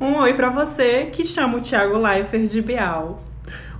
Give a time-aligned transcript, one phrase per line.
[0.00, 3.20] Um oi pra você que chama o Thiago Leifert de Bial.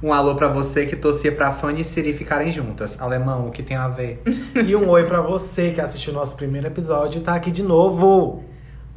[0.03, 3.01] Um alô pra você que torcia pra Fanny e Siri ficarem juntas.
[3.01, 4.21] Alemão, o que tem a ver?
[4.67, 8.43] E um oi pra você que assistiu nosso primeiro episódio e tá aqui de novo.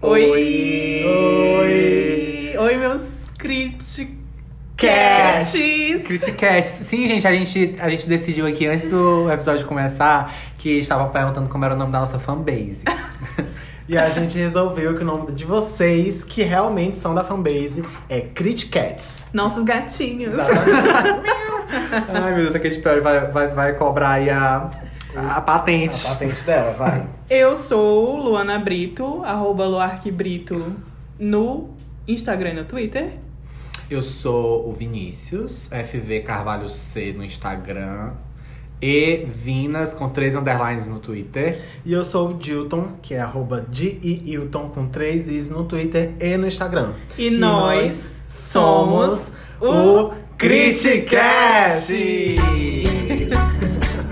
[0.01, 1.03] Oi!
[1.05, 2.55] Oi!
[2.57, 4.17] Oi, meus críticos.
[4.75, 5.51] Cats!
[5.51, 6.07] Cats!
[6.07, 6.83] Criticast.
[6.83, 11.47] Sim, gente, a gente, a gente decidiu aqui antes do episódio começar que estavam perguntando
[11.49, 12.83] como era o nome da nossa fanbase.
[13.87, 18.21] E a gente resolveu que o nome de vocês, que realmente são da fanbase, é
[18.21, 19.25] Criticats.
[19.33, 20.35] Nossos gatinhos.
[22.09, 24.69] Ai, meu Deus, a Katy Perry vai, vai, vai cobrar aí a,
[25.15, 26.05] a patente.
[26.07, 27.07] A patente dela, vai.
[27.29, 30.75] Eu sou Luana Brito, arroba Luarquebrito
[31.19, 31.69] no
[32.07, 33.13] Instagram e no Twitter.
[33.89, 38.11] Eu sou o Vinícius, FV Carvalho C no Instagram.
[38.81, 41.61] E Vinas com três underlines no Twitter.
[41.85, 46.35] E eu sou o Dilton, que é arroba D-I-Hilton com três Is no Twitter e
[46.37, 46.93] no Instagram.
[47.17, 51.93] E, nós, somos o Criticast!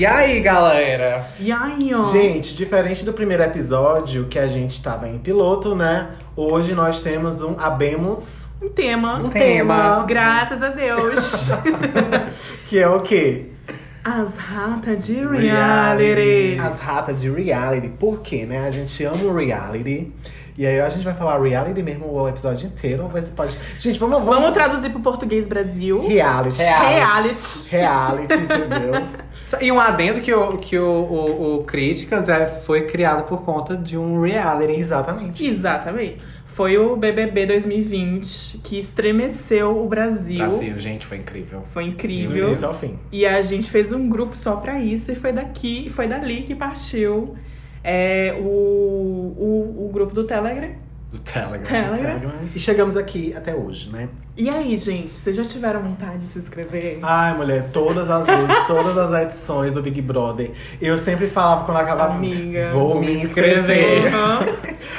[0.00, 1.26] E aí, galera?
[1.38, 2.04] E aí, ó.
[2.04, 6.12] Gente, diferente do primeiro episódio, que a gente tava em piloto, né?
[6.34, 9.18] Hoje nós temos um Abemos, um tema.
[9.18, 10.02] um tema.
[10.08, 11.50] Graças a Deus.
[12.66, 13.48] que é o quê?
[14.02, 16.58] As ratas de reality.
[16.58, 17.88] As ratas de reality.
[17.90, 18.66] Por quê, né?
[18.66, 20.10] A gente ama o reality.
[20.56, 23.02] E aí a gente vai falar reality mesmo o episódio inteiro.
[23.02, 23.58] Ou vai ser pode.
[23.78, 24.24] Gente, vamos.
[24.24, 26.06] Vamos, Vamos traduzir pro português Brasil.
[26.06, 26.62] Reality.
[26.62, 27.68] Reality.
[27.70, 29.29] Reality, entendeu?
[29.60, 33.76] E um adendo que o, que o, o, o Críticas é, foi criado por conta
[33.76, 34.72] de um reality.
[34.72, 35.46] Exatamente.
[35.46, 36.18] Exatamente.
[36.46, 40.38] Foi o BBB 2020 que estremeceu o Brasil.
[40.38, 41.64] Brasil, gente, foi incrível.
[41.72, 42.54] Foi incrível.
[42.62, 42.98] ao fim.
[43.10, 46.54] E a gente fez um grupo só pra isso e foi daqui, foi dali que
[46.54, 47.36] partiu
[47.82, 50.70] é, o, o, o grupo do Telegram.
[51.10, 51.64] Do Telegram.
[51.64, 52.32] Telegram.
[52.54, 54.08] E chegamos aqui até hoje, né?
[54.36, 57.00] E aí, gente, vocês já tiveram vontade de se inscrever?
[57.02, 61.78] Ai, mulher, todas as vezes, todas as edições do Big Brother, eu sempre falava quando
[61.78, 62.14] acabava.
[62.14, 64.06] Amiga, vou, me inscrever.
[64.06, 64.46] Aham.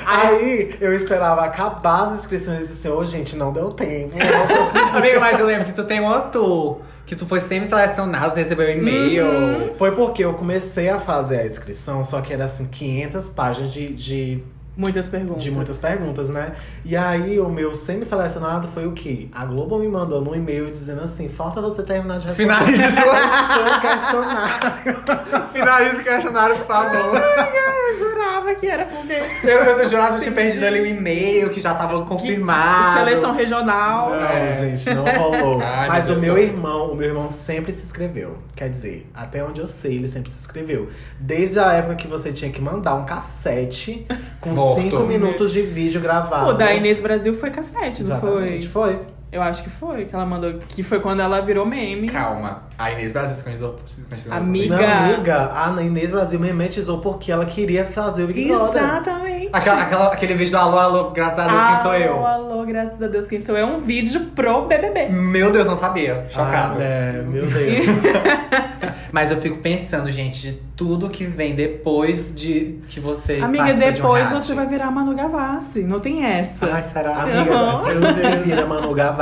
[0.05, 4.13] Aí, Aí eu esperava acabar as inscrições e disse assim, ô gente, não deu tempo.
[4.17, 6.81] eu não consegui." Amigo, mas eu lembro que tu tem um outro.
[7.05, 9.25] Que tu foi semi-selecionado, recebeu um e-mail.
[9.25, 9.73] Uhum.
[9.77, 13.93] Foi porque eu comecei a fazer a inscrição, só que era assim, 500 páginas de,
[13.93, 14.43] de,
[14.75, 15.43] muitas perguntas.
[15.43, 16.53] de muitas perguntas, né?
[16.85, 19.27] E aí o meu semi-selecionado foi o quê?
[19.33, 23.81] A Globo me mandou no e-mail dizendo assim, falta você terminar de responder Finalize seu
[23.81, 24.53] questionário.
[25.53, 27.21] Finalize o questionário, por favor.
[27.91, 29.13] Eu jurava que era porque.
[29.43, 32.99] Eu, eu jurava que eu tinha perdido ali o e-mail, que já tava confirmado.
[32.99, 34.09] Seleção regional.
[34.09, 34.51] Não, É.
[34.77, 35.61] gente, não rolou.
[35.61, 38.37] Ai, Mas meu o meu irmão, o meu irmão sempre se inscreveu.
[38.55, 40.89] Quer dizer, até onde eu sei, ele sempre se inscreveu.
[41.19, 44.07] Desde a época que você tinha que mandar um cassete
[44.39, 44.81] com Morto.
[44.81, 46.49] 5 minutos de vídeo gravado.
[46.51, 48.95] O da Inês Brasil foi cassete, não Exatamente, foi?
[48.95, 48.99] foi.
[49.31, 50.55] Eu acho que foi, que ela mandou.
[50.67, 52.09] Que foi quando ela virou meme.
[52.09, 52.63] Calma.
[52.77, 53.79] A Inês Brasil se candidatou.
[53.87, 54.75] se candidatou- Amiga.
[54.77, 58.81] Não, amiga, a Inês Brasil memetizou porque ela queria fazer o Big Brother.
[58.83, 59.49] Exatamente.
[59.53, 62.25] Aquela, aquela- aquele vídeo do alô, alô, graças a Deus, quem sou Alô, eu?
[62.25, 63.65] Alô, graças a Deus, quem sou eu?
[63.67, 65.07] É um vídeo pro BBB.
[65.09, 66.25] Meu Deus, não sabia.
[66.27, 66.79] Chocado.
[66.79, 67.53] Ah, é, meu Deus.
[69.11, 73.39] Mas eu fico pensando, gente, de tudo que vem depois de que você.
[73.41, 75.83] Amiga, participa de um depois você vai virar Manu Gavassi.
[75.83, 76.65] Não tem essa.
[76.73, 77.21] Ai, será?
[77.23, 77.83] Amiga, Aham.
[77.83, 79.20] tem uns que viram Manu Gavassi,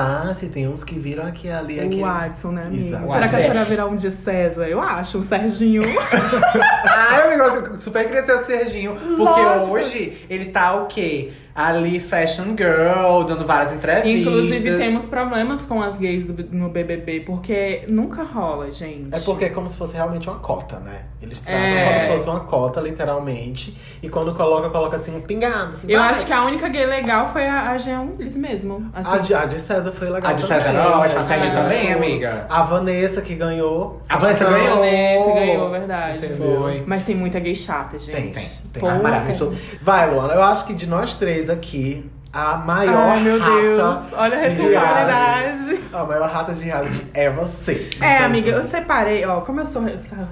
[0.49, 1.97] tem uns que viram aqui, ali, aqui.
[1.97, 2.87] o Watson, né, amiga?
[2.87, 3.03] Exato.
[3.05, 3.51] Será que a Watson.
[3.51, 4.67] senhora virar um de César?
[4.67, 5.83] Eu acho, o Serginho.
[6.85, 7.43] Ai, amigo,
[7.73, 8.93] eu super cresceu o Serginho.
[8.95, 9.71] Porque Lógico.
[9.73, 11.31] hoje ele tá o quê?
[11.59, 14.21] Ali, fashion girl, dando várias entrevistas.
[14.21, 19.09] Inclusive, temos problemas com as gays do- no BBB, porque nunca rola, gente.
[19.13, 21.01] É porque é como se fosse realmente uma cota, né?
[21.21, 21.89] Eles tratam É.
[21.89, 23.77] como se fosse uma cota, literalmente.
[24.01, 25.73] E quando coloca, coloca assim um pingado.
[25.73, 26.09] Assim, Eu vai.
[26.11, 28.89] acho que a única gay legal foi a, a Jean Willis mesmo.
[28.93, 29.09] Assim.
[29.11, 30.31] A de, a de César foi legal.
[30.31, 30.57] A de também.
[30.63, 32.45] César era ótima, a César César também, amiga.
[32.49, 34.01] A Vanessa que ganhou.
[34.07, 34.77] A Vanessa ganhou.
[34.77, 36.25] Vanessa ganhou, verdade.
[36.25, 36.61] Entendeu?
[36.61, 36.83] Foi.
[36.87, 38.15] Mas tem muita gay chata, gente.
[38.15, 38.49] Tem, tem.
[38.73, 38.87] Tem.
[38.87, 39.55] Ah, maravilhoso.
[39.81, 40.33] Vai, Luana.
[40.33, 44.13] Eu acho que de nós três aqui, a maior Ai, meu rata Deus.
[44.13, 45.41] Olha a de responsabilidade.
[45.65, 47.89] reality- A maior rata de reality é você.
[47.99, 49.83] É, amiga, eu separei, ó, como eu sou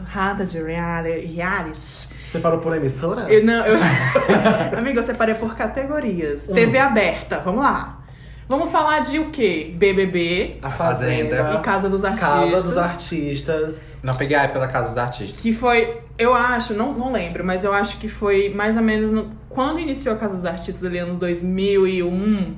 [0.06, 3.26] rata de reality, reality Você parou por emissora?
[3.34, 3.78] eu não, eu...
[4.78, 6.48] amiga, eu separei por categorias.
[6.48, 6.54] Hum.
[6.54, 7.97] TV aberta, vamos lá.
[8.50, 9.74] Vamos falar de o quê?
[9.76, 11.56] BBB A Fazenda.
[11.56, 12.30] E Casa dos Artistas.
[12.30, 13.98] Casa dos Artistas.
[14.02, 15.42] Não peguei a época da Casa dos Artistas.
[15.42, 19.12] Que foi, eu acho, não, não lembro, mas eu acho que foi mais ou menos
[19.12, 22.56] no- quando iniciou a Casa dos Artistas ali anos 2001.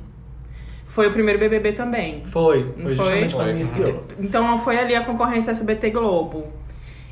[0.88, 2.24] Foi o primeiro BBB também.
[2.26, 2.64] Foi.
[2.78, 2.96] Não Foi foi?
[2.96, 4.04] justamente quando iniciou.
[4.20, 6.48] Então foi ali a concorrência SBT Globo.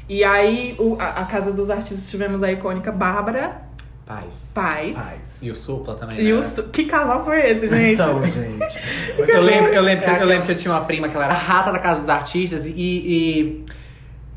[0.10, 3.67] E aí, o- a, a Casa dos Artistas tivemos a icônica Bárbara
[4.07, 4.51] Paz.
[4.54, 4.94] Paz.
[4.95, 5.19] Paz.
[5.42, 6.33] E o Supla também, E né?
[6.33, 7.94] o Su- Que casal foi esse, gente?
[7.94, 8.80] Então, gente.
[9.18, 11.33] Eu lembro, eu, lembro que, eu lembro que eu tinha uma prima que ela era
[11.33, 13.65] rata da casa dos artistas e, e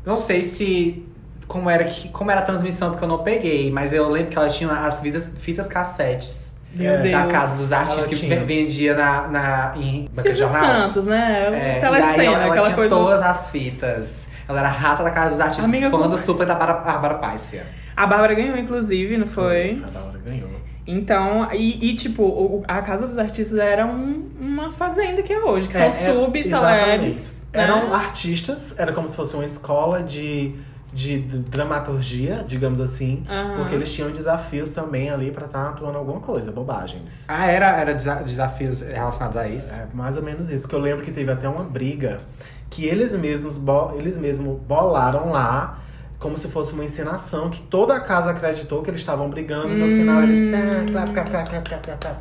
[0.05, 1.05] não sei se
[1.47, 4.37] como era que como era a transmissão porque eu não peguei, mas eu lembro que
[4.37, 7.11] ela tinha as fitas, fitas cassetes Meu É, Deus.
[7.25, 10.63] da casa dos artistas que vendia na, na em banca de Silvio jornal.
[10.65, 11.49] Santos, né?
[11.53, 12.89] É, e Telecena, aí ela, ela tinha coisa.
[12.95, 14.27] todas as fitas.
[14.49, 17.13] Ela era rata da casa dos artistas, Amiga, fã como- do super da Bárbara, Bárbara
[17.15, 17.67] Paz, filha.
[18.01, 19.81] A Bárbara ganhou, inclusive, não foi?
[19.93, 20.49] A hora ganhou.
[20.87, 25.39] Então, e, e, tipo, o- a Casa dos Artistas era um- uma fazenda que é
[25.39, 26.85] hoje, que É, são é, sub, exatamente.
[27.13, 27.45] celebres.
[27.53, 27.63] né?
[27.63, 30.55] Eram artistas, era como se fosse uma escola de,
[30.91, 33.23] de dramaturgia, digamos assim.
[33.29, 33.57] Aham.
[33.57, 37.25] Porque eles tinham desafios também ali pra estar atuando alguma coisa, bobagens.
[37.27, 39.73] Ah, era, era desa- desafios relacionados a isso?
[39.73, 40.67] É mais ou menos isso.
[40.67, 42.21] Que eu lembro que teve até uma briga
[42.69, 45.77] que eles mesmos, bo- eles mesmos bolaram lá.
[46.21, 49.75] Como se fosse uma encenação que toda a casa acreditou que eles estavam brigando e
[49.75, 50.51] no final eles.
[50.51, 52.17] tá, clap, clap, clap, clap.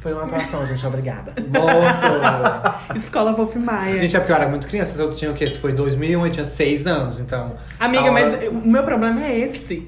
[0.00, 0.86] Foi uma atuação, gente.
[0.86, 1.34] Obrigada.
[1.48, 2.94] Morto!
[2.96, 4.00] Escola Wolf Maia.
[4.00, 5.00] Gente, é porque eu era muito criança.
[5.02, 5.46] Eu tinha o quê?
[5.46, 7.56] Se foi 2001, eu tinha 6 anos, então...
[7.78, 9.86] Amiga, hora- mas o meu problema é esse.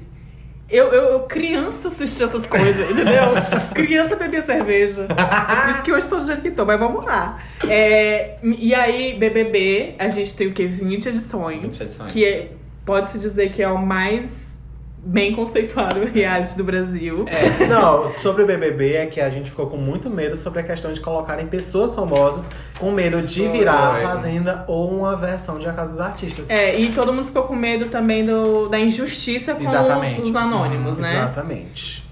[0.69, 3.23] Eu, eu, eu criança assistia essas coisas, entendeu?
[3.73, 5.07] criança bebia cerveja.
[5.09, 7.39] É por isso que hoje tô do jeito que tô, mas vamos lá.
[7.67, 10.67] É, e aí, BBB, a gente tem o quê?
[10.67, 11.61] 20 edições.
[11.61, 12.11] 20 edições.
[12.13, 12.51] Que é-
[12.85, 14.53] pode-se dizer que é o mais
[15.05, 17.25] bem conceituado reality do Brasil.
[17.27, 20.63] É, não, sobre o BBB é que a gente ficou com muito medo sobre a
[20.63, 22.49] questão de colocarem pessoas famosas
[22.79, 24.01] com medo de virar a.
[24.01, 26.49] Fazenda ou uma versão de A Casa dos Artistas.
[26.49, 30.97] É, e todo mundo ficou com medo também do, da injustiça com os, os anônimos,
[30.97, 31.15] né?
[31.15, 32.02] Exatamente.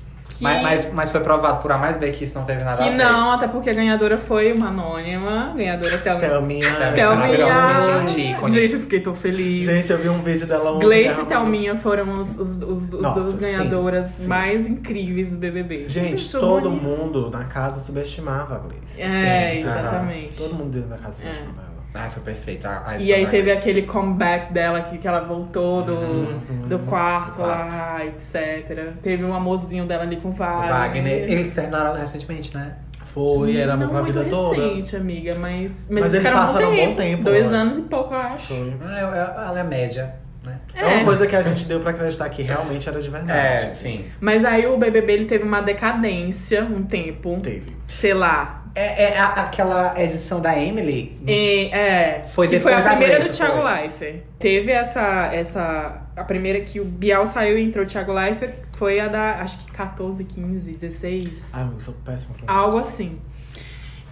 [0.42, 2.82] Que, Mas, mas, mas foi provado por A mais B que isso não teve nada
[2.82, 2.98] a que ver.
[2.98, 5.54] não, até porque a ganhadora foi uma anônima.
[5.56, 6.00] Ganhadora.
[6.00, 6.68] Thelminha.
[6.96, 8.06] Thelminha.
[8.08, 8.52] Gente, ícone.
[8.56, 9.66] Gente, eu fiquei tão feliz.
[9.66, 10.86] Gente, eu vi um vídeo dela ontem.
[10.88, 14.28] Gleice e Thelminha foram os, os, os, os Nossa, duas sim, ganhadoras sim.
[14.28, 15.88] mais incríveis do BBB.
[15.88, 19.00] Gente, eu todo mundo na casa subestimava a Gleice.
[19.00, 20.38] É, Sim, exatamente.
[20.38, 21.26] Todo mundo dentro da casa É.
[21.28, 21.71] subestimava ela.
[21.94, 22.66] Ah, foi perfeito.
[22.66, 26.68] A, a E aí teve aquele comeback dela que, que ela voltou do, Uhum.
[26.70, 27.70] do quarto, quarto.
[27.76, 28.94] lá, etc.
[29.02, 30.70] Teve um amorzinho dela ali com o Wagner.
[30.70, 31.32] Wagner.
[31.32, 32.76] Eles terminaram recentemente, né?
[33.06, 34.56] Foi, era amor com a muito vida toda.
[34.56, 35.86] recente, amiga, mas...
[35.90, 37.58] Mas, Mas eles passaram um bom tempo, Dois né?
[37.58, 38.48] anos e pouco, eu acho.
[38.48, 38.74] Foi.
[38.82, 40.16] Ah, eu- eu- ela é média,
[40.46, 40.60] né?
[40.74, 40.86] É.
[40.96, 43.66] uma coisa que a gente deu pra acreditar que realmente era de verdade.
[43.66, 44.06] É, sim.
[44.22, 47.38] Mas aí o BBB, ele teve uma decadência um tempo.
[47.44, 47.76] Teve.
[47.90, 48.61] Sei lá.
[48.74, 51.18] É, é a- aquela edição da Emily.
[51.28, 53.72] E, é, Foi que foi a depois primeira do Thiago foi?
[53.72, 54.16] Leifert.
[54.40, 56.02] Teve essa, essa.
[56.16, 59.58] A primeira que o Bial saiu e entrou o Thiago Leifert foi a da, acho
[59.66, 61.52] que 14, 15, 16.
[61.54, 62.88] Ah, eu sou péssima com Algo isso.
[62.88, 63.20] assim.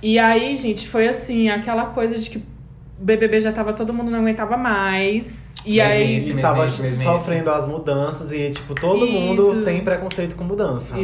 [0.02, 2.44] E aí, gente, foi assim, aquela coisa de que o
[3.00, 5.56] BBB já tava, todo mundo não aguentava mais.
[5.66, 6.14] E aí.
[6.14, 6.38] Mesmice.
[6.38, 7.04] E tava mesmice.
[7.04, 9.14] sofrendo as mudanças e, tipo, todo Isso.
[9.14, 10.96] mundo tem preconceito com mudança.
[10.96, 11.02] né?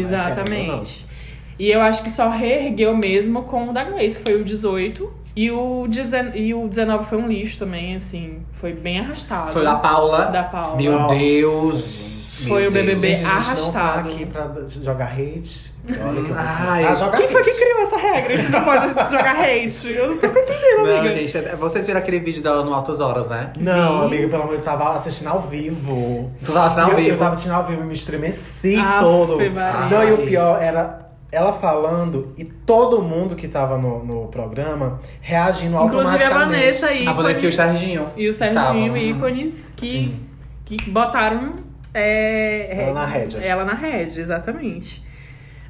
[1.57, 5.11] E eu acho que só reergueu mesmo com o da Gleice, que foi o 18.
[5.37, 8.39] E o, 19, e o 19 foi um lixo também, assim.
[8.53, 9.51] Foi bem arrastado.
[9.51, 10.25] Foi da Paula.
[10.25, 10.77] Da Paula.
[10.77, 12.05] Meu Nossa, Deus.
[12.47, 13.17] Foi Meu o BBB Deus.
[13.19, 14.09] Gente, a gente não tá arrastado.
[14.09, 14.51] aqui pra
[14.83, 15.73] jogar hate.
[15.87, 17.59] Olha que eu vou Ai, começar a jogar Quem foi que hate.
[17.59, 18.33] criou essa regra?
[18.33, 19.91] A gente não pode jogar hate.
[19.93, 21.15] Eu não tô entendendo, Não, amiga.
[21.15, 23.51] gente, é- vocês viram aquele vídeo dela no Altas Horas, né?
[23.57, 24.05] Não, Vi.
[24.05, 26.31] amiga, pelo amor de Deus, eu tava assistindo ao vivo.
[26.43, 27.09] Tu tava assistindo ao eu, vivo?
[27.09, 29.37] Eu tava assistindo ao vivo e me estremeci Aff, todo.
[29.37, 29.89] Maria.
[29.89, 31.04] Não, e o pior era
[31.35, 36.51] ela falando e todo mundo que tava no, no programa reagindo Inclusive a automaticamente.
[36.51, 37.07] Vanessa aí.
[37.07, 38.07] A Vanessa e o Serginho.
[38.15, 38.97] E o Serginho, Estavam.
[38.97, 40.19] ícones que, Sim.
[40.63, 41.53] que botaram
[41.93, 43.39] é, Ela na rédea.
[43.39, 45.03] Ela na rédea, exatamente.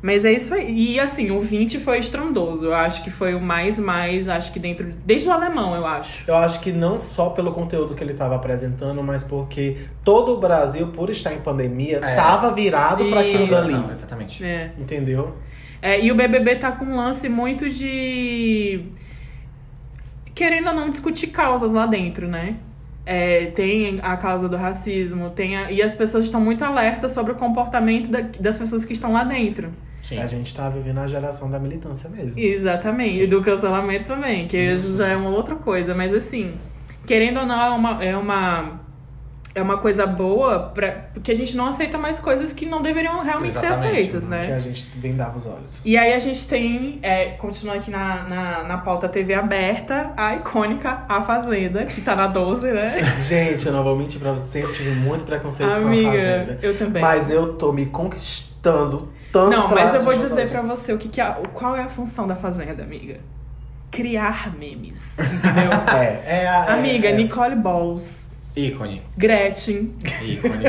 [0.01, 0.93] Mas é isso aí.
[0.93, 2.65] E assim, o 20 foi estrondoso.
[2.67, 4.93] Eu acho que foi o mais, mais, acho que dentro.
[5.03, 6.23] Desde o alemão, eu acho.
[6.27, 10.37] Eu acho que não só pelo conteúdo que ele estava apresentando, mas porque todo o
[10.37, 12.15] Brasil, por estar em pandemia, É.
[12.15, 13.73] tava virado para aquilo dali.
[13.73, 14.45] Exatamente.
[14.45, 14.71] É.
[14.77, 15.33] Entendeu?
[15.85, 18.81] É, e o BBB tá com um lance muito de.
[20.33, 22.55] Querendo ou não discutir causas lá dentro, né?
[23.05, 27.33] É, tem a causa do racismo, tem a- e as pessoas estão muito alertas sobre
[27.33, 29.69] o comportamento da- das pessoas que estão lá dentro.
[30.01, 30.17] Sim.
[30.17, 32.39] A gente tá vivendo a geração da militância mesmo.
[32.41, 34.97] Exatamente, e do cancelamento também, que Isso.
[34.97, 36.55] já é uma outra coisa, mas assim,
[37.05, 38.81] querendo ou não, é uma, é uma,
[39.55, 43.23] é uma coisa boa, pra, porque a gente não aceita mais coisas que não deveriam
[43.23, 44.53] realmente ser Exatamente, aceitas, Que né?
[44.53, 45.85] a gente vendava os olhos.
[45.85, 50.35] E aí a gente tem, é, continuando aqui na, na, na pauta TV aberta, a
[50.35, 53.01] icônica A Fazenda, que tá na 12, né?
[53.23, 56.59] Gente, eu não vou mentir pra você, eu tive muito preconceito com a Amiga, Fazenda.
[56.61, 57.01] eu também.
[57.01, 61.07] Mas eu tô me conquistando tanto Não, mas eu vou dizer pra você o que,
[61.07, 63.19] que é, qual é a função da Fazenda, amiga.
[63.89, 65.71] Criar memes, entendeu?
[65.97, 66.65] É, é a.
[66.65, 68.24] é- Amiga, é, Nicole Balls
[68.55, 69.01] Ícone.
[69.17, 69.93] Gretchen,
[70.23, 70.63] Ícone.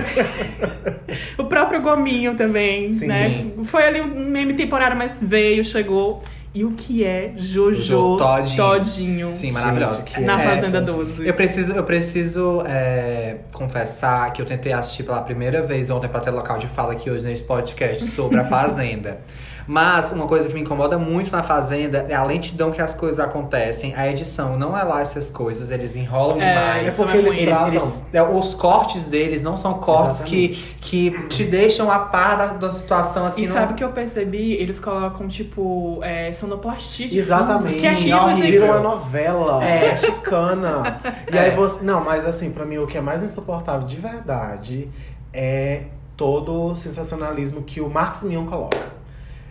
[1.38, 3.46] o próprio Gominho também, Sim, né?
[3.66, 6.22] Foi ali um meme temporário, mas veio, chegou.
[6.54, 8.56] E o que é Jojo Jo Todinho.
[8.56, 10.02] Todinho Sim, maravilhosa.
[10.02, 11.26] que na É, Fazenda 12?
[11.26, 16.18] Eu preciso, eu preciso é, confessar que eu tentei assistir pela primeira vez ontem pra
[16.20, 19.18] ter local de fala aqui hoje nesse podcast sobre a Fazenda.
[19.66, 23.18] Mas uma coisa que me incomoda muito na Fazenda é a lentidão que as coisas
[23.18, 23.94] acontecem.
[23.96, 26.94] A edição não é lá essas coisas, eles enrolam É, demais.
[26.94, 27.36] É porque é eles.
[27.36, 32.36] Eles, eles- é, os cortes deles não são cortes que, que te deixam a par
[32.36, 33.42] da, da situação assim.
[33.44, 34.52] E não- sabe o que eu percebi?
[34.52, 37.72] Eles colocam, tipo, é, sonoplastia de Exatamente.
[37.72, 37.80] fundo.
[37.82, 38.36] Que aquilo, horrível.
[38.36, 39.88] gente, Vira uma novela É.
[39.90, 41.00] mexicana.
[41.32, 41.40] E É.
[41.40, 41.82] aí você.
[41.84, 44.88] Não, mas assim, pra mim o que é mais insuportável de verdade
[45.32, 45.82] é
[46.16, 48.78] todo o sensacionalismo que o Marcos Mion coloca.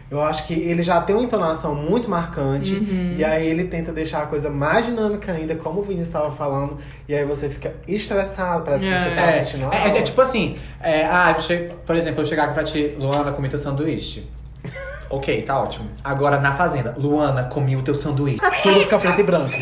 [0.09, 2.75] Eu acho que ele já tem uma entonação muito marcante.
[2.75, 3.15] Uhum.
[3.17, 6.77] E aí ele tenta deixar a coisa mais dinâmica ainda, como o Vinícius estava falando.
[7.09, 10.21] E aí você fica estressado, parece que você tá É, assistindo é, é, é tipo
[10.21, 13.57] assim, é, ah, eu che- por exemplo, eu chegar aqui pra ti, Luana, comi teu
[13.57, 14.27] sanduíche.
[15.09, 15.89] ok, tá ótimo.
[16.03, 18.39] Agora na fazenda, Luana, comi o teu sanduíche.
[18.62, 19.53] Tudo fica preto e branco.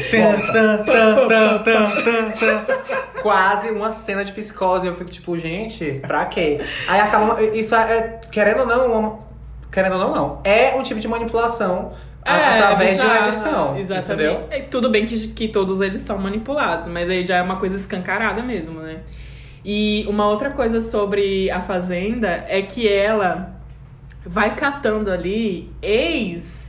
[3.21, 4.85] Quase uma cena de psicose.
[4.87, 6.59] Eu fico tipo, gente, pra quê?
[6.87, 7.41] Aí acaba.
[7.41, 9.19] Isso é, é, querendo ou não, uma-
[9.73, 10.41] querendo ou não, não.
[10.43, 11.91] É um tipo de manipulação
[12.23, 13.75] É, através de uma edição.
[13.77, 14.29] Exatamente.
[14.29, 14.47] Entendeu?
[14.49, 17.75] É, tudo bem que, que todos eles são manipulados, mas aí já é uma coisa
[17.75, 18.99] escancarada mesmo, né?
[19.65, 23.51] E uma outra coisa sobre a Fazenda é que ela
[24.25, 26.62] vai catando ali ex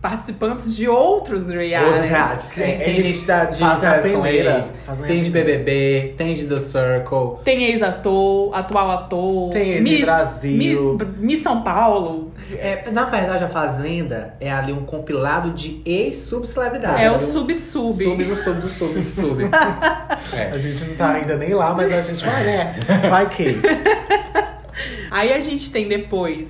[0.00, 1.86] participantes de outros realities.
[1.86, 2.50] Outros realities.
[2.50, 5.30] Tem, É, tem eles gente da, de férias com a tem de.
[5.30, 7.42] BBB, tem de The Circle.
[7.44, 9.50] Tem ex-ator, atual ator.
[9.50, 10.56] Tem ex Miss, Brasil.
[10.56, 12.32] Miss, Miss São Paulo.
[12.58, 17.02] É, na verdade, a Fazenda é ali um compilado de ex-subcelebridades.
[17.02, 17.90] É o sub-sub.
[17.90, 19.50] Sub do sub do sub do sub.
[20.32, 20.50] É.
[20.50, 22.74] A gente não tá ainda nem lá, mas a gente vai, né?
[23.08, 23.60] Vai que.
[25.10, 26.48] Aí a gente tem depois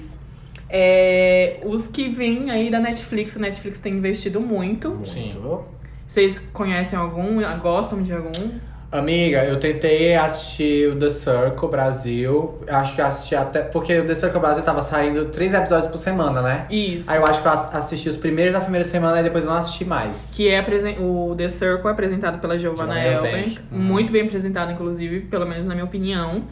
[0.70, 3.36] é, os que vêm aí da Netflix.
[3.36, 5.00] A Netflix tem investido muito.
[5.04, 5.22] Sim.
[5.32, 5.64] Muito.
[6.06, 7.40] Vocês conhecem algum?
[7.60, 8.58] Gostam de algum?
[8.92, 12.58] Amiga, eu tentei assistir o The Circle Brasil.
[12.68, 13.62] Acho que eu assisti até.
[13.62, 16.66] Porque o The Circle Brasil tava saindo três episódios por semana, né?
[16.68, 17.08] Isso.
[17.08, 19.50] Aí eu acho que eu ass- assisti os primeiros da primeira semana e depois eu
[19.50, 20.32] não assisti mais.
[20.34, 20.60] Que é
[20.98, 22.98] o The Circle é apresentado pela Giovanna.
[23.00, 23.60] Elbank.
[23.70, 23.78] Uhum.
[23.78, 26.46] Muito bem apresentado, inclusive, pelo menos na minha opinião.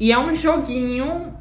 [0.00, 1.38] E é um joguinho.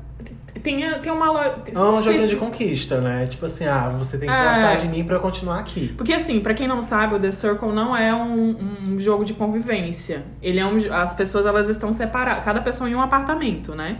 [0.64, 1.56] Tem, tem uma loja.
[1.74, 3.26] É um joguinho de conquista, né?
[3.28, 4.48] Tipo assim, ah, você tem que É.
[4.50, 5.94] gostar de mim pra eu continuar aqui.
[5.96, 8.56] Porque assim, pra quem não sabe, o The Circle não é um,
[8.90, 10.24] um jogo de convivência.
[10.42, 13.98] Ele é um, as pessoas elas estão separadas, cada pessoa em um apartamento, né?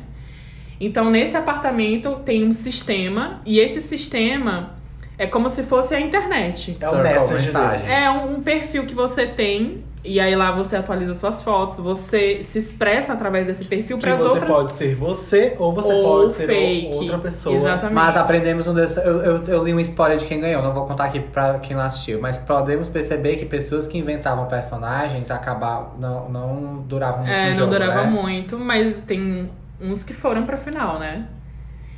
[0.82, 4.79] Então nesse apartamento tem um sistema e esse sistema
[5.20, 6.78] é como se fosse a internet.
[6.82, 7.92] É Messenger mensagem.
[7.94, 12.42] É um, um perfil que você tem e aí lá você atualiza suas fotos, você
[12.42, 16.22] se expressa através desse perfil para as você outras pode ser você ou você ou
[16.22, 16.94] pode ser fake.
[16.94, 17.54] outra pessoa.
[17.54, 17.96] Exatamente.
[17.96, 20.86] Mas aprendemos um desse, eu, eu, eu li uma história de quem ganhou, não vou
[20.86, 26.00] contar aqui pra quem não assistiu, mas podemos perceber que pessoas que inventavam personagens acabavam,
[26.00, 28.10] não, não duravam muito É, no não jogo, durava né?
[28.10, 29.50] muito, mas tem
[29.82, 31.28] uns que foram pra final, né?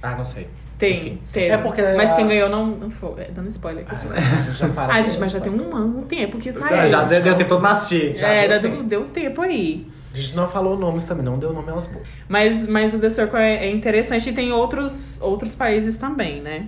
[0.01, 0.48] Ah, não sei.
[0.82, 1.20] Tem, Enfim.
[1.32, 1.46] teve.
[1.54, 3.22] É porque Mas a- quem ganhou não, não foi.
[3.22, 3.94] É, dando spoiler aqui.
[3.94, 6.90] Ah, a gente já Ah, mas já tem um ano, um tempo que saiu.
[6.90, 8.18] já gente, deu, deu tempo pra assistir.
[8.18, 8.84] já é, deu tempo.
[8.84, 9.86] deu tempo aí.
[10.12, 12.02] A gente não falou nomes também, não deu nome aos bons.
[12.28, 16.66] Mas, mas o The Circle é, é interessante e tem outros, outros países também, né?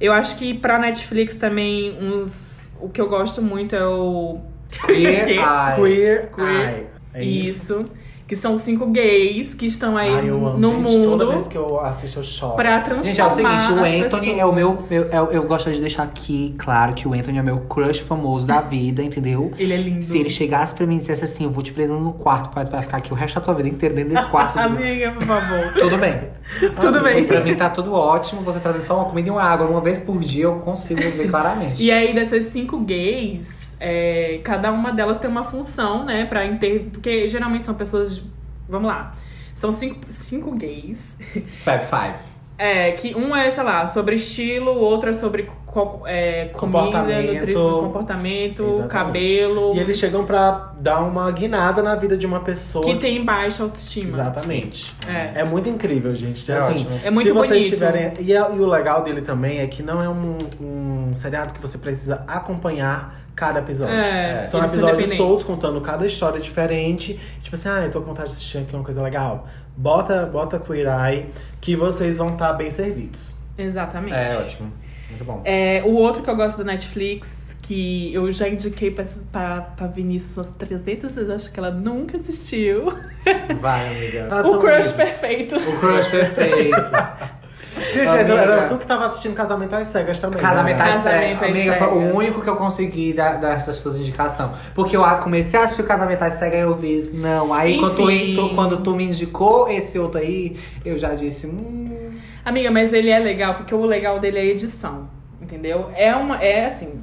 [0.00, 4.38] Eu acho que pra Netflix também, uns, o que eu gosto muito é o.
[4.86, 5.30] Queer Que?
[5.32, 5.76] Eye.
[5.76, 6.68] Queer, Queer.
[6.76, 6.86] Eye.
[7.14, 7.80] É isso.
[7.80, 7.90] Isso.
[8.32, 10.58] Que são cinco gays que estão aí Ai, eu amo.
[10.58, 12.54] no gente, Toda mundo vez que eu assisto, eu choro.
[12.56, 13.02] pra transformar.
[13.10, 14.72] Gente, é o seguinte, o Anthony é o meu.
[14.72, 14.90] pessoas.
[14.90, 18.46] Eu, eu, eu gosto de deixar aqui claro que o Anthony é meu crush famoso
[18.46, 19.52] da vida, entendeu?
[19.58, 20.02] Ele é lindo.
[20.02, 22.64] Se ele chegasse pra mim e dissesse assim, eu vou te prender no quarto, vai,
[22.64, 24.54] vai ficar aqui o resto da tua vida inteira dentro desse quarto.
[24.56, 25.74] de- Amiga, por favor.
[25.78, 26.20] Tudo bem.
[26.80, 27.24] Tudo bem.
[27.26, 28.40] Pra mim tá tudo ótimo.
[28.44, 31.28] Você trazendo só uma comida e uma água uma vez por dia, eu consigo ver
[31.28, 31.84] claramente.
[31.84, 33.50] E aí, dessas cinco gays,
[33.82, 36.24] é, cada uma delas tem uma função, né?
[36.26, 36.84] Pra inter...
[36.92, 38.16] Porque geralmente são pessoas.
[38.16, 38.22] de-
[38.68, 39.14] Vamos lá.
[39.54, 41.18] São cinco, cinco gays.
[41.64, 42.32] Fab Five.
[42.58, 46.78] É, que um é, sei lá, sobre estilo, o outro é sobre co- é, comida,
[46.78, 47.32] Comportamento.
[47.34, 48.88] nutrição, comportamento, Exatamente.
[48.88, 49.74] cabelo.
[49.74, 52.84] E eles chegam pra dar uma guinada na vida de uma pessoa.
[52.84, 54.08] Que tem baixa autoestima.
[54.10, 54.94] Exatamente.
[55.08, 55.40] É.
[55.40, 56.50] É muito incrível, gente.
[56.52, 57.00] É assim, ótimo.
[57.02, 57.70] É muito se vocês bonito.
[57.72, 58.12] tiverem.
[58.20, 61.60] E, é- e o legal dele também é que não é um, um seriado que
[61.60, 63.94] você precisa acompanhar cada episódio.
[63.94, 67.18] É, São eles são episódios soltos contando cada história diferente.
[67.42, 69.46] Tipo assim, ah, eu tô com vontade de assistir aqui uma coisa legal.
[69.76, 71.26] Bota, bota Queer Eye
[71.60, 73.34] que vocês vão estar bem servidos.
[73.56, 74.14] Exatamente.
[74.14, 74.72] É ótimo.
[75.08, 75.42] Muito bom.
[75.44, 77.30] É, o outro que eu gosto do Netflix,
[77.62, 82.18] que eu já indiquei pra, pra, pra Vinícius umas 300 vezes, acho que ela nunca
[82.18, 82.92] assistiu.
[83.60, 84.28] Vai, amiga.
[84.48, 85.56] o Crush Perfeito.
[85.56, 86.76] O crush perfeito.
[87.90, 88.34] Gente, Amiga.
[88.34, 90.40] era tu que tava assistindo Casamento às Cegas também.
[90.40, 90.84] Casamento né?
[90.84, 91.42] às Casamento cegas.
[91.42, 92.14] às Amiga, foi o cegas.
[92.14, 94.50] único que eu consegui dar, dar essas suas indicações.
[94.74, 97.52] Porque eu comecei a assistir o Casamento às cegas e eu vi, não.
[97.52, 102.18] Aí quando tu, quando tu me indicou esse outro aí, eu já disse, hum.
[102.44, 105.08] Amiga, mas ele é legal porque o legal dele é a edição,
[105.40, 105.90] entendeu?
[105.94, 107.02] É uma, é assim.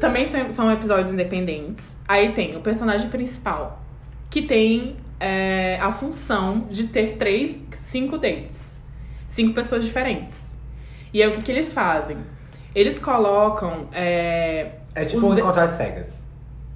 [0.00, 1.96] Também são, são episódios independentes.
[2.08, 3.80] Aí tem o personagem principal,
[4.28, 8.65] que tem é, a função de ter três, cinco dates,
[9.26, 10.48] cinco pessoas diferentes.
[11.12, 12.18] E aí o que, que eles fazem?
[12.74, 16.22] Eles colocam é, É tipo um encontro às cegas.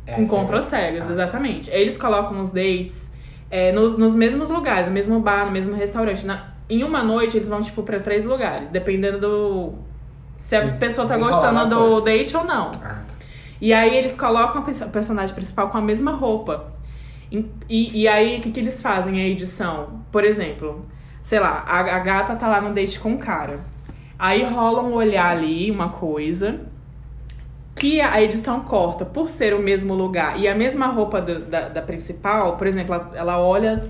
[0.07, 1.05] É Encontro às cegas.
[1.05, 1.11] cegas, Ah.
[1.13, 1.71] exatamente.
[1.71, 3.09] Eles colocam os dates
[3.51, 6.25] é, nos, nos mesmos lugares, no mesmo bar, no mesmo restaurante.
[6.25, 9.73] Na- em uma noite, eles vão, tipo, pra três lugares, dependendo do.
[10.37, 12.71] Se a Sim, pessoa tá gostando do date ou não.
[12.77, 13.05] Ah, tá.
[13.61, 16.73] E aí eles colocam a personagem principal com a mesma roupa.
[17.31, 20.01] E, e, e aí, o que, que eles fazem a edição?
[20.11, 20.87] Por exemplo,
[21.23, 23.61] sei lá, a, a gata tá lá no date com o cara.
[24.19, 26.61] Aí rola um olhar ali, uma coisa,
[27.75, 31.69] que a edição corta por ser o mesmo lugar e a mesma roupa do- da,
[31.69, 33.89] da principal, por exemplo, ela, ela olha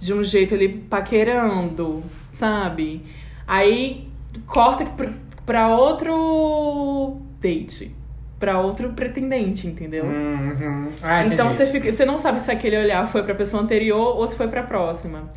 [0.00, 3.04] de um jeito ali paquerando, sabe?
[3.46, 4.08] Aí
[4.46, 5.10] corta pra,
[5.44, 7.94] pra outro date,
[8.38, 10.04] pra outro pretendente, entendeu?
[10.04, 10.92] Uhum.
[11.02, 14.26] Ah, então você fica, você não sabe se aquele olhar foi pra pessoa anterior ou
[14.26, 15.28] se foi pra próxima.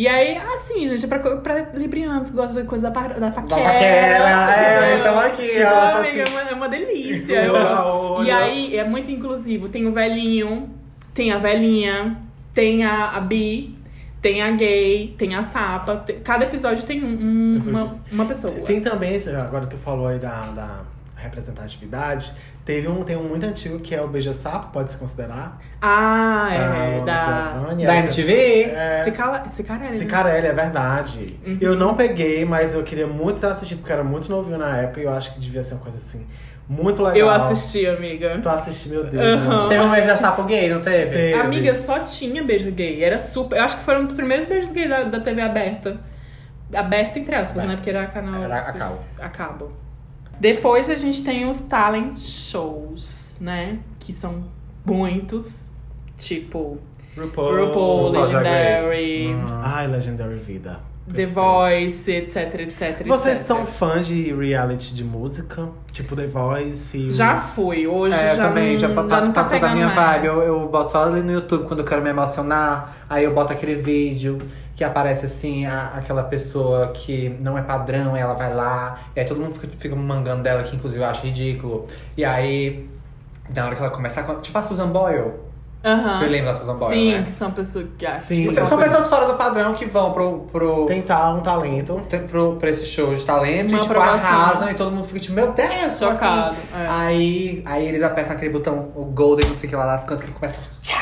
[0.00, 3.32] E aí, assim, gente, é pra, pra librianos que gostam de coisa da, pa- da
[3.32, 3.60] paquera.
[3.64, 4.98] paquera, é, entendeu?
[5.00, 6.20] então aqui, ó, amiga, assim.
[6.20, 7.42] é, uma, é uma delícia.
[7.44, 8.28] Eu olha.
[8.28, 9.68] E aí, é muito inclusivo.
[9.68, 10.70] Tem o velhinho,
[11.12, 12.16] tem a velhinha,
[12.54, 13.76] tem a, a bi,
[14.22, 15.96] tem a gay, tem a sapa.
[15.96, 18.52] Tem- cada episódio tem um- um- uma, uma pessoa.
[18.54, 20.80] Tem também, agora tu falou aí da, da
[21.18, 22.32] representatividade.
[22.64, 25.58] Teve um, tem um muito antigo que é o Beija Sapo, pode se considerar.
[25.80, 26.58] Ah, é.
[26.98, 27.50] Luana Da.
[27.54, 28.32] Piovani, Da é- MTV?
[28.64, 29.98] É, Cicara- Cicarelli, né?
[29.98, 31.40] Cicarelli, é verdade.
[31.46, 31.58] Uhum.
[31.60, 35.00] Eu não peguei, mas eu queria muito assistir, porque eu era muito novinho na época
[35.00, 36.26] e eu acho que devia ser uma coisa assim,
[36.68, 37.16] muito legal.
[37.16, 38.38] Eu assisti, amiga.
[38.42, 39.14] Tu assistiu, meu Deus.
[39.14, 39.66] Né?
[39.70, 41.10] Teve um beijo da sapo gay, não teve?
[41.10, 41.34] Teve.
[41.34, 43.02] Amiga, só tinha beijo gay.
[43.02, 43.56] Era super.
[43.58, 45.96] Eu acho que foram um dos primeiros beijos gay da, da TV aberta.
[46.74, 47.76] Aberta entre aspas, né?
[47.76, 48.42] Porque era canal.
[48.42, 48.98] Era a cabo.
[49.18, 49.72] a cabo.
[50.40, 53.78] Depois a gente tem os talent shows, né?
[53.98, 54.44] Que são
[54.84, 55.72] muitos.
[56.18, 56.78] Tipo,
[57.16, 57.66] RuPaul.
[57.66, 58.32] RuPaul, Race.
[58.32, 59.28] Legendary.
[59.62, 60.80] Ai, Legendary Vida.
[61.14, 61.26] The.
[61.26, 63.06] Voice, etc, etc.
[63.06, 63.46] Vocês etc.
[63.46, 65.68] são fãs de reality de música?
[65.92, 66.96] Tipo The Voice?
[66.96, 69.42] e- Já fui, hoje É, eu já também, não, já pa- já passou, não tá
[69.42, 69.96] passou da minha mais.
[69.96, 70.26] vibe.
[70.26, 72.96] Eu, eu boto só ali no YouTube quando eu quero me emocionar.
[73.08, 74.38] Aí eu boto aquele vídeo
[74.76, 78.98] que aparece assim, a- aquela pessoa que não é padrão, ela vai lá.
[79.16, 81.86] E aí todo mundo fica, fica mangando dela, que inclusive eu acho ridículo.
[82.16, 82.88] E aí,
[83.54, 84.34] na hora que ela começa a.
[84.36, 85.32] Tipo a Susan Boyle.
[85.84, 86.18] Aham.
[86.18, 86.94] Você lembra da Susan Boyle?
[86.94, 87.22] Sim, né?
[87.22, 88.20] que são pessoas que acham.
[88.20, 88.48] Sim.
[88.48, 90.40] tipo, São- pessoas fora do padrão que vão pro.
[90.50, 92.02] pro Tentar um talento.
[92.08, 94.28] tem- pro, pra esse show de talento Uma e tipo, aprovação.
[94.28, 96.58] arrasam e todo mundo fica tipo, meu Deus, como Chocado, assim?
[96.74, 96.86] é.
[96.88, 100.24] Aí, aí eles apertam aquele botão, o Golden, não sei o que lá das cantas,
[100.24, 100.98] que começa a Tchá!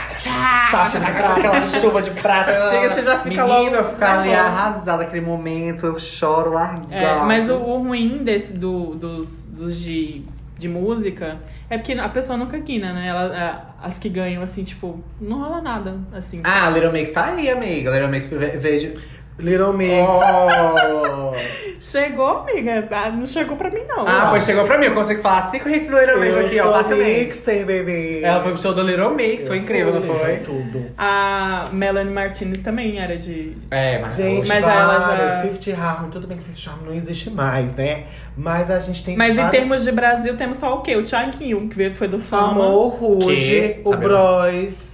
[1.07, 2.53] aquela, aquela chuva de prata.
[2.71, 4.49] Chega, você já fica Menina, logo eu ficar ali nervosa.
[4.51, 6.93] arrasada naquele momento, eu choro largado.
[6.93, 10.25] É, mas o, o ruim desse do, dos, dos de,
[10.59, 11.39] de música
[11.69, 13.09] é porque a pessoa nunca guina, né?
[13.09, 16.41] Ela, a- as que ganham, assim, tipo, não rola nada, assim.
[16.45, 17.91] Ah, Little Mix tá aí, amiga.
[17.91, 19.01] Little Mix ve- veio.
[19.39, 20.07] Little Mix.
[20.09, 21.37] Oh!
[21.79, 22.89] Chegou, amiga?
[22.91, 24.03] Ah, Não chegou pra mim, não.
[24.09, 24.87] ah, pois chegou pra mim.
[24.87, 27.21] Eu consigo falar cinco hits do Little Mix Eu aqui, ó, sou facilmente.
[27.27, 28.21] Mixer, baby.
[28.25, 30.39] Ela foi pro show do Little Mix, foi incrível, não foi?
[30.39, 30.87] tudo.
[30.97, 33.57] A Melanie Martinez também era de.
[33.71, 34.17] É, mas...
[34.17, 37.75] Gente, Mas várias, ela já- Fifth Harmony, tudo bem que Fifth Harmony não existe mais,
[37.75, 38.05] né?
[38.35, 40.97] Mas a gente tem Mas em várias- termos de Brasil, temos só o quê?
[40.97, 42.53] O Thiaguinho, que veio- foi do Fama.
[42.53, 44.86] Amor, Ruge, o Bros.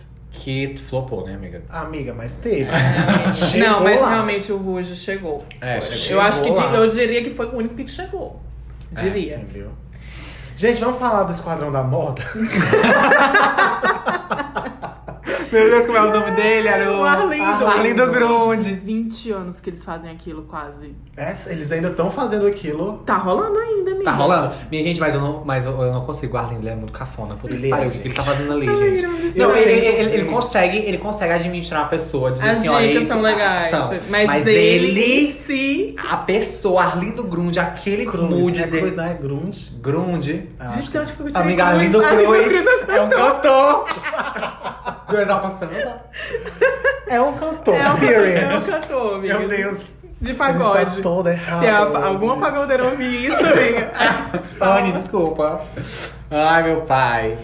[0.42, 1.62] Que flopou, né, amiga?
[1.68, 2.64] Amiga, mas teve.
[2.68, 4.09] não, Chegou mas lá.
[4.11, 5.44] realmente o Ruge chegou.
[5.61, 6.74] É, Chegou Eu acho que lá.
[6.74, 8.40] eu diria que foi o único que chegou.
[8.90, 9.37] Diria.
[9.37, 9.70] Entendeu?
[10.57, 12.24] Gente, vamos falar do Esquadrão da Moda?
[15.53, 16.67] Meu Deus, como é o nome dele?
[16.69, 17.01] Era o...
[17.01, 17.67] O Arlindo.
[17.67, 18.73] Arlindo Grunde.
[18.73, 20.95] 20 anos que eles fazem aquilo, quase.
[21.17, 22.99] Essa- eles ainda estão fazendo aquilo.
[23.05, 24.05] Tá rolando ainda, amiga.
[24.05, 24.55] Tá rolando?
[24.71, 26.37] Minha gente, mas eu não, mas eu, eu não consigo.
[26.37, 27.35] O Arlindo ele é muito cafona.
[27.37, 29.03] Puta Ele que pariu, é, o que ele tá fazendo ali, gente?
[29.03, 32.69] não me Não, ele, ele, ele consegue, ele consegue administrar a pessoa, dizer As assim,
[32.69, 33.75] olha, isso são é legais.
[33.75, 33.91] ação.
[34.09, 35.97] Mas, Mas ele, ele- si.
[36.11, 38.81] A pessoa, Arlindo Grunde, aquele mood é dele.
[38.81, 39.19] coisa, né?
[39.21, 39.71] Grunge.
[39.81, 40.49] Grunde.
[40.59, 41.77] Ah, Gente, tem onde que eu tive Amiga, Cruz.
[41.77, 43.87] Arlindo Arlindo Cruz Cruz é um cantor.
[45.09, 46.03] Do Exalta Samba.
[47.09, 48.40] É um cantor, É um period.
[48.40, 49.38] cantor, é um cantor, amiga.
[49.38, 49.79] Meu Deus.
[50.21, 50.97] De A gente pagode.
[50.97, 51.61] tá toda errada.
[51.62, 51.97] Se a, hoje.
[52.05, 53.90] alguma pagodeira ouvir isso, amiga.
[54.61, 55.62] Anne, desculpa.
[56.33, 57.37] Ai, meu pai.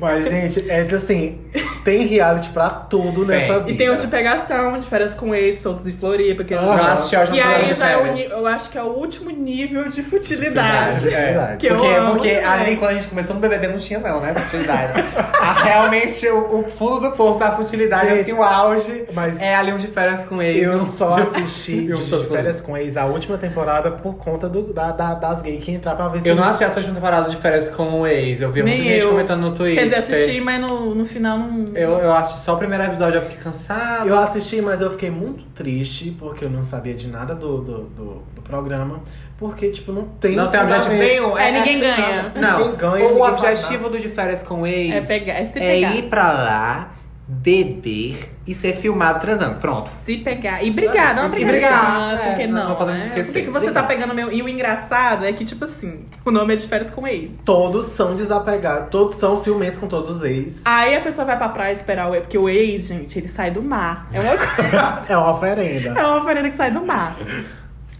[0.00, 1.38] Mas, gente, é que assim,
[1.84, 3.38] tem reality pra tudo Tem.
[3.38, 3.70] nessa vida.
[3.72, 6.92] E tem os de pegação, de férias com ex, soltos em Floripa, que eles Já
[6.92, 8.86] assisti a última Que temporada aí de já é o, eu acho que é o
[8.86, 11.00] último nível de futilidade.
[11.00, 11.56] Verdade, É, verdade.
[11.58, 14.20] Que eu porque, amo porque ali, quando a gente começou no BBB, não tinha não,
[14.20, 14.34] né?
[14.34, 14.92] Futilidade.
[15.42, 19.54] Ah, realmente, o, o fundo do poço da futilidade, Gente, assim, o auge, mas- é
[19.56, 20.62] ali um de férias com ex.
[20.62, 23.90] Eu só de- assisti e um de, de- de férias com ex a última temporada
[23.90, 26.28] por conta do, da, da- das gays que entrar pra ver se.
[26.28, 28.06] Eu não assisti essa última temporada de férias com o
[28.38, 29.10] Eu vi Nem muita gente eu.
[29.10, 29.78] comentando no Twitter.
[29.78, 31.74] Quer dizer, assisti, mas no, no final não.
[31.74, 34.06] Eu, eu assisti só o primeiro episódio, eu fiquei cansado.
[34.06, 37.78] Eu assisti, mas eu fiquei muito triste porque eu não sabia de nada do, do,
[37.84, 39.00] do, do programa.
[39.38, 40.36] Porque, tipo, não tem.
[40.36, 41.38] não tem objetivo nenhum.
[41.38, 42.30] É, ninguém ganha.
[42.36, 45.46] Não, Ninguém ganha, o ninguém objetivo do de férias com o ex É pegar- é
[45.46, 45.96] se é pegar.
[45.96, 46.90] ir pra lá,
[47.30, 49.56] beber e ser filmado transando.
[49.60, 49.90] Pronto.
[50.04, 50.62] Se pegar.
[50.62, 52.20] E brigar, não E brigar.
[52.20, 52.68] é, que não- não?
[52.70, 53.06] não podemos né?
[53.08, 53.26] esquecer.
[53.26, 53.82] Por que, que você Brigar.
[53.82, 54.32] tá pegando meu.
[54.32, 57.30] E o engraçado é que, tipo assim, o nome é de férias com ex.
[57.44, 60.62] Todos são desapegados, todos são ciumentos com todos os ex.
[60.64, 63.50] Aí a pessoa vai pra praia esperar o ex, porque o ex, gente, ele sai
[63.50, 64.08] do mar.
[64.12, 65.02] É uma coisa.
[65.08, 66.00] É uma oferenda.
[66.00, 67.16] É uma oferenda que sai do mar.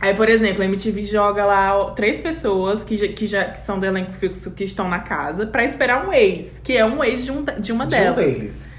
[0.00, 3.78] Aí, por exemplo, a MTV joga lá três pessoas que já, que já que são
[3.78, 7.22] do elenco fixo que estão na casa pra esperar um ex, que é um ex
[7.24, 8.16] de, um, de uma De um delas.
[8.16, 8.69] deles.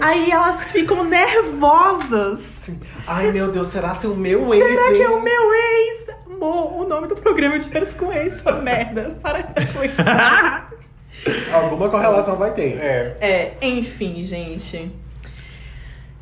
[0.00, 2.70] Aí elas ficam nervosas.
[3.06, 4.64] Ai, meu Deus, será se o meu ex.
[4.64, 5.02] Será que vem?
[5.02, 6.10] é o meu ex?
[6.30, 9.16] Amor, o nome do programa é de férias com ex, sua merda.
[9.22, 9.96] Para com isso.
[11.52, 12.78] Alguma correlação vai ter.
[12.80, 13.16] É.
[13.20, 14.90] É, enfim, gente.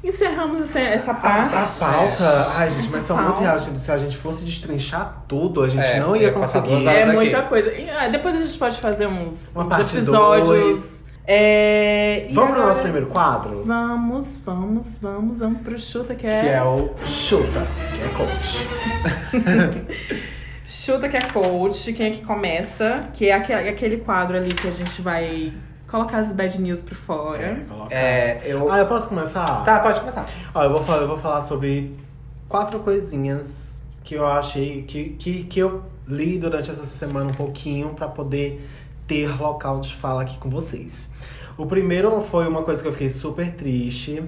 [0.03, 1.55] Encerramos essa, essa A, parte.
[1.55, 2.53] a pauta.
[2.57, 3.41] Ai, gente, mas Essa são muito pauta.
[3.41, 3.79] reality.
[3.79, 6.87] Se a gente fosse destrinchar tudo, a gente É, não ia conseguir.
[6.87, 7.13] É aqui.
[7.13, 7.73] muita coisa.
[7.73, 10.49] E, ah, depois a gente pode fazer uns, Uma uns parte episódios.
[10.49, 10.98] dois.
[11.31, 13.63] É, Vamos pro agora- nosso primeiro quadro?
[13.67, 16.41] Vamos, vamos, vamos, vamos pro Chuta, que é.
[16.41, 19.85] Que é o Chuta, que é coach.
[20.65, 21.93] Chuta, que é coach.
[21.93, 23.09] Quem é que começa?
[23.13, 25.53] Que é aquele, aquele quadro ali que a gente vai
[25.87, 27.63] colocar as bad news por fora.
[27.69, 27.95] coloca.
[27.95, 28.71] É, eu.
[28.73, 29.65] Ah, eu posso começar?
[29.65, 30.27] Tá, pode começar.
[30.55, 31.95] Ó, eu vou falar, eu vou falar sobre
[32.49, 37.91] quatro coisinhas que eu achei que, que, que eu li durante essa semana um pouquinho
[37.91, 38.67] pra poder
[39.09, 41.11] ter local de fala aqui com vocês.
[41.57, 44.23] O primeiro foi uma coisa que eu fiquei super triste,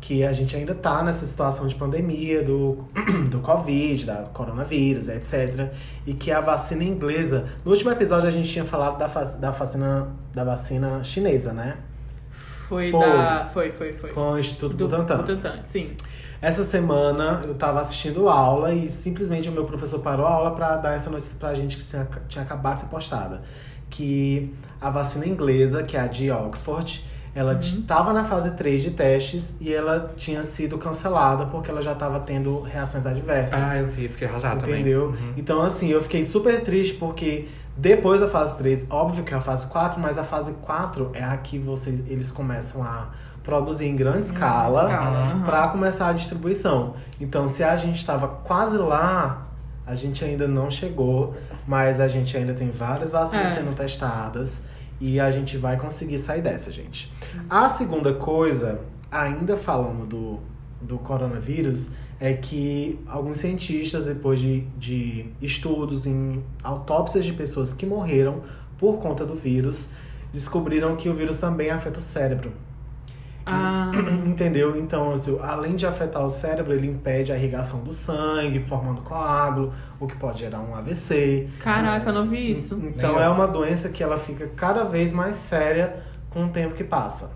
[0.00, 2.84] que a gente ainda tá nessa situação de pandemia do,
[3.28, 5.70] do Covid, da coronavírus, etc.
[6.06, 7.46] E que a vacina inglesa.
[7.64, 11.76] No último episódio a gente tinha falado da, da, vacina, da vacina chinesa, né?
[12.68, 13.00] Foi, Foi.
[13.00, 13.50] da.
[13.52, 14.10] Foi, foi, foi.
[14.12, 15.18] Com o Instituto Do Butantan.
[15.18, 15.90] Butantan, sim.
[16.40, 20.76] Essa semana eu tava assistindo aula e simplesmente o meu professor parou a aula pra
[20.76, 23.42] dar essa notícia pra gente que tinha, tinha acabado de ser postada.
[23.92, 28.90] Que a vacina inglesa, que é a de Oxford, ela estava na fase 3 de
[28.90, 33.58] testes e ela tinha sido cancelada porque ela já estava tendo reações adversas.
[33.58, 34.80] Ah, eu vi, fiquei arrasado também.
[34.80, 35.06] Entendeu?
[35.06, 35.32] Uhum.
[35.36, 39.40] Então, assim, eu fiquei super triste porque depois da fase 3, óbvio que é a
[39.40, 43.08] fase 4, mas a fase 4 é a que vocês, eles começam a
[43.42, 46.94] produzir em grande escala escala, para começar a distribuição.
[47.20, 49.48] Então, se a gente estava quase lá,
[49.86, 51.34] a gente ainda não chegou,
[51.66, 53.54] mas a gente ainda tem várias vacinas É.
[53.56, 54.62] sendo testadas
[55.00, 57.12] e a gente vai conseguir sair dessa, gente.
[57.50, 60.38] A segunda coisa, ainda falando do,
[60.80, 61.90] do coronavírus,
[62.20, 68.42] é que alguns cientistas, depois de, de estudos em autópsias de pessoas que morreram
[68.78, 69.88] por conta do vírus,
[70.32, 72.52] descobriram que o vírus também afeta o cérebro.
[73.44, 73.90] Ah,
[74.26, 74.76] Entendeu?
[74.78, 79.72] Então, assim, além de afetar o cérebro, ele impede a irrigação do sangue, formando coágulo,
[79.98, 81.48] o que pode gerar um AVC.
[81.58, 82.80] caraca, eu não vi isso.
[82.82, 85.96] Então, Nem é uma doença que ela fica cada vez mais séria
[86.30, 87.30] com o tempo que passa.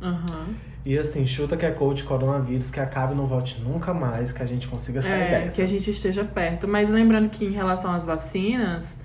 [0.00, 0.48] Aham.
[0.86, 4.42] E assim, chuta que é coach coronavírus, que acabe e não volte nunca mais, que
[4.42, 5.56] a gente consiga sair É, dessa.
[5.56, 6.66] que a gente esteja perto.
[6.66, 8.96] Mas lembrando que em relação às vacinas,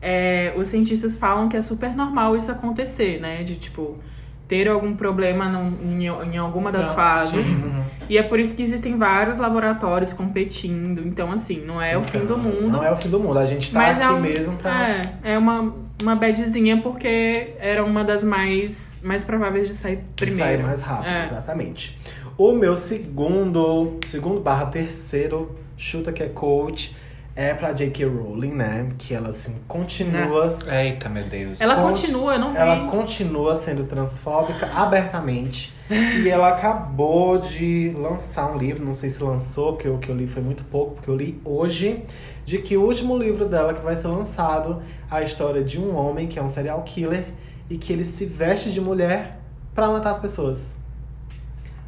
[0.00, 3.42] é, os cientistas falam que é super normal isso acontecer, né?
[3.42, 3.96] De tipo,
[4.48, 7.64] ter algum problema num- em, em alguma das Ah, fases.
[7.64, 7.84] Uhum.
[8.08, 11.06] E é por isso que existem vários laboratórios competindo.
[11.06, 12.68] Então, assim, não é o fim do Então, mundo.
[12.70, 13.38] Não é o fim do mundo.
[13.38, 14.88] A gente tá aqui é um, mesmo pra.
[14.88, 15.02] É,
[15.34, 20.42] é uma, uma badzinha porque era uma das mais, mais prováveis de sair de primeiro.
[20.42, 21.22] sair mais rápido, É.
[21.24, 21.98] exatamente.
[22.38, 26.96] O meu segundo, segundo barra terceiro, chuta que é coach,
[27.40, 28.04] é pra J.K.
[28.04, 28.88] Rowling, né?
[28.98, 30.52] Que ela, assim, continua...
[30.68, 31.60] Eita, meu Deus.
[31.60, 32.58] Ela Conte- continua, eu não vi.
[32.58, 35.72] Ela continua sendo transfóbica abertamente.
[35.88, 40.16] e ela acabou de lançar um livro, não sei se lançou, porque o que eu
[40.16, 42.02] li foi muito pouco, porque eu li hoje,
[42.44, 46.26] de que o último livro dela que vai ser lançado, a história de um homem
[46.26, 47.26] que é um serial killer
[47.70, 49.38] e que ele se veste de mulher
[49.76, 50.76] pra matar as pessoas.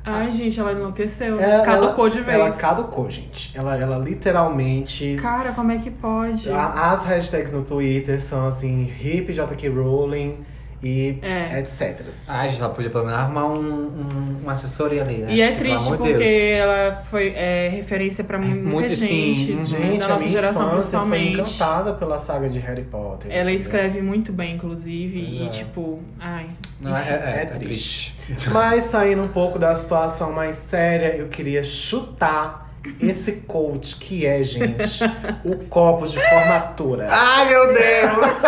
[0.05, 1.39] Ai, gente, ela enlouqueceu.
[1.41, 2.37] É, Caducou ela, de vez.
[2.39, 3.57] Ela caducou, gente.
[3.57, 5.17] Ela, ela literalmente.
[5.21, 6.51] Cara, como é que pode?
[6.51, 10.39] A- As hashtags no Twitter são assim, hip JK Rowling.
[10.83, 11.59] E É.
[11.61, 12.01] etc.
[12.29, 15.33] Ah, a gente ela podia pelo menos arrumar um, um- uma assessoria ali, né?
[15.33, 16.31] E é Porque, triste porque Deus.
[16.31, 19.67] ela foi é, referência pra muita muito, sim, gente, uhum.
[19.67, 21.41] Gente, da a nossa minha geração infância foi principalmente.
[21.41, 23.31] encantada pela saga de Harry Potter.
[23.31, 23.59] Ela entendeu?
[23.61, 25.49] escreve muito bem, inclusive, Pois e é.
[25.51, 26.47] tipo, ai.
[26.81, 28.17] Não, é, é, É é triste.
[28.27, 28.49] triste.
[28.51, 32.71] Mas saindo um pouco da situação mais séria, eu queria chutar
[33.03, 35.05] esse coach que é, gente,
[35.45, 37.09] o copo de formatura.
[37.11, 38.41] Ai, meu Deus!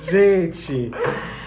[0.10, 0.90] Gente,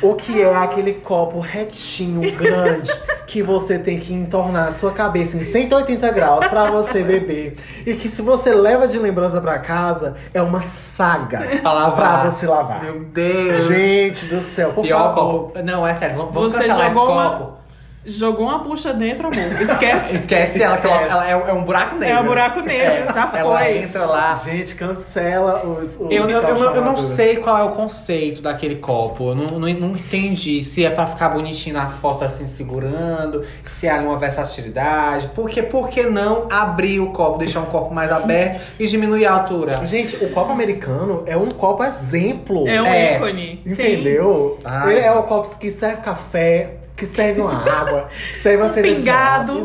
[0.01, 2.91] o que é aquele copo retinho, grande,
[3.27, 7.55] que você tem que entornar a sua cabeça em 180 graus pra você beber.
[7.85, 10.61] E que se você leva de lembrança pra casa, é uma
[10.95, 12.21] saga Pra lavar.
[12.21, 12.83] pra você lavar.
[12.83, 13.67] Meu Deus!
[13.67, 15.51] Gente do céu, por Pior favor.
[15.51, 15.63] copo.
[15.63, 17.64] Não, é sério, vamos, vamos Você cancelar esse jogou uma- copo.
[18.05, 19.61] Jogou uma bucha dentro, amor.
[19.61, 20.15] Esquece.
[20.15, 22.17] Esquece ela, que ela, ela é, é um buraco negro.
[22.17, 23.77] É um buraco negro, já Ela foi.
[23.79, 24.35] entra lá.
[24.35, 25.87] Gente, cancela os.
[25.99, 29.29] os Eu, eu, eu, eu não sei qual é o conceito daquele copo.
[29.29, 33.89] Eu não, não, não entendi se é pra ficar bonitinho na foto assim, segurando, se
[33.89, 35.29] há uma versatilidade.
[35.35, 39.33] Porque por que não abrir o copo, deixar um copo mais aberto e diminuir a
[39.33, 39.85] altura?
[39.85, 42.67] Gente, o copo americano é um copo exemplo.
[42.67, 43.61] É um É, ícone.
[43.65, 44.59] Entendeu?
[44.63, 48.69] Ai, Ele é o copo que serve café, que serve uma água, que serve uma
[48.71, 48.99] Um cerveja.
[48.99, 49.63] pingado.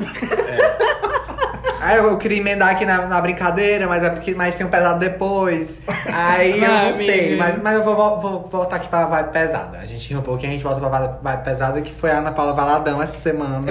[1.81, 4.71] Aí eu, eu queria emendar aqui na, na brincadeira, mas é porque mais tem um
[4.71, 5.81] pesado depois.
[6.13, 9.79] Aí eu não sei, mas, mas eu vou, vou- vou voltar aqui pra vibe pesada.
[9.79, 12.19] A gente ri um pouquinho, a gente volta pra vibe, vibe pesada, que foi a
[12.19, 13.65] Ana Paula Valadão essa semana.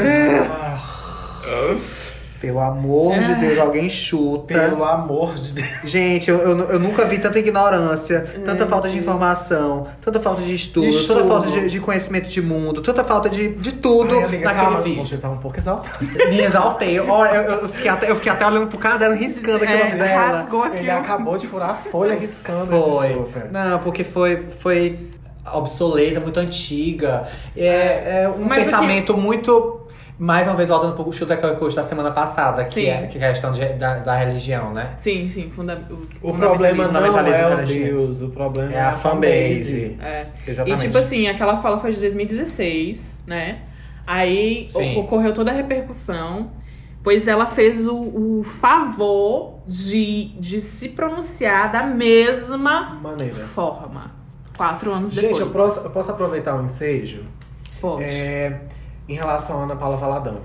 [2.39, 4.53] Pelo amor de Deus, alguém chuta.
[4.53, 5.67] Pelo amor de Deus.
[5.83, 10.53] Gente, eu, eu, eu nunca vi tanta ignorância, tanta falta de informação, tanta falta de
[10.55, 11.19] estudo, Estudo.
[11.19, 14.65] tanta falta de, de conhecimento de mundo, tanta falta de, de tudo Ai, amiga, naquele
[14.65, 15.05] calma, vídeo.
[15.05, 15.97] Você tá um pouco exaltada.
[16.29, 16.99] Me exaltei.
[16.99, 19.83] Olha, eu, eu, fiquei até, eu fiquei até olhando pro caderno, riscando aqui o É,
[19.83, 20.27] nome dela.
[20.37, 20.77] rasgou aqui.
[20.77, 23.13] Ele acabou de furar a folha riscando esse Foi.
[23.13, 23.51] super.
[23.51, 25.09] Não, porque foi, foi
[25.53, 27.27] obsoleta, muito antiga.
[27.57, 29.81] É, é um Mas o que- pensamento muito.
[30.19, 32.87] Mais uma vez, voltando um pouco o chute daquela coisa da semana passada, que Sim.
[32.89, 34.93] é que é a questão de- da, da religião, né?
[34.97, 35.49] Sim, sim.
[35.49, 35.81] Funda
[36.21, 37.65] O problema não fundamentalismo é o.
[37.65, 39.95] Deus, o problema É é a a fanbase.
[39.95, 39.97] fanbase.
[40.01, 40.25] É.
[40.45, 40.83] Exatamente.
[40.83, 43.59] E tipo assim, aquela fala foi de 2016, né?
[44.05, 44.97] Aí Sim.
[44.97, 46.51] o- ocorreu toda a repercussão,
[47.01, 53.45] pois ela fez o, o favor de, de se pronunciar da mesma Maneira.
[53.55, 54.11] forma.
[54.57, 55.37] Quatro anos depois.
[55.37, 57.23] Gente, eu posso, eu posso aproveitar o ensejo?
[57.79, 58.03] Pode.
[58.03, 58.59] É,
[59.09, 60.37] em relação a Ana Paula Valadão.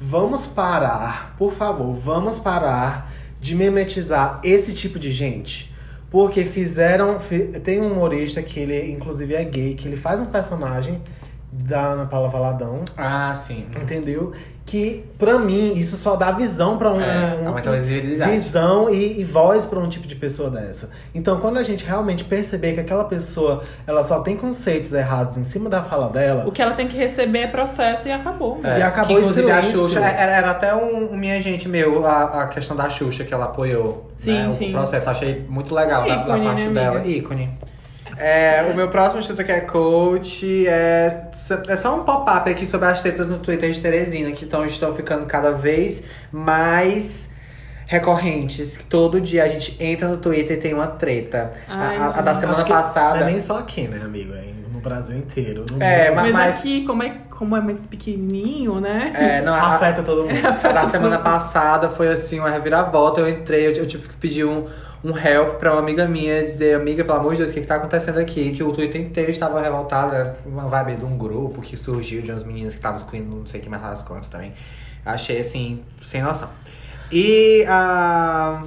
[0.00, 5.70] Vamos parar, por favor, vamos parar de memetizar esse tipo de gente.
[6.10, 7.20] Porque fizeram.
[7.20, 11.00] fi- tem um humorista que ele, inclusive, é gay, que ele faz um personagem
[11.52, 13.66] da Ana Paula Valadão, Ah, sim.
[13.82, 14.32] entendeu?
[14.64, 17.00] Que, pra mim, isso só dá visão pra um.
[17.00, 18.30] É, um- aumenta a visibilidade.
[18.30, 20.90] visão e, e voz pra um tipo de pessoa dessa.
[21.12, 25.42] Então, quando a gente realmente perceber que aquela pessoa ela só tem conceitos errados em
[25.42, 28.60] cima da fala dela, O que ela tem que receber é processo e acabou.
[28.62, 29.60] É, E acabou que, inclusive a.
[29.62, 33.34] Xuxa, era, era até um, um minha gente meu, a, a questão da Xuxa que
[33.34, 34.08] ela apoiou.
[34.14, 34.68] Sim, né, sim.
[34.68, 37.04] O processo, achei muito legal da, da parte né, dela.
[37.04, 37.58] Ícone.
[38.20, 41.28] É, o meu próximo instituto que é coach é,
[41.68, 44.92] é só um pop-up aqui sobre as tretas no Twitter de Teresina, que tão, estão
[44.92, 47.30] ficando cada vez mais
[47.86, 48.78] recorrentes.
[48.88, 51.52] Todo dia a gente entra no Twitter e tem uma treta.
[51.68, 53.20] Ai, a, a- a da semana Acho que passada.
[53.20, 54.32] Não é nem só aqui, né, amigo?
[54.34, 55.64] É no Brasil inteiro.
[55.70, 56.16] No É, mundo.
[56.16, 59.12] mas- Mas, aqui, como é, como é mais pequenininho, né?
[59.14, 60.46] É, não, a- afeta todo mundo.
[60.46, 63.20] A da semana passada foi assim, uma reviravolta.
[63.20, 64.66] Eu entrei, eu, eu tive que pedir um,
[65.02, 67.66] um help pra uma amiga minha, dizer, amiga, pelo amor de Deus, o que, que
[67.66, 68.52] tá acontecendo aqui?
[68.52, 72.30] Que o Twitter inteiro estava revoltado, era uma vibe de um grupo que surgiu de
[72.30, 74.52] umas meninas que estavam excluindo não sei o que mais das contas também.
[75.04, 76.50] Achei assim, sem noção.
[77.10, 78.64] E ah,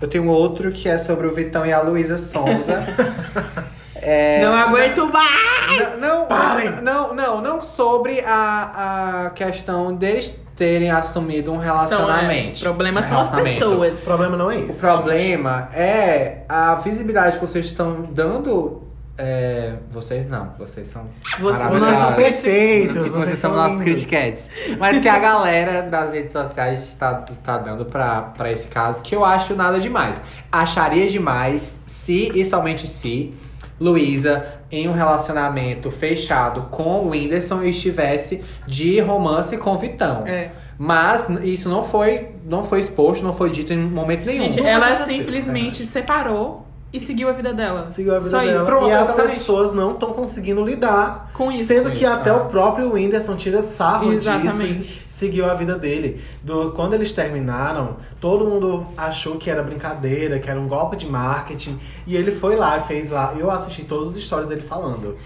[0.00, 2.84] eu tenho outro que é sobre o Vitão e a Luísa Sonza.
[4.04, 5.96] É, Não aguento mais!
[6.00, 11.66] não, não, não, não, não sobre a, a questão deles terem assumido um São, é,
[11.66, 12.60] relacionamento.
[12.60, 13.64] o problema Um são as relacionamento.
[13.68, 13.92] pessoas.
[13.92, 14.72] O problema não é isso.
[14.72, 18.82] O problema é a visibilidade que vocês estão dando.
[19.18, 21.04] é, vocês não, vocês são
[21.38, 21.98] Você- maravilhosos.
[21.98, 24.02] Nossa, perfeitos, Vocês, vocês são são nossos lindos.
[24.02, 24.50] critiquetes.
[24.78, 29.14] Mas que a galera das redes sociais está tá dando pra, pra esse caso, que
[29.14, 30.20] eu acho nada demais.
[30.50, 33.34] Acharia demais se e somente se
[33.82, 40.24] Luísa, em um relacionamento fechado com o Whindersson, estivesse de romance com Vitão.
[40.26, 40.52] É.
[40.78, 44.48] Mas isso não foi, não foi exposto, não foi dito em momento nenhum.
[44.48, 47.88] Gente, ela aconteceu, simplesmente separou e seguiu a vida dela.
[47.88, 48.56] Seguiu a vida Só dela.
[48.58, 48.66] isso.
[48.66, 49.34] Pronto, e as exatamente.
[49.34, 51.30] pessoas não estão conseguindo lidar.
[51.32, 51.66] Com isso.
[51.66, 52.32] Sendo que Isso, até é.
[52.34, 54.74] o próprio Whindersson tira sarro Exatamente.
[54.78, 56.20] disso e seguiu a vida dele.
[56.42, 61.08] Do, quando eles terminaram, todo mundo achou que era brincadeira, que era um golpe de
[61.08, 61.78] marketing.
[62.06, 63.34] E ele foi lá, fez lá.
[63.38, 65.16] Eu assisti todos os stories dele falando.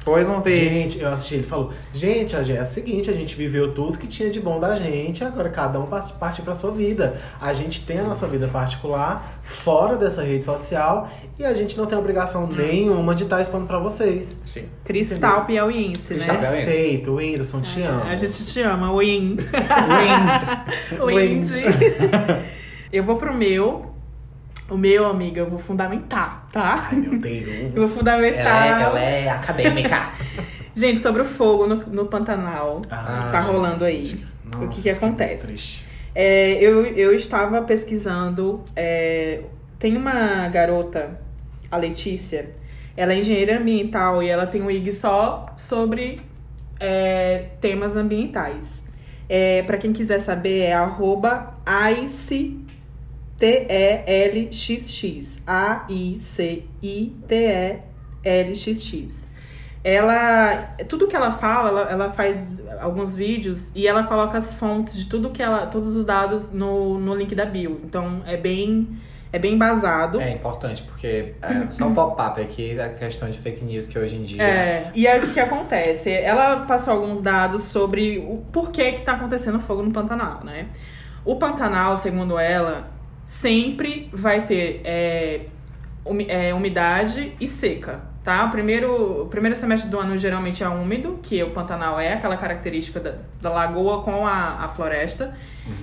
[0.00, 0.58] Foi, não vi.
[0.58, 3.98] Gente, eu assisti, ele falou, gente, a gente, é o seguinte, a gente viveu tudo
[3.98, 7.20] que tinha de bom da gente, agora cada um parte pra sua vida.
[7.40, 11.08] A gente tem a nossa vida particular fora dessa rede social
[11.38, 14.38] e a gente não tem obrigação nenhuma de estar expondo pra vocês.
[14.46, 14.64] Sim.
[14.84, 16.40] Cristal piauiense, Cristal né?
[16.40, 16.66] Piauiense.
[16.66, 18.02] Perfeito, Whindersson, te amo.
[18.04, 19.36] A gente te ama, Win.
[19.36, 20.50] Wins.
[21.04, 21.46] Wind.
[22.90, 23.89] Eu vou pro meu.
[24.70, 26.88] O meu, amiga, eu vou fundamentar, tá?
[26.90, 27.76] Ai, meu Eu vou Deus.
[27.76, 28.66] Ela fundamentar.
[28.66, 30.12] é, ela é acadêmica.
[30.74, 34.24] Gente, sobre o fogo no, no Pantanal Ah, que tá rolando aí.
[34.44, 35.80] Nossa, o que, que acontece?
[36.14, 38.62] É, eu, eu estava pesquisando.
[38.76, 39.42] é,
[39.78, 41.18] tem uma garota,
[41.70, 42.50] a Letícia,
[42.96, 46.20] ela é engenheira ambiental e ela tem um IG só sobre
[46.78, 48.82] é, temas ambientais.
[49.28, 51.54] É, para quem quiser saber, é arroba
[53.40, 55.38] ICTELXX.
[55.46, 56.60] A-I-C-I-T-E-L-X-X.
[59.82, 60.74] Ela.
[60.86, 65.06] Tudo que ela fala, ela, ela faz alguns vídeos e ela coloca as fontes de
[65.08, 65.66] tudo que ela.
[65.66, 67.80] Todos os dados no, no link da bio.
[67.84, 69.00] Então é bem.
[69.32, 70.20] É bem embasado.
[70.20, 74.16] É importante, porque é, só um pop-up aqui, a questão de fake news que hoje
[74.16, 74.42] em dia.
[74.42, 76.10] É, e aí o que, que acontece?
[76.10, 80.66] Ela passou alguns dados sobre o porquê que tá acontecendo fogo no Pantanal, né?
[81.24, 82.90] O Pantanal, segundo ela,
[83.30, 85.42] sempre vai ter é,
[86.26, 88.44] é, umidade e seca, tá?
[88.46, 92.36] O primeiro, o primeiro semestre do ano geralmente é úmido, que o Pantanal é aquela
[92.36, 95.32] característica da, da lagoa com a, a floresta.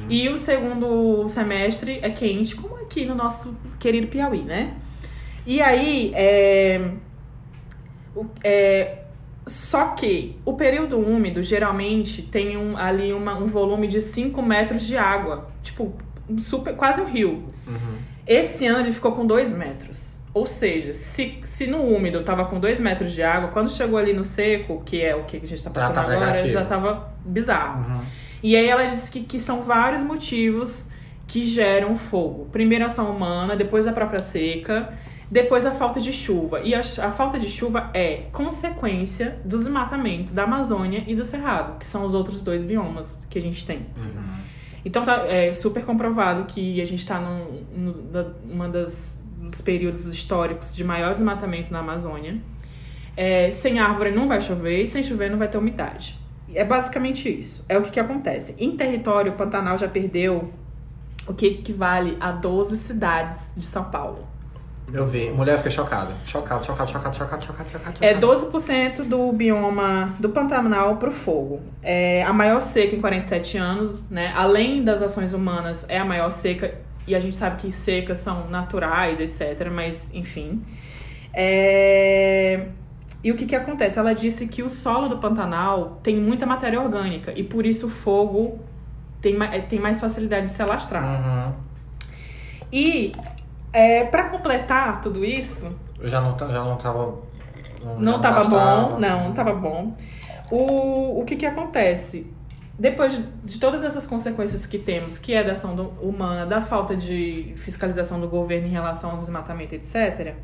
[0.09, 4.73] E o segundo semestre é quente, como aqui no nosso querido Piauí, né?
[5.45, 6.81] E aí, é,
[8.43, 9.03] é,
[9.47, 14.85] só que o período úmido geralmente tem um, ali uma- um volume de 5 metros
[14.85, 15.49] de água.
[15.63, 15.93] Tipo,
[16.39, 17.45] super, quase um rio.
[17.65, 17.97] Uhum.
[18.25, 20.17] Esse ano ele ficou com 2 metros.
[20.33, 24.13] Ou seja, se, se no úmido tava com 2 metros de água, quando chegou ali
[24.13, 26.53] no seco, que é o que a gente tá Já passando tava agora, negativo.
[26.53, 27.89] já tava bizarro.
[27.89, 28.01] Uhum.
[28.43, 30.89] E aí ela disse que, que são vários motivos
[31.25, 32.47] que geram fogo.
[32.51, 34.93] Primeiro a ação humana, depois a própria seca,
[35.29, 36.61] depois a falta de chuva.
[36.61, 41.79] E a, a falta de chuva é consequência do desmatamento da Amazônia e do Cerrado,
[41.79, 43.87] que são os outros dois biomas que a gente tem.
[43.97, 44.37] Uhum.
[44.85, 49.61] Então tá é super comprovado que a gente está num, num, da- uma das dos
[49.61, 52.37] períodos históricos de maior desmatamento na Amazônia.
[53.15, 56.17] É, sem árvore não vai chover e sem chover não vai ter umidade.
[56.53, 57.63] É basicamente isso.
[57.67, 58.55] É o que, que acontece.
[58.59, 60.51] Em território, o Pantanal já perdeu
[61.27, 64.27] o que equivale a 12 cidades de São Paulo.
[64.91, 65.29] Eu vi.
[65.29, 66.13] Mulher fica chocada.
[66.25, 67.97] Chocada, chocada, chocada, chocada, chocada, chocada.
[68.05, 71.61] É 12% do bioma do Pantanal para o fogo.
[71.83, 74.31] É a maior seca em 47 anos, né?
[74.35, 76.73] Além das ações humanas, é a maior seca.
[77.05, 79.69] E a gente sabe que secas são naturais, etc.
[79.71, 80.61] Mas, enfim.
[81.33, 82.67] É,
[83.23, 83.99] E o que, que acontece?
[83.99, 87.33] Ela disse que o solo do Pantanal tem muita matéria orgânica.
[87.35, 88.59] E por isso o fogo
[89.21, 89.35] tem,
[89.67, 91.03] tem mais facilidade de se alastrar.
[91.03, 91.53] Uhum.
[92.71, 93.11] E
[93.77, 97.15] é, para completar tudo isso, Eu já não, já não tava.
[97.99, 98.81] Não já tava bastava.
[98.93, 99.95] bom, não, não tava bom.
[100.51, 102.25] O, o que que acontece?
[102.79, 106.61] Depois de, de todas essas consequências que temos, que é da ação do- humana, da
[106.61, 110.35] falta de fiscalização do governo em relação ao desmatamento, etc.,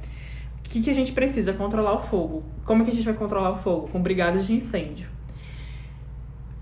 [0.59, 1.53] o que, que a gente precisa?
[1.53, 2.43] Controlar o fogo.
[2.65, 3.87] Como é que a gente vai controlar o fogo?
[3.91, 5.07] Com brigadas de incêndio.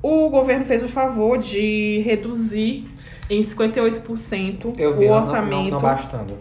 [0.03, 2.87] O governo fez o favor de reduzir
[3.29, 6.37] em 58% Eu vi, o não- orçamento Não, não, não bastando.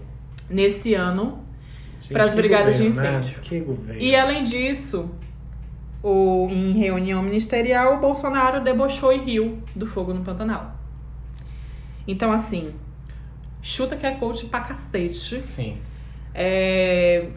[0.51, 1.45] Nesse ano
[2.13, 3.19] Pras que brigadas de governo, né?
[3.21, 3.41] incêndio.
[3.41, 4.01] Que governo.
[4.01, 5.11] E além disso,
[6.03, 10.77] o, em reunião ministerial, o Bolsonaro debochou e riu do fogo no Pantanal.
[12.07, 12.73] Então, assim,
[13.63, 15.41] chuta que é coach pra cacete.
[15.41, 15.79] Sim.
[16.35, 17.29] É,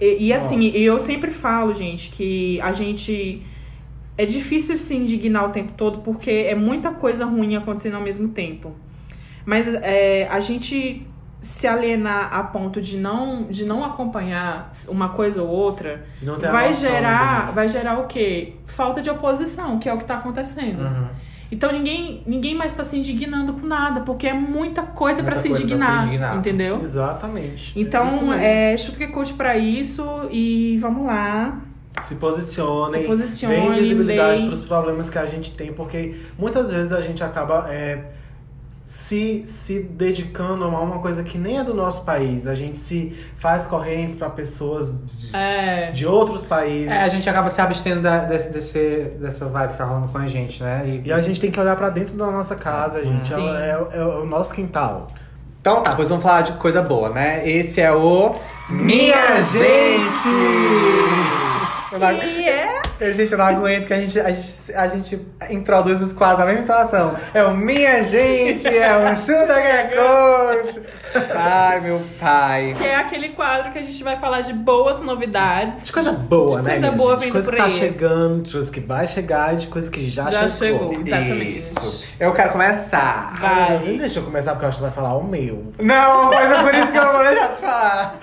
[0.00, 0.78] e, e assim, Nossa.
[0.78, 3.42] e eu sempre falo, gente, que a gente.
[4.18, 8.28] É difícil se indignar o tempo todo porque é muita coisa ruim acontecendo ao mesmo
[8.28, 8.74] tempo.
[9.44, 11.06] Mas é, a gente
[11.46, 16.04] se alienar a ponto de não, de não acompanhar uma coisa ou outra
[16.50, 18.54] vai gerar, vai gerar o quê?
[18.66, 20.82] Falta de oposição, que é o que tá acontecendo.
[20.82, 21.08] Uhum.
[21.50, 25.54] Então ninguém, ninguém mais tá se indignando com nada, porque é muita coisa Muita se,
[25.54, 26.80] se indignar, entendeu?
[26.80, 27.72] Exatamente.
[27.78, 28.32] Então, mesmo.
[28.32, 31.60] é, chuta que coach pra isso e vamos lá.
[32.02, 33.02] Se posicionem.
[33.02, 37.00] Se posicionem, Deem visibilidade para os problemas que a gente tem, porque muitas vezes a
[37.00, 38.04] gente acaba é,
[38.86, 42.46] se, se dedicando a uma coisa que nem é do nosso país.
[42.46, 45.90] A gente se faz correntes para pessoas de, É.
[45.90, 46.90] de outros países.
[46.92, 50.18] É, a gente acaba se abstendo da, desse, desse- dessa vibe que tá rolando com
[50.18, 51.00] a gente, né?
[51.04, 53.32] E a gente tem que olhar para dentro da nossa casa, gente.
[53.32, 53.42] É, Sim.
[53.42, 55.08] o- é o- é o nosso quintal.
[55.60, 57.42] Então tá, pois vamos falar de coisa boa, né?
[57.48, 58.36] Esse é o
[58.70, 60.28] Minha Gente!
[61.92, 62.45] E é
[62.98, 66.38] Eu, gente, eu não aguento que a gente, a gente, a gente introduz os quadros
[66.38, 67.14] na mesma situação.
[67.34, 69.90] É o Minha Gente, é o Chuta que é.
[71.34, 72.74] Ai, meu pai.
[72.76, 75.84] Que é aquele quadro que a gente vai falar de boas novidades.
[75.84, 77.24] De coisa boa, De né, coisa minha boa gente?
[77.24, 80.30] De coisa que tá chegando, de coisa que vai chegar e de coisa que já,
[80.30, 80.90] Já chegou.
[80.92, 81.06] chegou.
[81.06, 81.58] Exatamente.
[81.58, 82.04] Isso.
[82.18, 83.38] Eu quero começar.
[83.40, 83.76] Vai.
[83.76, 85.72] Ai, deixa eu começar, porque eu acho que tu vai falar o meu.
[85.78, 88.18] Não, mas é por isso que eu não vou deixar de falar.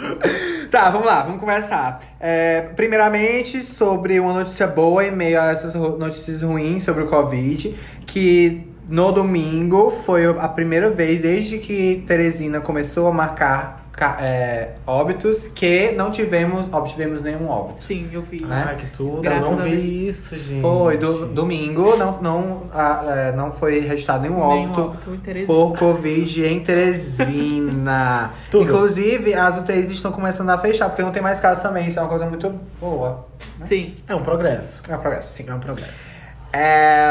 [0.70, 2.00] tá, vamos lá, vamos começar.
[2.18, 7.74] É, primeiramente, sobre uma notícia boa em meio a essas notícias ruins sobre o Covid,
[8.06, 14.70] que no domingo foi a primeira vez desde que Teresina começou a marcar ca- é,
[14.86, 17.84] óbitos que não tivemos, obtivemos nenhum óbito.
[17.84, 18.42] Sim, eu vi.
[18.42, 18.64] Né?
[18.66, 19.20] Ai, que tudo.
[19.22, 20.60] Graças eu não a vi isso, gente.
[20.60, 24.80] Foi, do, domingo não, não, ah, é, não foi registrado nenhum óbito.
[24.82, 25.46] óbito.
[25.46, 28.32] Por Covid em Teresina.
[28.50, 28.64] Tudo.
[28.64, 31.86] Inclusive, as UTIs estão começando a fechar, porque não tem mais casos também.
[31.86, 33.26] Isso é uma coisa muito boa.
[33.68, 33.94] Sim.
[34.08, 34.82] É um progresso.
[34.88, 35.44] É um progresso, sim.
[35.46, 36.10] É um progresso.
[36.52, 37.08] É,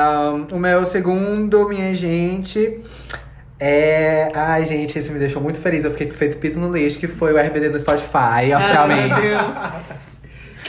[0.51, 2.81] o meu segundo, minha gente,
[3.59, 4.31] é.
[4.33, 5.83] Ai, gente, esse me deixou muito feliz.
[5.83, 9.21] Eu fiquei feito pito no lixo, que foi o RBD no Spotify, oficialmente.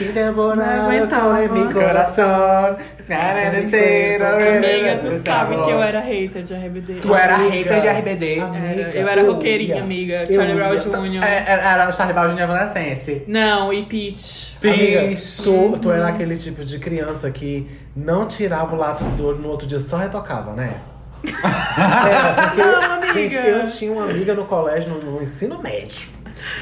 [0.01, 1.47] Que aguentava.
[1.49, 2.77] meu Coração.
[3.11, 6.95] Amiga, tu sabe que eu era hater de RBD.
[7.01, 8.39] Tu era hater de RBD.
[8.39, 8.91] Era.
[8.95, 10.25] Eu era roqueirinha, amiga.
[10.29, 10.77] Eu Charlie Brown.
[10.77, 11.25] Jr.
[11.25, 13.23] É, Era, Charlie Brown de Evanescence.
[13.27, 14.57] Não, e Peach.
[14.61, 15.43] Bicho.
[15.45, 19.49] tu, tu era aquele tipo de criança que não tirava o lápis do olho no
[19.49, 20.77] outro dia, só retocava, né?
[21.23, 23.13] Era, porque, Não, amiga.
[23.13, 26.09] gente, eu tinha uma amiga no colégio, no, no ensino médio,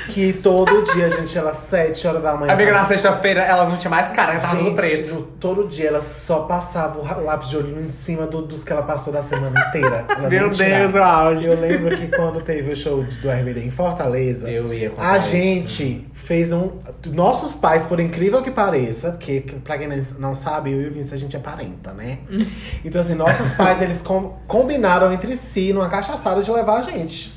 [0.08, 2.52] que todo dia a gente ia às 7 horas da manhã.
[2.52, 5.28] Amiga, na sexta-feira ela não tinha mais cara, ela tava no Gente, preto.
[5.38, 8.82] todo dia ela só passava o lápis de olho em cima do- dos que ela
[8.82, 10.04] passou da semana inteira.
[10.08, 10.78] Ela Meu nem tirava.
[10.82, 11.48] Deus, o auge.
[11.48, 15.18] Eu lembro que quando teve o show do RBD em Fortaleza, Eu ia contar a
[15.18, 15.28] isso.
[15.30, 16.70] gente fez um.
[17.06, 20.92] Nossos pais, por incrível que pareça, porque que- pra quem não sabe, eu e o
[20.92, 22.18] Vinci, a gente é parenta, né?
[22.84, 27.36] Então, assim, nossos pais, eles com- combinaram entre si numa cachaçada de levar a gente.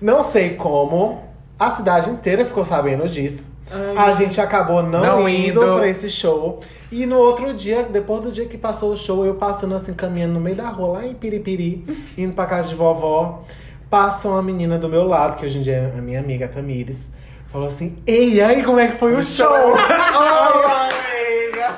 [0.00, 1.22] Não sei como,
[1.58, 3.52] a cidade inteira ficou sabendo disso.
[3.70, 5.76] Ai, A gente acabou não, Não indo, indo.
[5.76, 6.60] pra esse show.
[6.90, 10.34] E no outro dia, depois do dia que passou o show, eu passando assim, caminhando
[10.34, 11.84] no meio da rua, lá em Piripiri,
[12.16, 13.42] indo pra casa de vovó.
[13.90, 17.08] Passa uma menina do meu lado, que hoje em dia é a minha amiga Tamires.
[17.52, 19.74] Falou assim, ei, e aí, como é que foi o show?
[19.76, 20.88] Ai,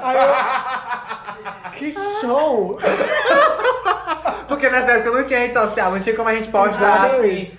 [0.02, 2.78] Aí eu, que show!
[4.48, 7.50] Porque nessa época não tinha rede social, não tinha como a gente postar assim.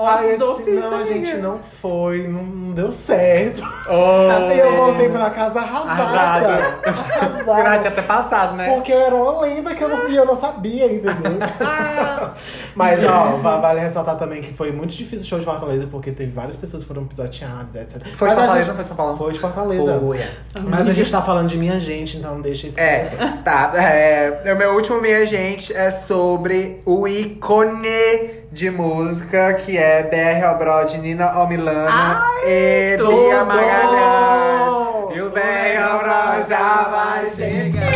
[0.00, 1.04] Ossos Aí, do assim, ofício, não, a amiga.
[1.14, 3.62] gente não foi, não, não deu certo.
[3.88, 6.48] Oh, Aí eu voltei pra casa arrasada.
[6.86, 7.78] Arrasada.
[7.78, 8.72] Tinha até passado, né?
[8.74, 11.38] Porque eu era uma lenda que eu não, e eu não sabia, entendeu?
[12.74, 16.10] Mas, ó, va- vale ressaltar também que foi muito difícil o show de Fortaleza, porque
[16.12, 18.02] teve várias pessoas que foram pisoteadas, etc.
[18.14, 19.16] Foi de a Fortaleza, gente- não foi de São Paulo?
[19.16, 19.98] Foi de Fortaleza.
[20.00, 20.30] Foi, é.
[20.62, 22.78] Mas a gente tá falando de minha gente, então deixa isso.
[22.80, 23.10] É,
[23.44, 23.72] tá.
[23.74, 30.44] É, o meu último, minha gente, é sobre o ícone de música que é BR
[30.52, 33.10] Obrod, Nina Omilana e tudo!
[33.10, 35.16] Bia Magalhães.
[35.16, 37.92] E o BR Obrod já vai chegar.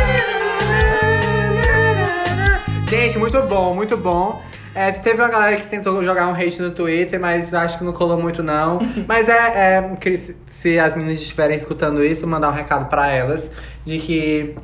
[2.89, 4.41] Gente, muito bom, muito bom.
[4.73, 7.93] É, teve uma galera que tentou jogar um hate no Twitter, mas acho que não
[7.93, 8.79] colou muito, não.
[9.09, 13.11] mas é, é que se, se as meninas estiverem escutando isso, mandar um recado pra
[13.11, 13.51] elas
[13.85, 14.55] de que.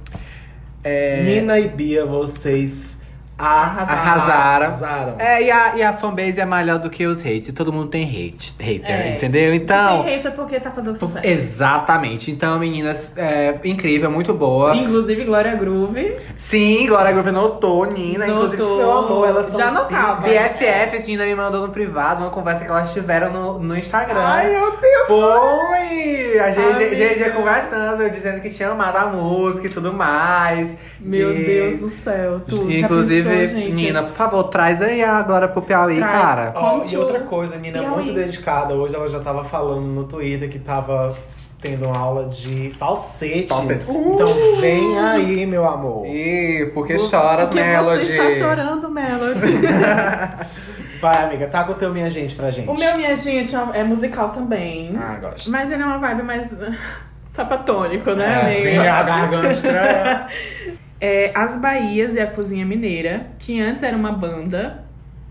[0.83, 3.00] É, Nina e Bia, vocês
[3.41, 4.01] Arrasaram.
[4.01, 4.67] arrasaram.
[4.67, 5.15] arrasaram.
[5.19, 7.49] É, e a, e a fanbase é melhor do que os hates.
[7.49, 9.55] E todo mundo tem hate, hater, É, entendeu?
[9.55, 9.99] Então.
[9.99, 11.27] Se tem hate é porque tá fazendo sucesso.
[11.27, 12.31] Exatamente.
[12.31, 14.75] Então, meninas, é incrível, muito boa.
[14.77, 16.17] Inclusive, Glória Groove.
[16.37, 18.27] Sim, Glória Groove notou, Nina.
[18.27, 18.77] Inclusive, notou.
[18.79, 20.23] meu amor, elas são Já notava.
[20.23, 24.21] BFF, Nina me mandou no privado uma conversa que elas tiveram no, no Instagram.
[24.23, 25.07] Ai, meu Deus.
[25.07, 26.39] Foi!
[26.41, 30.77] A GG, conversando, dizendo que tinha amado a música e tudo mais.
[31.01, 32.41] Meu E- Deus do céu.
[32.49, 33.73] Tu, já Inclusive, gente?
[33.75, 36.13] Nina, por favor, traz aí agora pro Piauí, Traz.
[36.13, 36.51] cara.
[36.53, 37.95] Como e outra coisa, a Nina é Piauí.
[37.97, 38.75] muito dedicada.
[38.75, 41.17] Hoje ela já tava falando no Twitter que tava
[41.61, 43.49] tendo uma aula de falsete.
[43.49, 43.85] Falsete.
[43.91, 46.07] Então vem aí, meu amor.
[46.07, 48.05] Ih, porque choras, Porque Melody.
[48.07, 49.47] você está chorando, Melody.
[51.01, 52.69] Vai, amiga, tá com o teu minha gente pra gente.
[52.69, 54.95] o meu, minha gente, é musical também.
[55.01, 55.51] Ah, gosto.
[55.51, 56.75] Mas ele é uma vibe mais uh,
[57.33, 58.63] sapatônico, né, É, amiga?
[58.63, 60.27] vem a garganta estranha.
[61.01, 64.85] É, As Bahias e a Cozinha Mineira, que antes era uma banda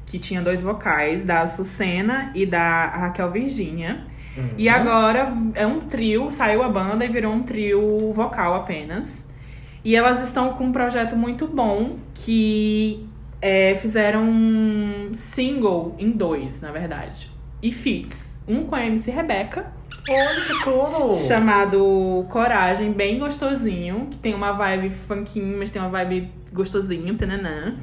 [0.06, 4.06] que tinha dois vocais, da Açucena e da Raquel Virgínia.
[4.58, 9.28] E agora é um trio, saiu a banda e virou um trio vocal apenas.
[9.84, 13.08] E elas estão com um projeto muito bom que
[13.42, 17.30] é, fizeram um single em dois, na verdade.
[17.62, 18.38] E feats.
[18.48, 19.72] Um com a MC Rebeca
[20.08, 21.16] Olha que tudo!
[21.28, 27.76] chamado Coragem, bem gostosinho, que tem uma vibe funkinho, mas tem uma vibe gostosinho, tananã.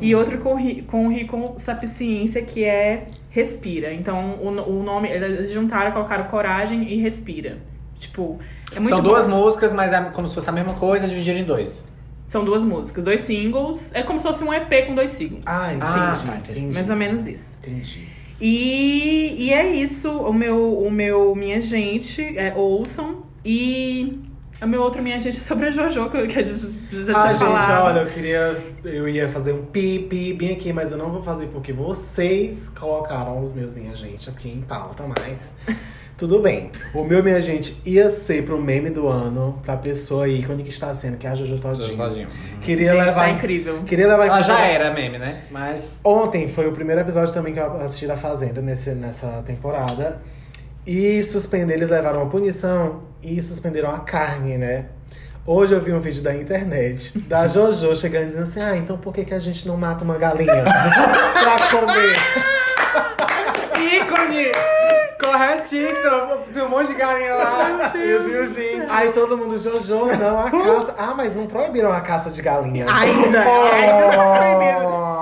[0.00, 3.92] E outro com, com Rico Sapiciência, que é Respira.
[3.92, 7.58] Então, o, o nome, eles juntaram, colocaram Coragem e Respira.
[7.98, 8.38] Tipo,
[8.72, 9.08] é muito São bom.
[9.08, 11.88] duas músicas, mas é como se fosse a mesma coisa, dividida em dois.
[12.26, 13.94] São duas músicas, dois singles.
[13.94, 15.42] É como se fosse um EP com dois singles.
[15.46, 15.84] Ah, entendi.
[15.84, 16.58] Ah, tá, entendi.
[16.58, 16.74] entendi.
[16.74, 17.56] Mais ou menos isso.
[17.62, 18.05] Entendi.
[18.40, 23.24] E, e é isso, o meu, o meu Minha Gente, é, ouçam.
[23.44, 24.20] E
[24.60, 27.16] o meu outro Minha Gente é sobre a Jojo, que que a gente já tinha
[27.16, 27.86] Ah, gente, falado.
[27.86, 28.56] olha, eu queria.
[28.84, 32.68] Eu ia fazer um pi, pi bem aqui, mas eu não vou fazer porque vocês
[32.70, 35.54] colocaram os meus minha gente aqui em pauta, mas.
[36.16, 36.70] Tudo bem.
[36.94, 40.94] O meu, minha gente, ia ser pro meme do ano, pra pessoa ícone que está
[40.94, 42.26] sendo, que é a Jojo Todinho.
[42.62, 43.14] Queria Gente, levar.
[43.20, 43.82] tá incrível.
[43.84, 45.42] Queria levar em Ela já era meme, né?
[45.50, 46.00] Mas.
[46.02, 50.22] Ontem foi o primeiro episódio também que eu assisti da Fazenda nesse, nessa temporada.
[50.86, 54.86] E suspender, eles levaram uma punição e suspenderam a carne, né?
[55.44, 59.12] Hoje eu vi um vídeo da internet da Jojo chegando dizendo assim: Ah, então por
[59.12, 62.55] que, que a gente não mata uma galinha pra comer?
[65.26, 66.38] Corretíssimo!
[66.52, 67.92] Tem um monte de galinha lá.
[67.94, 68.90] Meu Deus, gente.
[68.90, 70.94] Aí todo mundo, Jojo, não, a caça.
[70.96, 72.86] Ah, mas não proibiram a caça de galinha.
[72.88, 75.16] Ainda, proibiram.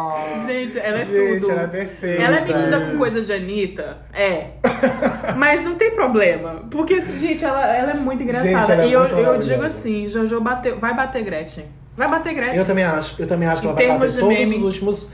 [0.46, 1.52] Gente, ela é Gente, tudo.
[1.52, 2.22] ela é perfeita.
[2.22, 3.98] Ela é metida com coisa de Anitta?
[4.12, 4.48] É.
[5.36, 6.64] Mas não tem problema.
[6.70, 8.50] Porque, gente, ela, ela é muito engraçada.
[8.60, 9.48] Gente, ela é e eu, muito eu maravilhosa.
[9.48, 11.64] digo assim, Jojo bateu, vai bater Gretchen.
[11.96, 12.58] Vai bater Gretchen.
[12.58, 13.20] Eu também acho.
[13.22, 14.56] Eu também acho que Em ela vai bater todos meme.
[14.56, 15.08] os últimos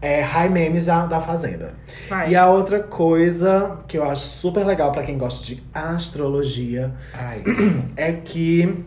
[0.00, 1.74] é, high memes da, da Fazenda.
[2.08, 2.30] Vai.
[2.30, 7.42] E a outra coisa que eu acho super legal pra quem gosta de astrologia Ai.
[7.96, 8.84] é que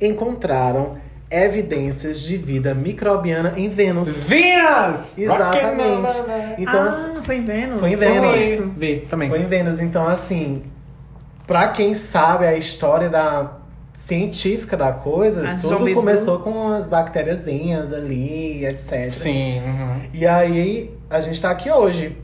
[0.00, 0.98] encontraram
[1.30, 4.26] evidências de vida microbiana em Vênus.
[4.26, 5.18] Venus!
[5.18, 6.18] Exatamente.
[6.58, 7.80] Então, ah, foi em Vênus?
[7.80, 8.74] foi em Vênus.
[8.76, 9.28] Vi, também.
[9.28, 9.80] Foi em Vênus.
[9.80, 10.62] Então, assim,
[11.46, 13.58] pra quem sabe a história da
[13.96, 19.12] científica da coisa, A tudo Zombie começou com as bactériazinhas ali, etc.
[19.12, 19.60] Sim.
[19.60, 20.02] uhum.
[20.12, 22.16] E aí, a gente tá aqui hoje.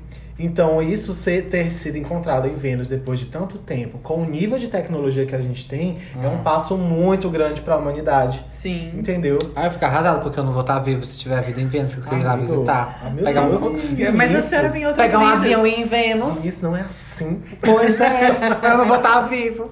[0.45, 4.59] Então, isso ser, ter sido encontrado em Vênus depois de tanto tempo, com o nível
[4.59, 6.43] de tecnologia que a gente tem, é um Uhum.
[6.43, 8.45] passo muito grande pra humanidade.
[8.51, 8.91] Sim.
[8.95, 9.39] Entendeu?
[9.55, 11.95] Aí eu fico arrasado porque eu não vou estar vivo se tiver vida em Vênus,
[11.95, 13.01] que eu queria ir lá visitar.
[13.05, 13.63] Ah, meu pegar Deus.
[13.63, 13.79] um,
[14.17, 15.39] Mas a senhora vem em outras pegar um vidas.
[15.41, 16.45] avião e ir em Vênus.
[16.45, 17.41] Isso não é assim.
[17.61, 18.31] Pois é,
[18.65, 19.71] eu não vou estar vivo.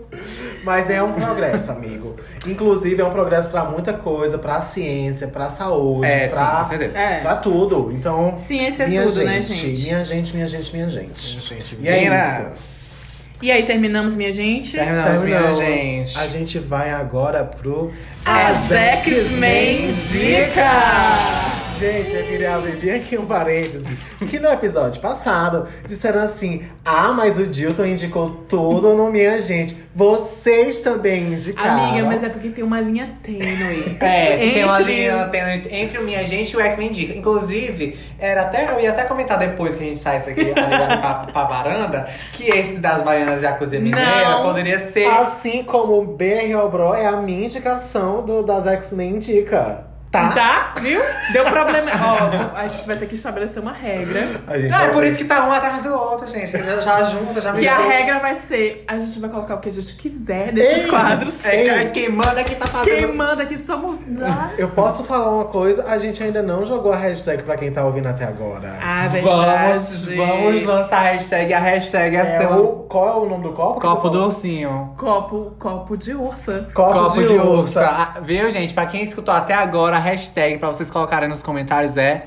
[0.62, 2.16] Mas é um progresso, amigo.
[2.46, 6.28] Inclusive, é um progresso pra muita coisa, pra ciência, pra saúde, É,
[6.68, 6.98] certeza.
[6.98, 7.20] É.
[7.20, 7.90] pra tudo.
[7.92, 9.82] Então, Ciência é minha tudo, gente, né, gente?
[9.82, 11.40] minha gente, minha gente, minha gente.
[11.40, 13.24] Gente, E é Vênus.
[13.42, 14.72] E aí, terminamos, minha gente?
[14.72, 15.56] Terminamos, minha Terminamos.
[15.56, 16.18] gente.
[16.18, 17.90] A gente vai agora pro
[18.24, 21.59] As X-Men Dica!
[21.80, 23.98] Gente, eu queria abrir bem aqui um parênteses.
[24.28, 29.74] Que no episódio passado disseram assim: Ah, mas o Dilton indicou tudo no Minha Gente.
[29.94, 31.86] Vocês também indicaram.
[31.88, 33.96] Amiga, mas é porque tem uma linha tênue.
[33.98, 37.14] É, tem uma Entre- linha tem entre o Minha Gente e o X-Men Dica.
[37.16, 40.52] Inclusive, era até, eu ia até comentar depois que a gente saísse aqui ali
[41.00, 45.06] pra, pra varanda, que esse das Baianas e a Cozinha Mineira poderia ser.
[45.06, 49.88] Assim como o BR Bro é a minha indicação do, das X-Men Indica.
[50.10, 50.30] Tá?
[50.32, 50.72] Tá?
[50.80, 51.00] Viu?
[51.32, 51.88] Deu problema.
[51.92, 54.40] Ó, a gente vai ter que estabelecer uma regra.
[54.48, 56.50] A gente Ah, é vai por isso que tá um atrás do outro, gente.
[56.50, 57.88] Já, já junta, já E a mistura.
[57.96, 60.90] regra vai ser: a gente vai colocar o que a gente quiser nesses Ei!
[60.90, 61.34] quadros.
[61.44, 62.96] É, quem manda é quem tá fazendo.
[62.96, 64.58] Quem manda aqui somos nós.
[64.58, 67.84] Eu posso falar uma coisa, a gente ainda não jogou a hashtag pra quem tá
[67.84, 68.78] ouvindo até agora.
[68.82, 70.16] Ah, Vamos, verdade.
[70.16, 71.54] vamos lançar a hashtag.
[71.54, 73.80] A hashtag é, É seu o, qual é o nome do copo?
[73.80, 74.92] copo do ursinho.
[74.96, 76.66] Copo, copo de ursa.
[76.74, 77.86] Copo, de, ursa.
[77.86, 78.74] Ah, Viu, gente?
[78.74, 82.26] Pra quem escutou até agora, a hashtag pra vocês colocarem nos comentários é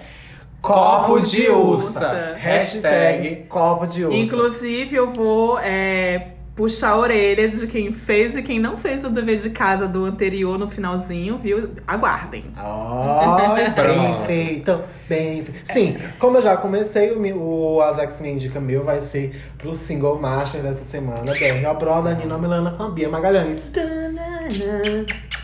[0.63, 2.35] Copo de Ursa.
[2.37, 4.17] Hashtag copo de ursa.
[4.17, 9.09] Inclusive, eu vou é, puxar a orelha de quem fez e quem não fez o
[9.09, 11.71] dever de casa do anterior no finalzinho, viu?
[11.85, 12.45] Aguardem.
[12.55, 15.73] Ai, bem feito, bem feito.
[15.73, 20.17] Sim, como eu já comecei, o, o Azax Me Indica meu vai ser pro single
[20.17, 23.69] master dessa semana, BR Obro, da Nina Milana com a Bia Magalhães.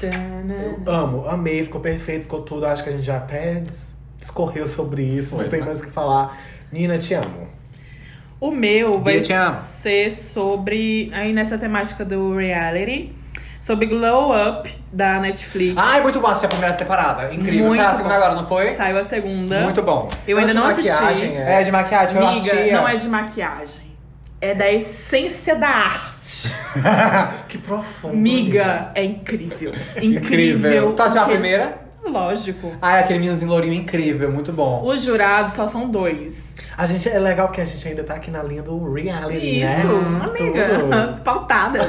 [0.07, 2.65] Eu amo, amei, ficou perfeito, ficou tudo.
[2.65, 5.65] Acho que a gente já até dis- discorreu sobre isso, Foi, não tem né?
[5.67, 6.37] mais o que falar.
[6.71, 7.47] Nina, te amo.
[8.39, 9.57] O meu vai Bia, te amo.
[9.81, 13.13] ser sobre, aí nessa temática do reality,
[13.59, 15.75] sobre Glow Up da Netflix.
[15.77, 17.33] Ai, muito bom assistir a primeira temporada.
[17.33, 17.65] Incrível.
[17.67, 18.75] Muito Saiu a segunda agora, não foi?
[18.75, 19.59] Saiu a segunda.
[19.61, 20.07] Muito bom.
[20.25, 21.25] Eu ainda não de assisti.
[21.25, 21.59] é.
[21.59, 22.73] É, de maquiagem, eu Amiga, assistia.
[22.77, 23.88] não é de maquiagem.
[24.41, 26.53] É da essência da arte.
[27.49, 28.15] que profundo.
[28.15, 29.73] Miga, é incrível.
[30.01, 30.91] Incrível.
[30.91, 30.93] Incrível.
[30.93, 31.89] Tu a primeira?
[32.05, 32.71] Lógico.
[32.81, 34.81] Ai, aquele meninozinho lourinho incrível, muito bom.
[34.85, 36.55] Os jurados só são dois.
[36.77, 39.87] A gente é legal que a gente ainda tá aqui na linha do reality, Isso,
[39.87, 40.21] né?
[40.23, 40.67] amiga.
[40.79, 41.21] Tudo.
[41.23, 41.87] Pautadas.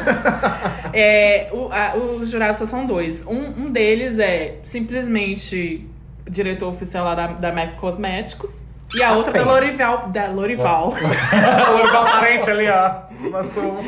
[0.92, 3.24] É, o- a- os jurados só são dois.
[3.24, 5.86] Um, um deles é simplesmente
[6.28, 8.51] diretor oficial lá da, da MAC Cosméticos.
[8.95, 9.55] E a outra da Apenas.
[9.61, 10.09] Lorival.
[10.09, 10.95] Da Lorival.
[11.72, 13.43] Lorival parente ali, ó.
[13.43, 13.80] Sua-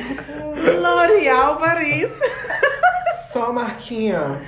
[0.81, 2.11] L'Oréal Paris.
[3.33, 4.41] Só a marquinha.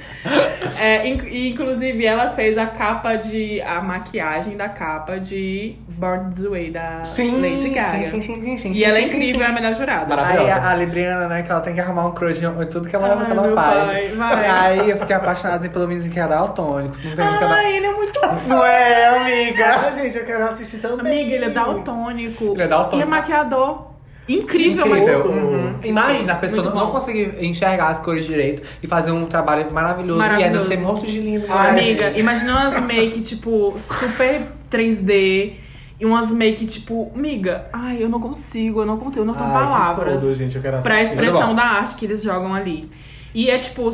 [0.78, 3.61] É, inc- e, inclusive, ela fez a capa de.
[3.62, 7.03] a maquiagem da capa de Born This Way, da
[7.41, 8.07] Lady Gaga.
[8.09, 9.47] sim, sim, sim, sim, E sim, ela é sim, sim, incrível, sim.
[9.47, 10.05] é a melhor jurada.
[10.05, 10.55] Aí Maravilhosa.
[10.61, 13.14] a, a Libriana, né, que ela tem que arrumar um crush em tudo que ela,
[13.18, 13.91] Ai, que ela meu faz.
[13.91, 14.47] pai, vai.
[14.51, 16.97] Aí eu fiquei apaixonada pelo menino que ia dar autônico.
[17.05, 17.24] Não tem.
[17.24, 19.93] Ai, ele é muito Não é, amiga?
[19.93, 21.01] Gente, eu quero assistir também.
[21.22, 22.45] Amiga, ele é daltônico.
[22.53, 22.99] Ele é daltônico.
[22.99, 23.93] E é maquiador.
[24.29, 25.25] Incrível, Incrível.
[25.33, 25.75] mas- Uhum.
[25.85, 30.18] Imagina a pessoa não, não conseguir enxergar as cores direito e fazer um trabalho maravilhoso,
[30.18, 30.55] Maravilhoso.
[30.55, 31.47] e ainda ser morto de lindo.
[31.47, 31.53] Né?
[31.55, 32.20] Amiga, gente.
[32.20, 35.53] imagina umas make, tipo, super 3D.
[36.01, 39.47] E umas make, tipo, amiga, ai, eu não consigo, eu não consigo, eu não tenho
[39.49, 42.91] Ai, palavras tudo, gente, eu quero pra expressão da arte que eles jogam ali.
[43.33, 43.89] E é tipo,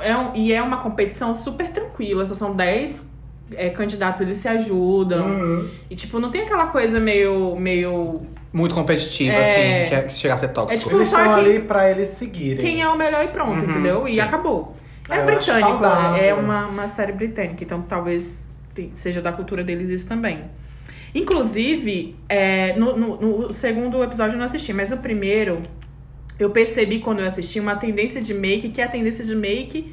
[0.00, 3.08] é um- e é uma competição super tranquila, só são 10
[3.54, 5.26] é, candidatos, eles se ajudam.
[5.28, 5.68] Uhum.
[5.90, 7.54] E tipo, não tem aquela coisa meio.
[7.56, 8.22] meio.
[8.54, 9.40] Muito competitivo, É.
[9.40, 10.74] assim, que, é- que chega a ser tóxico.
[10.74, 12.64] É tipo, Eles só estão ali pra eles seguirem.
[12.64, 14.08] quem é o melhor e pronto, Uhum, entendeu?
[14.08, 14.20] E sim.
[14.20, 14.76] acabou.
[15.10, 16.22] É acho britânico, saudável.
[16.24, 18.42] é uma, uma série britânica, então talvez
[18.94, 20.44] seja da cultura deles isso também.
[21.14, 25.60] Inclusive, é, no, no- no segundo episódio eu não assisti, mas o primeiro
[26.38, 29.92] eu percebi quando eu assisti uma tendência de make, que é a tendência de make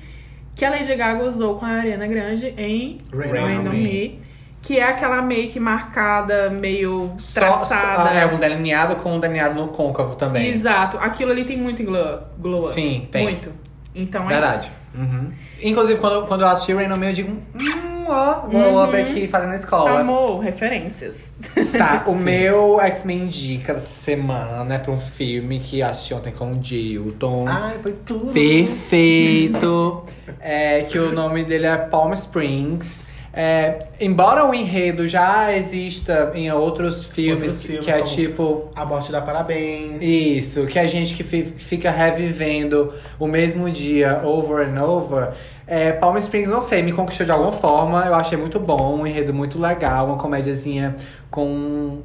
[0.56, 4.20] que a Lady Gaga usou com a Ariana Grande em on Me.
[4.62, 8.10] Que é aquela make marcada, meio Só, traçada.
[8.10, 10.48] só- é um delineado com um delineado no côncavo também.
[10.48, 12.74] Exato, aquilo ali tem muito glow, glow up.
[12.74, 13.24] Sim, tem.
[13.24, 13.52] Muito.
[13.94, 14.58] Então é Verdade.
[14.68, 14.88] isso.
[14.96, 15.32] Uhum.
[15.62, 19.02] Inclusive, quando, quando eu assisti Rain on Me, eu digo, hum, ó, glow up Uhum.
[19.02, 20.00] aqui fazendo escola.
[20.00, 21.30] Amor, referências.
[21.78, 26.52] Tá, o meu X-Men Dica da semana é pra um filme que assisti ontem com
[26.54, 27.46] o Dilton.
[27.48, 28.32] Ai, foi tudo.
[28.32, 30.06] Perfeito!
[30.40, 33.06] É, que o nome dele é Palm Springs.
[33.34, 38.70] É, embora o enredo já exista em outros filmes, Outros filmes que é tipo.
[38.76, 40.02] A morte dá parabéns.
[40.02, 45.30] Isso, que a gente que fi- fica revivendo o mesmo dia over and over.
[45.66, 48.04] É, Palm Springs, não sei, me conquistou de alguma forma.
[48.06, 50.98] Eu achei muito bom, um enredo muito legal, uma comédiazinha
[51.30, 52.00] com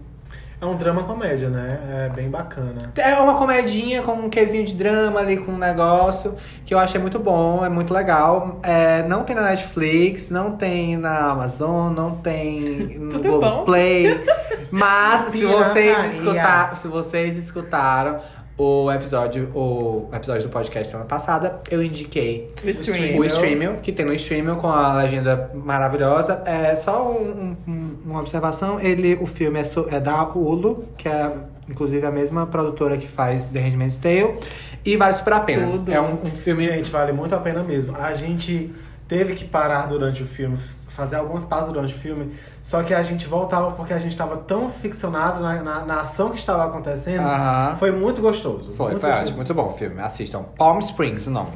[0.59, 1.79] É um drama comédia, né?
[2.07, 2.91] É bem bacana.
[2.97, 6.35] É uma comedinha com um quesinho de drama ali, com um negócio
[6.65, 8.59] que eu achei muito bom, é muito legal.
[8.63, 13.39] É, não tem na Netflix, não tem na Amazon, não tem no bom.
[13.39, 14.25] Globoplay.
[14.73, 18.21] Mas se vocês, escutar, se vocês escutaram
[18.59, 23.75] o episódio, o episódio do podcast semana passada, eu indiquei O stream.
[23.75, 26.43] o que tem no Streamio com a legenda maravilhosa.
[26.47, 31.07] É só um- um- uma observação, ele, o filme é, so- é da Hulu, que
[31.09, 31.31] é
[31.69, 34.39] inclusive a mesma produtora que faz The Handmaid's Tale,
[34.85, 35.67] e vale super a pena.
[35.67, 35.93] Tudo.
[35.93, 36.65] É um, um filme...
[36.65, 37.95] Gente, vale muito a pena mesmo.
[37.97, 38.73] A gente
[39.09, 40.57] teve que parar durante o filme,
[40.97, 44.39] fazer algumas pausas durante o filme, só que a gente voltava porque a gente estava
[44.39, 47.21] tão ficcionado na, na, na ação que estava acontecendo.
[47.21, 47.77] Aham.
[47.77, 48.73] Foi muito gostoso.
[48.73, 49.23] Foi, muito foi gostoso.
[49.23, 50.01] ótimo, muito bom o filme.
[50.01, 50.43] Assistam.
[50.57, 51.53] Palm Springs, o nome.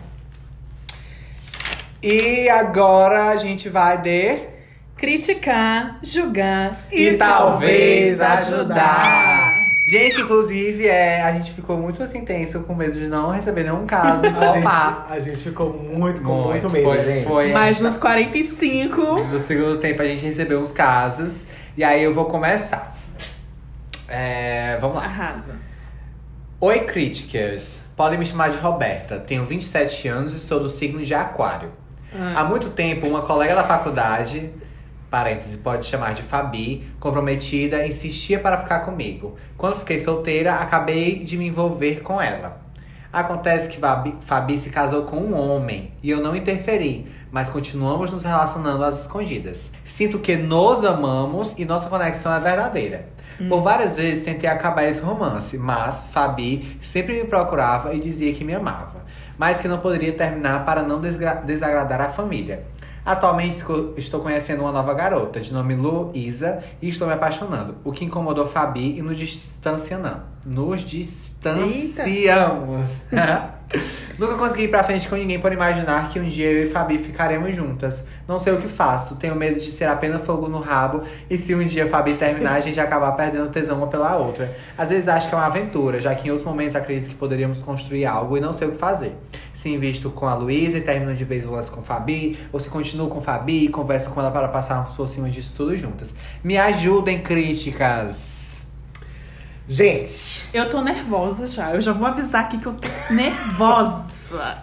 [2.02, 4.50] E agora a gente vai de...
[4.96, 9.49] Criticar, julgar E talvez ajudar.
[9.90, 13.86] Gente, inclusive, é, a gente ficou muito assim tenso, com medo de não receber nenhum
[13.86, 15.06] caso e A flopar.
[15.08, 17.24] gente, a gente ficou muito, com Muito, muito, medo, foi- gente.
[17.26, 17.50] foi.
[17.52, 19.00] Mais uns 45.
[19.24, 21.44] No segundo tempo a gente recebeu uns casos.
[21.76, 22.96] E aí eu vou começar.
[24.08, 25.04] É, vamos lá.
[25.04, 25.54] Arrasa.
[26.60, 27.82] Oi, críticas.
[27.96, 29.18] Podem me chamar de Roberta.
[29.18, 31.70] Tenho 27 anos e sou do signo de Aquário.
[32.14, 32.44] Há Ah.
[32.44, 34.50] muito tempo, uma colega da faculdade,
[35.10, 39.36] parêntese, pode chamar de Fabi, comprometida, insistia para ficar comigo.
[39.58, 42.60] Quando fiquei solteira, acabei de me envolver com ela.
[43.12, 48.08] Acontece que Fabi, Fabi se casou com um homem e eu não interferi, mas continuamos
[48.10, 49.72] nos relacionando às escondidas.
[49.84, 53.08] Sinto que nos amamos e nossa conexão é verdadeira.
[53.48, 58.44] Por várias vezes tentei acabar esse romance, mas Fabi sempre me procurava e dizia que
[58.44, 59.04] me amava,
[59.36, 62.64] mas que não poderia terminar para não desagradar a família.
[63.04, 63.64] Atualmente
[63.96, 68.46] estou conhecendo uma nova garota, de nome Luísa, e estou me apaixonando, o que incomodou
[68.46, 69.90] Fabi e nos distanciamos.
[70.44, 73.00] Nos distanciamos.
[74.18, 76.98] Nunca consegui ir pra frente com ninguém por imaginar que um dia eu e Fabi
[76.98, 78.04] ficaremos juntas.
[78.26, 81.54] Não sei o que faço, tenho medo de ser apenas fogo no rabo e se
[81.54, 84.54] um dia Fabi terminar, a gente acabar perdendo tesão uma pela outra.
[84.76, 87.58] Às vezes acho que é uma aventura, já que em outros momentos acredito que poderíamos
[87.58, 89.12] construir algo e não sei o que fazer.
[89.54, 92.68] Se invisto com a Luísa e termino de vez o lance com Fabi, ou se
[92.68, 96.12] continuo com Fabi e converso com ela para passarmos por cima disso tudo juntas.
[96.42, 98.39] Me ajudem, críticas!
[99.72, 101.72] Gente, Eu tô nervosa já.
[101.72, 104.04] Eu já vou avisar aqui que eu tô nervosa.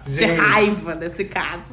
[0.06, 1.64] de raiva desse caso.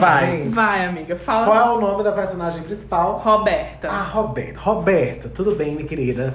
[0.00, 0.38] Vai!
[0.38, 0.48] Gente.
[0.48, 1.14] Vai, amiga.
[1.14, 1.46] Fala.
[1.46, 3.18] qual é o nome da personagem principal?
[3.24, 3.88] Roberta.
[3.88, 4.58] Ah, Roberta.
[4.58, 6.34] Roberta, tudo bem, minha querida?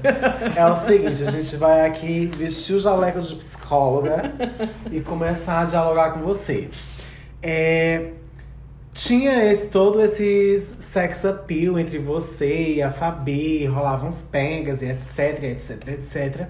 [0.56, 4.32] É o seguinte, a gente vai aqui vestir o jaleco de psicóloga
[4.90, 6.70] e começar a dialogar com você.
[7.44, 8.12] É,
[8.94, 14.86] tinha esse, todo esse sex appeal entre você e a Fabi, rolavam uns pengas e
[14.88, 16.48] etc, etc, etc.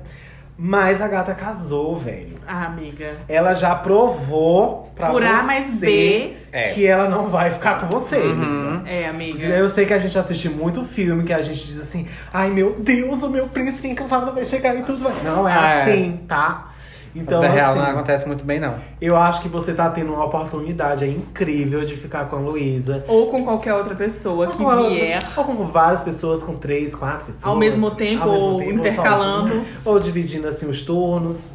[0.64, 2.36] Mas a gata casou, velho.
[2.48, 3.14] Ah, amiga.
[3.28, 6.34] Ela já provou pra Por você A mais B.
[6.52, 6.74] É.
[6.74, 8.18] que ela não vai ficar com você.
[8.18, 8.84] Uhum.
[8.86, 9.48] É, amiga.
[9.48, 12.76] Eu sei que a gente assiste muito filme que a gente diz assim: ai meu
[12.80, 15.14] Deus, o meu príncipe encantado vai chegar e tudo vai.
[15.24, 15.82] Não é Ah, é.
[15.84, 16.71] assim, tá?
[17.14, 18.76] Então, Na real, não assim, acontece muito bem, não.
[19.02, 23.04] eu acho que você tá tendo uma oportunidade aí incrível de ficar com a Luísa.
[23.08, 25.20] Ou com qualquer outra pessoa que Ou com- vier.
[25.36, 27.44] Ou com várias pessoas, com três, quatro pessoas.
[27.44, 29.50] Ao mesmo tempo, ou intercalando.
[29.50, 31.52] sozinho, ou dividindo assim os turnos.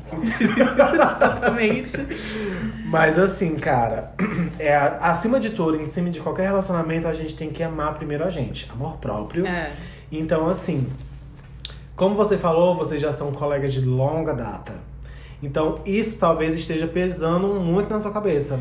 [0.92, 2.06] Exatamente.
[2.86, 4.12] Mas assim, cara,
[4.58, 8.24] é, acima de tudo, em cima de qualquer relacionamento, a gente tem que amar primeiro
[8.24, 8.70] a gente.
[8.72, 9.46] Amor próprio.
[9.46, 9.70] É.
[10.10, 10.86] Então, assim,
[11.96, 14.74] como você falou, vocês já são colegas de longa data.
[15.42, 18.58] Então, isso talvez esteja pesando muito na sua cabeça.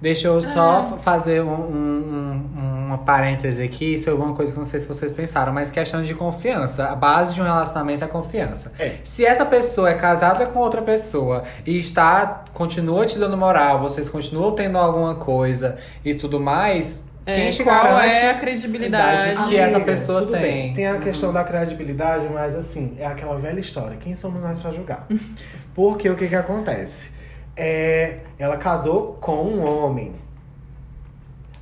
[0.00, 4.58] Deixa eu só fa- fazer um, um- um- uma parêntese aqui sobre uma coisa que
[4.58, 6.84] eu não sei se vocês pensaram, mas questão de confiança.
[6.86, 8.70] A base de um relacionamento é a confiança.
[8.78, 8.92] É.
[9.02, 14.08] Se essa pessoa é casada com outra pessoa e está, continua te dando moral, vocês
[14.08, 19.48] continuam tendo alguma coisa e tudo mais, É, quem te qual garante é a credibilidade?
[19.48, 20.40] que essa pessoa tudo tem.
[20.42, 23.96] bem, Tem a questão da credibilidade, mas assim, é aquela velha história.
[23.98, 25.06] Quem somos nós pra julgar?
[25.78, 27.12] Porque o que que acontece?
[27.56, 30.12] É, ela casou com um homem.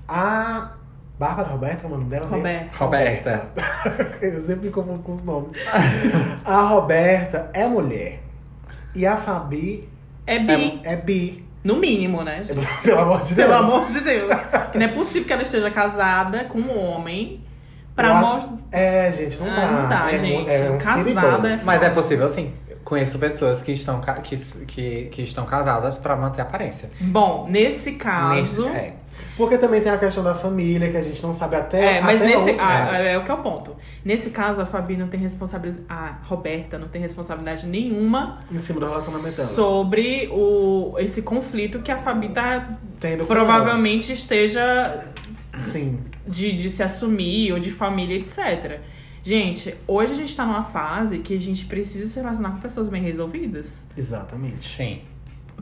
[0.09, 0.71] A
[1.19, 2.27] Bárbara Roberta, é o nome dela?
[2.27, 2.77] Roberta.
[2.79, 3.47] Roberta.
[4.23, 5.53] Eu sempre me confundo com os nomes.
[6.47, 8.21] a Roberta é mulher.
[8.95, 9.87] E a Fabi
[10.27, 10.81] É bi.
[10.83, 11.45] é, é bi.
[11.62, 12.43] No mínimo, né?
[12.43, 12.67] gente?
[12.83, 13.49] Pelo amor de Deus.
[13.51, 14.31] Pelo amor de Deus.
[14.73, 17.45] Que não é possível que ela esteja casada com um homem
[17.95, 19.71] pra acho- É, gente, não Ah, dá.
[19.73, 20.51] não dá, é, gente.
[20.51, 22.55] É um Casada é Mas é possível sim.
[22.87, 26.89] Conheço pessoas que estão, ca- que, que, que estão casadas pra manter a aparência.
[27.01, 28.64] Bom, nesse caso.
[28.68, 28.95] Nesse- é.
[29.37, 31.97] Porque também tem a questão da família, que a gente não sabe até.
[31.97, 32.51] É, mas até nesse.
[32.53, 33.14] onde ah, é.
[33.14, 33.18] é.
[33.18, 33.74] o que é o ponto.
[34.05, 35.84] Nesse caso, a Fabi não tem responsabilidade.
[35.89, 39.49] A Roberta não tem responsabilidade nenhuma Em cima do relacionamento dela.
[39.49, 42.78] sobre o, esse conflito que a Fabi tá.
[43.01, 45.07] Tendo com Provavelmente esteja.
[45.64, 45.99] Sim.
[46.24, 48.78] de, de se assumir ou de família, etc.
[49.27, 52.89] Gente, hoje a gente tá numa fase que a gente precisa se relacionar com pessoas
[52.89, 53.85] bem resolvidas.
[53.99, 54.77] Exatamente.
[54.77, 55.01] Sim.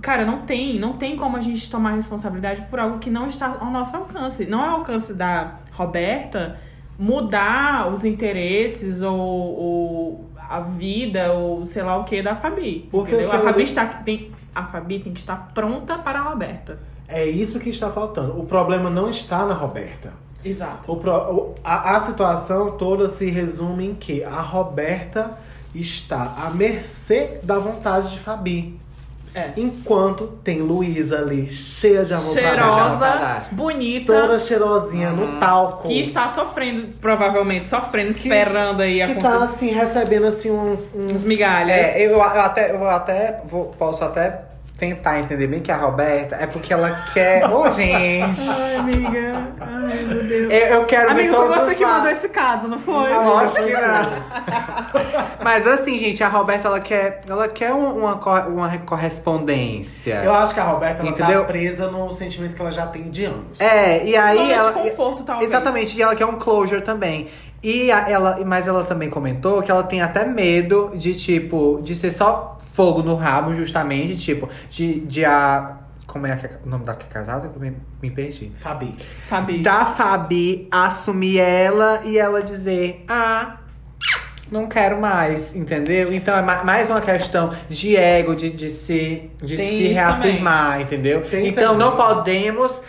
[0.03, 3.57] Cara, não tem, não tem como a gente tomar responsabilidade por algo que não está
[3.59, 4.45] ao nosso alcance.
[4.45, 6.61] Não é ao alcance da Roberta
[6.99, 12.87] mudar os interesses ou, ou a vida ou sei lá o que da Fabi.
[12.91, 13.33] Porque entendeu?
[13.33, 16.79] A eu- Fabi está tem a Fabi tem que estar pronta para a Roberta.
[17.09, 18.39] É isso que está faltando.
[18.39, 20.13] O problema não está na Roberta.
[20.45, 20.93] Exato.
[20.93, 25.39] O a, a situação toda se resume em que a Roberta
[25.75, 28.79] está à mercê da vontade de Fabi.
[29.35, 29.51] É.
[29.57, 33.43] Enquanto tem Luísa ali, cheia de amor Cheirosa.
[33.51, 35.33] bonita, toda cheirosinha Uhum.
[35.35, 35.89] no talco.
[35.89, 40.53] que está sofrendo, provavelmente sofrendo, Que- esperando aí a que conta- tá assim, recebendo assim
[40.53, 41.77] uns, uns uns migalhas.
[41.77, 44.41] É, eu, eu até, eu até vou, posso até
[44.77, 47.49] tentar entender bem que a Roberta é porque ela quer.
[47.49, 48.41] Ô, gente!
[48.51, 49.43] Ai, amiga.
[49.61, 50.53] Ai, meu Deus.
[50.53, 51.99] Eu, eu quero ver Amigo, foi todos você os que lados.
[51.99, 53.13] mandou esse caso, não foi?
[53.13, 55.45] Ah, Lógico que não.
[55.45, 58.15] Mas assim, gente, a Roberta ela quer, ela quer um- uma,
[58.47, 60.23] uma correspondência.
[60.25, 61.41] Eu acho que a Roberta ela Entendeu?
[61.43, 63.61] tá presa no sentimento que ela já tem de anos.
[63.61, 64.73] É, e aí Zona ela.
[64.73, 65.49] de conforto, talvez.
[65.51, 67.29] Exatamente, e ela quer um closure também.
[67.63, 71.95] E a- ela, mas ela também comentou que ela tem até medo de, tipo, de
[71.95, 75.79] ser só fogo no rabo, justamente, tipo, de, de a.
[76.07, 77.49] Como é que é o nome da que é casada?
[77.49, 77.73] Que eu me,
[78.03, 78.53] me perdi.
[78.57, 78.95] Fabi.
[79.27, 79.63] Fabi.
[79.63, 83.57] Da Fabi assumir ela e ela dizer, ah.
[84.51, 86.13] Não quero mais, entendeu?
[86.13, 90.83] Então é ma- mais uma questão de ego, de, de se, de Tem se reafirmar,
[90.83, 91.23] entendeu?
[91.23, 91.79] Tem então também.
[91.79, 92.83] não podemos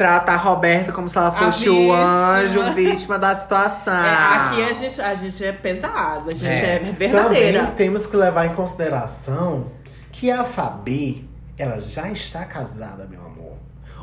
[0.00, 3.92] tratar a Roberta como se ela fosse o anjo vítima da situação.
[3.92, 6.78] É, aqui a gente, a gente é pesado, a gente é, É.
[6.78, 7.58] verdadeira.
[7.60, 9.66] Também temos que levar em consideração
[10.10, 11.28] que a Fabi,
[11.58, 13.58] ela já está casada, meu amor.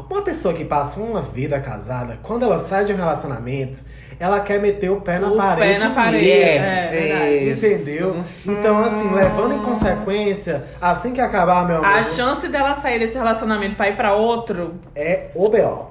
[0.07, 3.81] Uma pessoa que passa uma vida casada, quando ela sai de um relacionamento,
[4.19, 5.79] ela quer meter o pé na O pé parede.
[5.83, 6.65] na parede, mesmo.
[6.65, 7.49] é, verdade.
[7.51, 8.21] Entendeu?
[8.45, 13.17] Então, assim, levando em consequência, assim que acabar, meu amor, A chance dela sair desse
[13.17, 15.85] relacionamento pra ir pra outro é o B.O.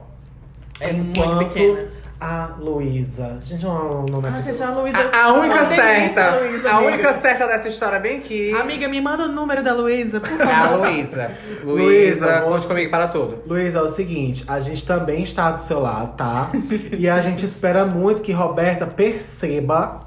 [0.80, 1.95] é muito Enquanto pequena.
[2.18, 3.38] A Luísa.
[3.42, 4.98] Gente, não, não é Ah, gente, a Luísa.
[5.12, 6.92] A, a única certa, Luísa, a amiga.
[6.94, 10.42] única certa dessa história bem aqui Amiga, me manda o número da Luísa, por é
[10.44, 10.86] a favor.
[10.88, 11.30] Luísa.
[11.62, 13.42] Luísa, Luísa, conte comigo para tudo.
[13.46, 16.50] Luísa, é o seguinte, a gente também está do seu lado, tá?
[16.96, 20.00] e a gente espera muito que Roberta perceba,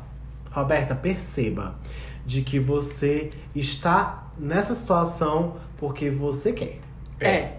[0.52, 1.76] Roberta, perceba
[2.26, 6.80] de que você está nessa situação porque você quer.
[7.20, 7.52] É.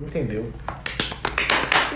[0.00, 0.46] Entendeu?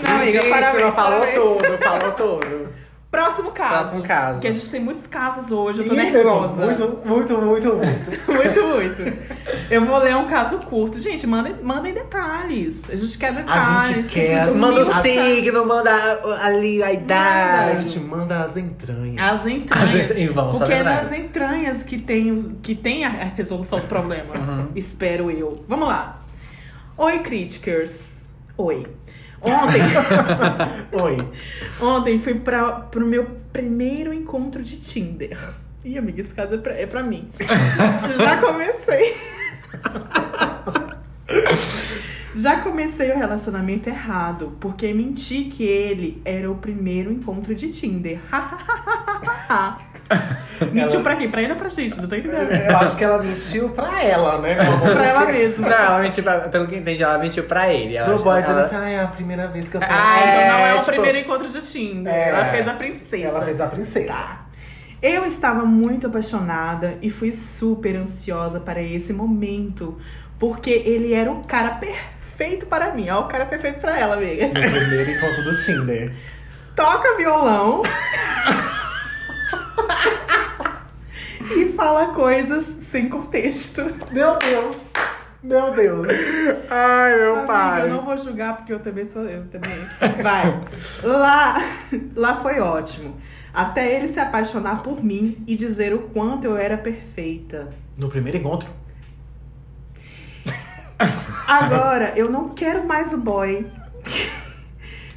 [0.03, 0.95] Não, amiga, Lindíssima, parabéns.
[0.95, 1.35] falou parabéns.
[1.37, 2.75] tudo, falou tudo.
[3.11, 3.69] Próximo caso.
[3.77, 4.33] Próximo caso.
[4.33, 6.65] Porque a gente tem muitos casos hoje, eu tô Ih, nervosa.
[6.65, 8.11] Muito, muito, muito, muito.
[8.29, 9.17] muito, muito.
[9.71, 10.99] Eu vou ler um caso curto.
[10.99, 12.81] Gente, mandem, mandem detalhes.
[12.89, 14.11] A gente quer detalhes.
[14.11, 15.91] quer, a gente Manda o signo, manda
[16.43, 17.81] ali a A idade.
[17.87, 19.17] gente manda as entranhas.
[19.17, 20.11] As entranhas.
[20.17, 23.87] E vamos Porque é nas entranhas que tem, os- que tem a a resolução do
[23.87, 24.35] problema.
[24.37, 24.67] Uhum.
[24.75, 25.63] Espero eu.
[25.69, 26.19] Vamos lá.
[26.97, 27.97] Oi, Criticers.
[28.57, 28.85] Oi.
[29.45, 29.81] Ontem,
[30.91, 31.27] Oi.
[31.81, 35.37] ontem fui pra, pro meu primeiro encontro de Tinder.
[35.83, 37.29] Ih, amiga, esse caso é pra, é pra mim.
[38.17, 39.15] Já comecei.
[42.35, 48.19] Já comecei o relacionamento errado, porque menti que ele era o primeiro encontro de Tinder.
[50.71, 51.29] Mentiu Ela- pra quem?
[51.31, 51.97] Pra ele ou pra gente?
[51.99, 52.51] Não tô entendendo.
[52.51, 54.55] Eu acho que ela mentiu pra ela, né?
[54.93, 55.67] pra ela mesma.
[55.67, 57.95] Não, ela mentiu, pra- pelo que entendi, ela mentiu pra ele.
[57.97, 60.19] Ela, Pro boy dizendo ela- assim, ah, é a primeira vez que eu tô Ah,
[60.19, 62.13] então não é, É, o tipo- primeiro encontro de Tinder.
[62.13, 62.29] É.
[62.29, 63.27] Ela fez a princesa.
[63.27, 64.07] Ela fez a princesa.
[64.07, 64.45] Tá.
[65.01, 69.97] Eu estava muito apaixonada e fui super ansiosa para esse momento,
[70.39, 72.14] porque ele era o cara perfeito
[72.67, 73.09] para mim.
[73.09, 74.47] Ó, o cara perfeito para ela, amiga.
[74.47, 76.11] No primeiro encontro do Tinder.
[76.75, 77.81] Toca violão.
[81.55, 83.83] e fala coisas sem contexto.
[84.11, 84.75] Meu Deus!
[85.41, 86.07] Meu Deus!
[86.69, 87.81] Ai, meu Amiga, pai.
[87.83, 89.77] eu não vou julgar porque eu também sou eu também.
[90.23, 90.61] Vai.
[91.03, 91.61] Lá,
[92.15, 93.15] lá foi ótimo.
[93.53, 97.69] Até ele se apaixonar por mim e dizer o quanto eu era perfeita.
[97.97, 98.67] No primeiro encontro?
[101.47, 103.65] Agora, eu não quero mais o boy.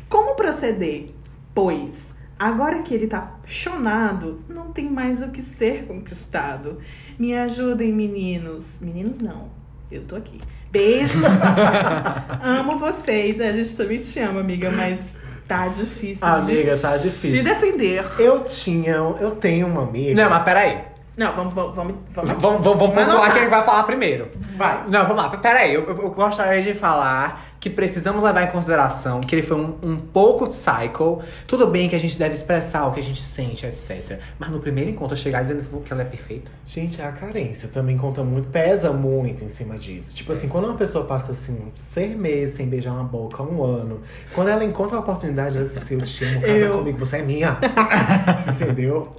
[0.09, 1.11] Como proceder?
[1.55, 6.79] Pois, agora que ele tá apaixonado, não tem mais o que ser conquistado.
[7.19, 8.79] Me ajudem, meninos.
[8.81, 9.49] Meninos, não.
[9.91, 10.41] Eu tô aqui.
[10.71, 11.23] Beijos.
[12.43, 13.41] Amo vocês.
[13.41, 15.01] A gente também te ama, amiga, mas
[15.47, 17.39] tá difícil Amiga, de tá difícil.
[17.39, 18.05] te defender.
[18.19, 20.23] Eu tinha, eu tenho uma amiga.
[20.23, 20.79] Não, mas peraí.
[21.19, 21.95] Não, vamos, vamos, vamos.
[22.15, 22.31] vamos.
[22.31, 24.29] Vamos, vamos, vamos pontuar quem vai falar primeiro.
[24.57, 24.85] Vai.
[24.89, 25.29] Não, vamos lá.
[25.31, 29.57] Peraí, eu, eu, eu gostaria de falar que precisamos levar em consideração que ele foi
[29.57, 31.21] um, um pouco psycho.
[31.49, 34.21] Tudo bem que a gente deve expressar o que a gente sente, etc.
[34.39, 36.53] Mas no primeiro encontro, chegar dizendo que ela é perfeita.
[36.65, 40.15] Gente, a carência também conta muito, pesa muito em cima disso.
[40.15, 44.03] Tipo assim, quando uma pessoa passa assim, seis meses sem beijar uma boca, um ano,
[44.33, 46.79] quando ela encontra a oportunidade de dizer, eu te amo, casa Eu.
[46.79, 47.59] comigo, você é minha.
[48.55, 49.17] Entendeu?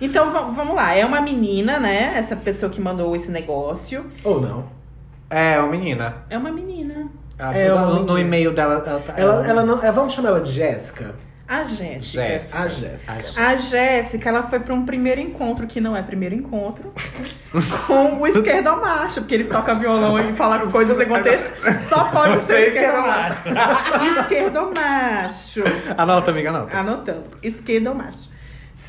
[0.00, 0.94] Então va- vamos lá.
[0.94, 2.12] É uma menina, né?
[2.16, 4.06] Essa pessoa que mandou esse negócio.
[4.24, 4.64] Ou não.
[5.30, 6.16] É, uma menina.
[6.28, 7.08] É uma menina.
[7.38, 8.20] Ela- É, uma no, no menina.
[8.20, 9.14] e-mail dela, ela tá.
[9.16, 9.82] Ela, ela não.
[9.82, 11.14] é, vamos chamar ela de Jéssica?
[11.46, 12.22] A Jéssica.
[12.28, 12.58] Jéssica.
[12.58, 13.42] A Jéssica.
[13.46, 16.90] A Jéssica, ela foi pra um primeiro encontro, que não é primeiro encontro,
[17.86, 21.50] com o esquerdomacho, porque ele toca violão e fala coisas sem contexto.
[21.90, 23.42] Só pode ser esquerdomacho.
[24.20, 25.62] Esquerdomacho.
[25.96, 26.76] Anota, amiga, anota.
[26.78, 27.24] Anotando.
[27.42, 28.30] Esquerdomacho.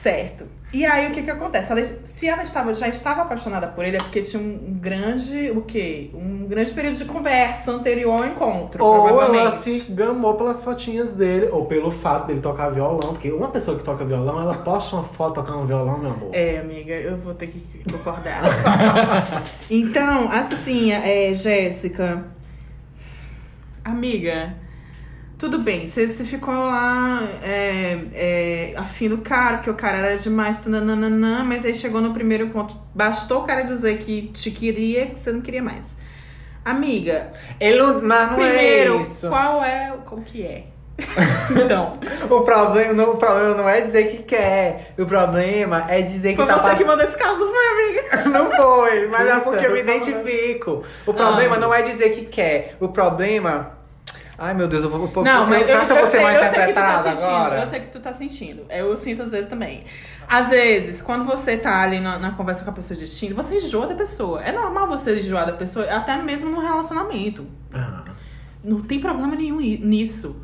[0.01, 0.45] Certo.
[0.75, 1.71] E aí, o que que acontece?
[1.71, 5.61] Ela- se ela estava, já estava apaixonada por ele, é porque tinha um, grande, o
[5.61, 6.09] quê?
[6.13, 9.39] Um grande período de conversa anterior ao encontro, Ou provavelmente.
[9.41, 13.13] ela se gamou pelas fotinhas dele, ou pelo fato dele tocar violão.
[13.13, 16.29] Porque uma pessoa que toca violão, ela posta uma foto tocando violão, meu amor.
[16.35, 18.41] É, amiga, eu vou ter que concordar.
[19.71, 22.25] então, assim, é, Jéssica.
[23.81, 24.55] Amiga,
[25.37, 30.17] tudo bem, você, você ficou lá é, é, afim do cara, porque o cara era
[30.17, 32.77] demais, tananana, mas aí chegou no primeiro encontro.
[32.93, 35.85] Bastou o cara dizer que te queria, que você não queria mais.
[36.63, 39.29] Amiga, Ele não, mas não primeiro, é isso.
[39.29, 39.93] qual é.
[40.05, 40.63] Qual que é?
[41.63, 44.93] então, O problema, não, o problema não é dizer que quer.
[44.97, 48.29] O problema é dizer que foi tá você que mandou esse caso, não foi, amiga?
[48.29, 50.83] Não foi, mas é porque eu me identifico.
[51.05, 51.59] O problema Ah.
[51.59, 52.75] não é dizer que quer.
[52.79, 53.71] O problema.
[54.37, 55.09] Ai, meu Deus, eu vou.
[55.15, 56.49] eu- Não, mas será eu, que eu vou eu ser sei, mal eu sei que
[56.49, 57.61] tu tá interpretada sentindo, agora?
[57.61, 58.65] Eu sei que tu tá sentindo.
[58.69, 59.83] Eu sinto às vezes também.
[60.27, 63.55] Às vezes, quando você tá ali na, na conversa com a pessoa de destino, você
[63.55, 64.41] enjoa da pessoa.
[64.43, 67.45] É normal você enjoar da pessoa, até mesmo no relacionamento.
[67.73, 68.03] Ah,
[68.63, 70.35] Não tem problema nenhum nisso.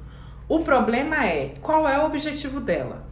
[0.47, 3.03] O problema é qual é o objetivo dela.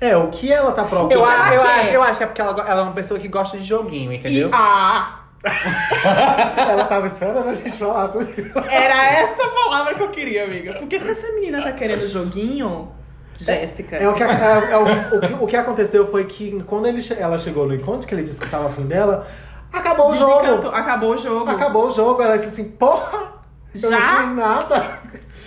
[0.00, 1.12] É, o que ela tá procurando.
[1.12, 1.20] Eu,
[1.54, 3.64] eu, acho, eu acho que é porque ela, ela é uma pessoa que gosta de
[3.64, 4.48] joguinho, entendeu?
[4.48, 5.17] E, ah,
[6.56, 8.28] Ela tava esperando a gente falar tudo.
[8.68, 10.74] era essa palavra que eu queria, amiga.
[10.74, 12.92] Porque se essa menina tá querendo joguinho,
[13.36, 13.96] Jéssica.
[13.96, 17.38] É o que, é, é o, o o que aconteceu foi que quando ele, ela
[17.38, 19.26] chegou no encontro, que ele disse que tava afim dela,
[19.72, 20.68] acabou o jogo.
[20.68, 21.50] Acabou o jogo.
[21.50, 22.20] Acabou o jogo.
[22.20, 23.32] Ela disse assim, porra,
[23.74, 24.00] eu Já?
[24.00, 24.98] não fiz nada.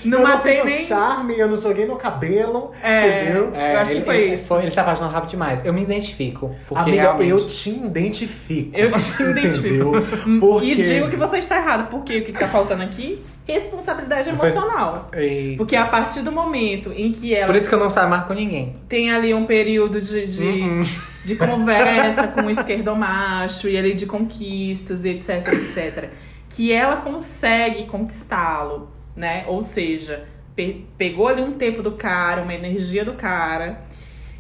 [0.04, 3.24] Não matei nem- o charme, eu não joguei no cabelo, É.
[3.24, 3.54] entendeu?
[3.54, 4.56] Eu acho que ele, foi ele, isso.
[4.60, 5.64] Ele se apaixonou rápido demais.
[5.66, 6.56] Eu me identifico.
[6.68, 7.30] Porque Amiga, realmente.
[7.30, 8.72] eu te identifico.
[8.78, 9.98] Eu te identifico.
[9.98, 10.40] Entendeu?
[10.40, 10.66] Porque...
[10.68, 13.24] E digo que você está errado, porque o que tá faltando aqui?
[13.48, 15.10] Responsabilidade emocional.
[15.14, 15.56] Ei.
[15.58, 18.24] Porque a partir do momento em que ela Por isso que eu não saio mais
[18.26, 18.76] com ninguém.
[18.88, 20.82] tem ali um período de, de, Uhum.
[21.26, 26.10] de conversa com o esquerdomacho e ali de conquistas e etc, etc.
[26.50, 29.46] Que ela consegue conquistá-lo, né?
[29.48, 33.82] Ou seja, pe- pegou ali um tempo do cara, uma energia do cara.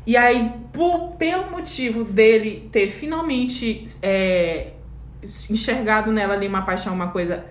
[0.05, 4.71] E aí, por- pelo motivo dele ter finalmente é,
[5.49, 7.43] enxergado nela ali uma paixão, uma coisa.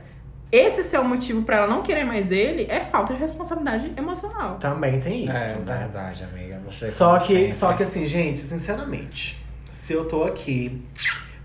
[0.53, 4.57] Esse ser o motivo pra ela não querer mais ele é falta de responsabilidade emocional.
[4.57, 5.79] Também tem isso, é né?
[5.79, 6.61] verdade, amiga.
[6.67, 7.53] Você Só que, sempre.
[7.53, 9.41] só que assim, gente, sinceramente,
[9.71, 10.83] se eu tô aqui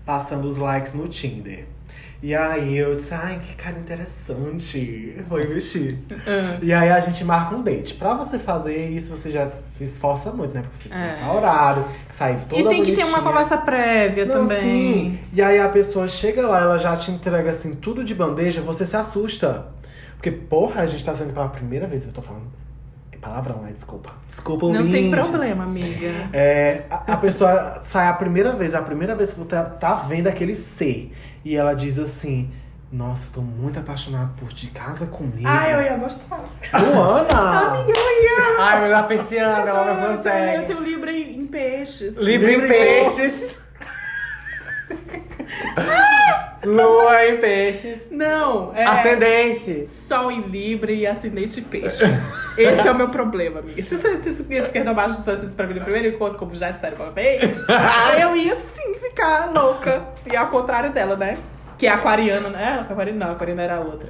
[0.04, 1.66] passando os likes no Tinder,
[2.28, 5.98] e aí eu disse, ai, que cara interessante, vou investir.
[6.26, 6.58] Ah.
[6.60, 7.94] e aí a gente marca um date.
[7.94, 10.62] Pra você fazer isso, você já se esforça muito, né?
[10.62, 11.10] Porque você tem que É.
[11.20, 13.22] marcar horário, sair toda E tem que ter uma bonitinha.
[13.32, 14.60] conversa prévia Não, também.
[14.60, 15.18] sim.
[15.32, 18.84] E aí a pessoa chega lá, ela já te entrega assim, tudo de bandeja, você
[18.84, 19.66] se assusta.
[20.16, 22.46] Porque, porra, a gente tá sendo pela primeira vez, eu tô falando.
[23.12, 23.70] É palavrão, né?
[23.72, 24.10] Desculpa.
[24.26, 25.28] Desculpa, Não tem ouvintes.
[25.28, 26.28] problema, amiga.
[26.32, 29.94] É, a, a pessoa sai a primeira vez, a primeira vez que você tá, tá
[29.94, 31.12] vendo aquele ser.
[31.46, 32.50] E ela diz assim:
[32.90, 35.46] Nossa, eu tô muito apaixonado por ti, casa comigo.
[35.46, 36.40] Ah, eu ia gostar.
[36.74, 37.60] Luana!
[37.78, 38.56] Amiga, eu ia.
[38.58, 40.66] Ai, meu Deus, pisciana, ela não Eu consegue.
[40.66, 42.16] tenho Libra em, em peixes.
[42.16, 43.56] Livre em peixes.
[46.64, 48.08] Lua em peixes.
[48.10, 49.84] Não, é Ascendente.
[49.86, 52.00] Sol em Libra e ascendente em peixes.
[52.56, 53.82] Esse é o meu problema, amiga.
[53.82, 56.96] Se você se, se esquerda abaixo isso pra mim no primeiro encontro, como já disseram
[56.96, 57.42] uma vez,
[58.20, 60.02] eu ia sim ficar louca.
[60.30, 61.38] E ao contrário dela, né?
[61.78, 62.72] Que é aquariana, né?
[62.72, 64.08] Ela, aquariana não, aquariana era a outra.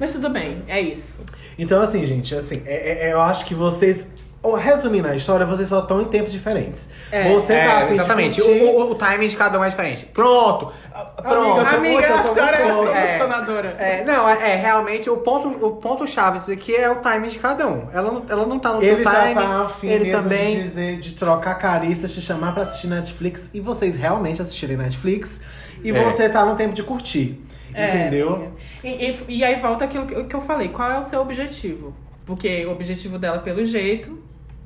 [0.00, 1.24] Mas tudo bem, é isso.
[1.58, 4.08] Então, assim, gente, assim, é- é- eu acho que vocês.
[4.42, 6.88] Ou, Resumindo a história, vocês só estão em tempos diferentes.
[7.10, 7.32] É.
[7.32, 8.42] Você tá a fim É, de exatamente.
[8.42, 10.04] curtir- O, o, o timing de cada um é diferente.
[10.06, 10.72] Pronto.
[11.16, 11.58] Pronto.
[11.60, 13.06] eu tô Amiga, muito, tô a senhora é muito- uma é.
[13.18, 13.68] solucionadora.
[13.78, 17.28] É, não, é, é, realmente o ponto, o ponto chave disso aqui é o timing
[17.28, 17.88] de cada um.
[17.92, 20.56] Ela não, ela não tá no Ele já time, tá afim ele mesmo também.
[20.56, 25.40] de dizer, de trocar carícias, te chamar pra assistir Netflix e vocês realmente assistirem Netflix
[25.84, 26.04] e É.
[26.04, 27.40] você tá no tempo de curtir.
[27.74, 28.34] É, entendeu?
[28.34, 28.52] amiga.
[28.84, 30.68] E, e- e aí volta aquilo que que eu falei.
[30.68, 31.94] Qual é o seu objetivo?
[32.26, 34.18] Porque o objetivo dela, pelo jeito,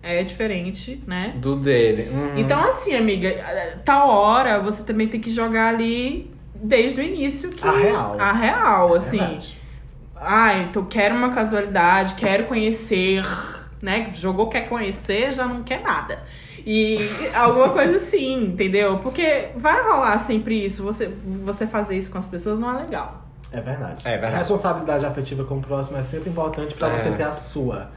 [0.07, 1.35] é diferente, né?
[1.37, 2.09] Do dele.
[2.11, 2.39] Uhum.
[2.39, 3.29] Então, assim, amiga,
[3.85, 7.67] tal hora você também tem que jogar ali desde o início que.
[7.67, 8.17] A real.
[8.21, 9.19] A real, assim.
[9.19, 9.61] Verdade.
[10.19, 13.23] Ah, então quero uma casualidade, quero conhecer,
[13.83, 14.11] né?
[14.15, 16.21] Jogou quer conhecer, já não quer nada.
[16.65, 16.99] E
[17.35, 18.99] alguma coisa assim, entendeu?
[18.99, 20.83] Porque vai rolar sempre isso.
[20.83, 21.11] Você,
[21.45, 23.23] você fazer isso com as pessoas não é legal.
[23.53, 24.03] É verdade.
[24.07, 24.35] É verdade.
[24.35, 26.97] A responsabilidade afetiva com o próximo é sempre importante pra É.
[26.97, 27.91] você ter a sua.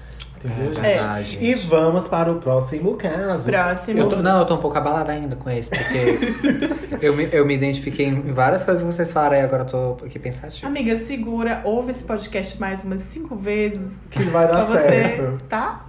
[0.43, 0.81] Entendeu, É gente?
[0.81, 3.45] verdade, E vamos para o próximo caso.
[3.45, 3.99] Próximo.
[3.99, 7.45] Eu tô, não, eu tô um pouco abalada ainda com esse, porque eu, me, eu
[7.45, 9.67] me identifiquei em várias coisas que vocês falaram e agora eu
[9.97, 10.67] tô aqui pensativo.
[10.67, 13.97] Amiga, segura, ouve esse podcast mais umas cinco vezes.
[14.09, 15.43] Que vai dar pra você, certo.
[15.49, 15.85] tá?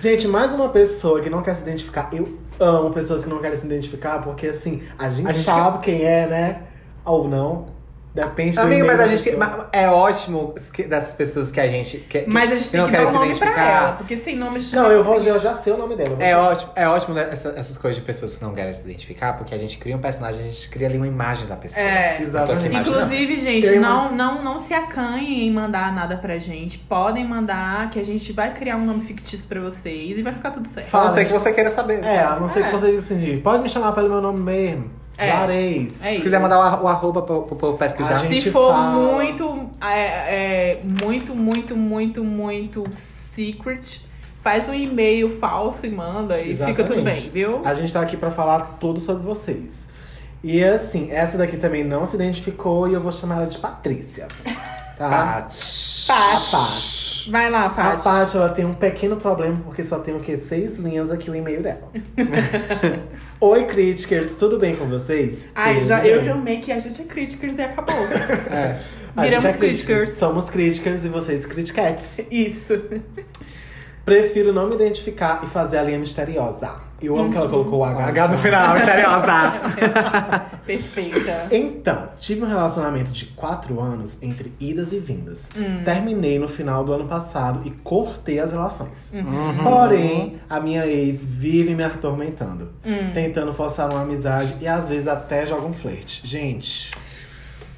[0.00, 2.10] Gente, mais uma pessoa que não quer se identificar.
[2.12, 5.78] Eu amo pessoas que não querem se identificar, porque assim, a gente, A gente sabe
[5.78, 6.62] quem é, né?
[7.04, 7.66] Ou não.
[8.14, 9.22] Depende do Amigo, mas a gente.
[9.24, 9.38] pessoa.
[9.38, 11.96] ma- É ótimo que- dessas pessoas que a gente.
[11.96, 13.82] Que, Mas a gente que tem não que dar querem um se nome pra identificar.
[13.84, 16.10] ela, porque sem nome de Não, eu vou eu já sei o nome dela.
[16.10, 16.48] eu vou É chamar.
[16.50, 19.58] ótimo, é ótimo essa- essas coisas de pessoas que não querem se identificar, porque a
[19.58, 21.82] gente cria um personagem, a gente cria ali uma imagem da pessoa.
[21.82, 22.14] É.
[22.14, 22.66] Eu tô Exatamente.
[22.66, 22.90] imaginando.
[23.04, 26.76] Inclusive, gente, Eu não, não, não se acanhem em mandar nada pra gente.
[26.76, 30.50] Podem mandar, que a gente vai criar um nome fictício pra vocês e vai ficar
[30.50, 30.94] tudo certo.
[30.94, 32.04] A não Fala, ser que você queira saber.
[32.04, 32.62] É, a não ser É.
[32.64, 35.00] que você diga assim, pode me chamar pelo meu nome mesmo.
[35.16, 35.28] É.
[35.28, 36.22] É Se isso.
[36.22, 38.16] quiser mandar o, o arroba pro, pro povo pesquisar.
[38.16, 39.12] A gente Se for fala.
[39.12, 40.04] muito, é,
[40.74, 44.00] é, muito, muito, muito, muito secret,
[44.42, 47.30] faz um e-mail falso e manda e fica tudo bem, Exatamente.
[47.30, 47.60] viu?
[47.64, 49.88] A gente tá aqui pra falar tudo sobre vocês.
[50.42, 54.26] E assim, essa daqui também não se identificou e eu vou chamar ela de Patrícia.
[54.94, 55.08] Tá?
[55.08, 56.06] Pats.
[56.10, 56.40] A
[57.22, 57.30] Paty.
[57.30, 58.02] Vai lá, A Paty.
[58.04, 60.36] Paty, ela tem um pequeno problema, porque só tem o quê?
[60.36, 61.88] Seis linhas aqui o e-mail dela.
[63.40, 65.46] Oi, Criticers, tudo bem com vocês?
[65.54, 66.10] Ai, Tudo já, bem.
[66.12, 67.94] eu já amei que a gente é críticos e acabou.
[68.52, 68.78] É.
[69.14, 70.10] A gente Viramos é Criticers.
[70.10, 72.20] Somos Criticers e vocês Criticats.
[72.30, 72.80] Isso.
[74.04, 76.70] Prefiro não me identificar e fazer a linha misteriosa.
[77.00, 79.32] Eu amo que ela colocou o H, H no final, misteriosa.
[80.66, 81.48] Perfeita.
[81.52, 85.48] Então, tive um relacionamento de quatro anos entre idas e vindas.
[85.56, 85.82] Hum.
[85.84, 89.12] Terminei no final do ano passado e cortei as relações.
[89.12, 89.62] Uhum.
[89.62, 92.70] Porém, a minha ex vive me atormentando.
[92.84, 93.12] Hum.
[93.12, 96.26] Tentando forçar uma amizade e às vezes até joga um flerte.
[96.26, 96.90] Gente,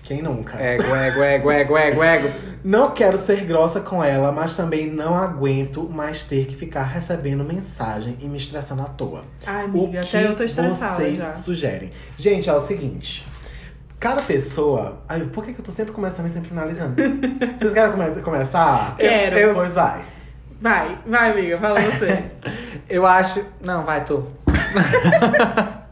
[0.04, 0.56] quem nunca?
[0.62, 2.28] Ego, ego, ego, ego, ego, ego.
[2.62, 7.42] Não quero ser grossa com ela, mas também não aguento mais ter que ficar recebendo
[7.42, 9.22] mensagem e me estressando à toa.
[9.46, 11.34] Ai, O amiga, que até eu tô estressada vocês já.
[11.34, 11.90] sugerem?
[12.16, 13.26] Gente, é o seguinte.
[13.98, 14.98] Cada pessoa.
[15.08, 16.94] Ai, por que, que eu tô sempre começando e sempre finalizando?
[17.58, 18.94] Vocês querem come- começar?
[18.98, 19.38] Quero.
[19.38, 20.00] Eu, pois vai.
[20.60, 22.24] Vai, vai, amiga, fala você.
[22.88, 23.42] Eu acho.
[23.62, 24.26] Não, vai tu.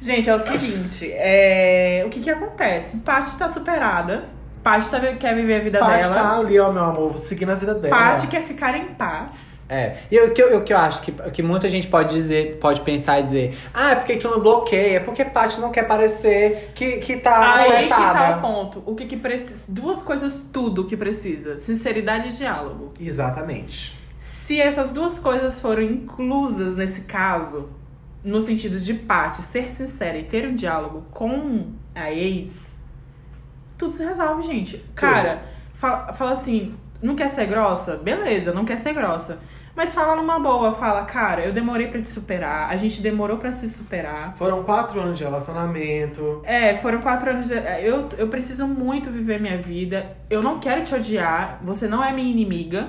[0.00, 2.02] Gente, é o seguinte, é...
[2.06, 2.96] o que que acontece?
[2.98, 4.24] Paty tá superada,
[4.62, 5.00] Paty tá...
[5.14, 7.94] quer viver a vida Paty dela, tá ali, ó, meu amor, seguindo a vida dela.
[7.96, 9.50] Paty quer ficar em paz.
[9.68, 12.80] É, e o que, eu- que eu acho que, que muita gente pode dizer, pode
[12.80, 16.72] pensar e dizer, ah, é porque tu não bloqueia, é porque Paty não quer parecer
[16.74, 18.82] que, que tá Aí que tá o ponto.
[18.84, 19.62] O que que precisa?
[19.68, 21.56] Duas coisas, tudo que precisa.
[21.58, 22.94] Sinceridade e diálogo.
[23.00, 23.96] Exatamente.
[24.18, 27.68] Se essas duas coisas foram inclusas nesse caso,
[28.22, 32.78] no sentido de Paty ser sincera e ter um diálogo com a ex,
[33.78, 34.84] tudo se resolve, gente.
[34.94, 35.42] Cara,
[35.74, 37.96] fala, fala assim, não quer ser grossa?
[37.96, 39.38] Beleza, não quer ser grossa.
[39.74, 43.52] Mas fala numa boa, fala, cara, eu demorei pra te superar, a gente demorou pra
[43.52, 44.34] se superar.
[44.36, 46.42] Foram quatro anos de relacionamento.
[46.44, 47.48] É, foram quatro anos.
[47.48, 47.54] De...
[47.82, 50.16] Eu, eu preciso muito viver minha vida.
[50.28, 51.60] Eu não quero te odiar.
[51.62, 52.88] Você não é minha inimiga.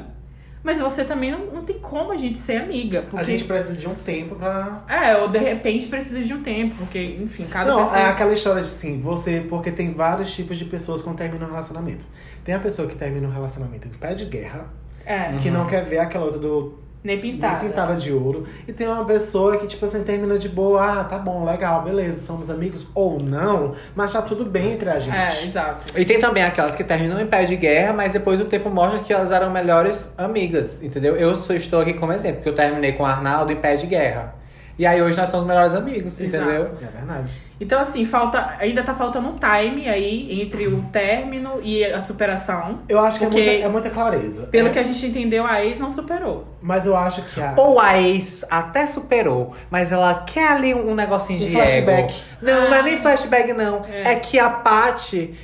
[0.64, 3.01] Mas você também não, não tem como a gente ser amiga.
[3.01, 3.18] Porque...
[3.18, 4.84] A gente precisa de um tempo pra.
[4.88, 6.76] É, ou de repente precisa de um tempo.
[6.76, 7.99] Porque, enfim, cada Não, pessoa.
[7.99, 9.43] é aquela história de sim, você.
[9.49, 12.05] Porque tem vários tipos de pessoas quando terminam um relacionamento.
[12.45, 14.68] Tem a pessoa que termina um relacionamento em pé de guerra,
[15.05, 17.60] É, que não quer ver aquela outra do nem pintada.
[17.60, 18.47] nem pintada de ouro.
[18.68, 22.20] E tem uma pessoa que, tipo assim, termina de boa, ah, tá bom, legal, beleza,
[22.22, 25.16] somos amigos ou não, mas tá tudo bem entre a gente.
[25.16, 25.86] É, exato.
[25.97, 28.99] E tem também aquelas que terminam em pé de guerra, mas depois o tempo mostra
[28.99, 31.16] que elas eram melhores amigas, entendeu?
[31.16, 33.88] Eu sou, estou aqui como exemplo, porque eu terminei com o Arnaldo em pé de
[33.88, 34.41] guerra.
[34.82, 36.43] E aí hoje nós somos melhores amigos, Exato.
[36.43, 36.75] entendeu?
[36.82, 37.39] É verdade.
[37.59, 38.55] Então, assim, falta.
[38.59, 42.79] Ainda tá faltando um time aí entre o término e a superação.
[42.89, 44.47] Eu acho que é, muita, é muita clareza.
[44.47, 46.47] Pelo É, que a gente entendeu, a ex não superou.
[46.59, 47.53] Mas eu acho que a.
[47.57, 52.13] Ou a ex até superou, mas ela quer ali um negocinho Um de flashback.
[52.15, 52.19] ego.
[52.41, 53.86] Não, não é nem flashback, não.
[53.88, 54.13] É.
[54.13, 55.36] É, que a Paty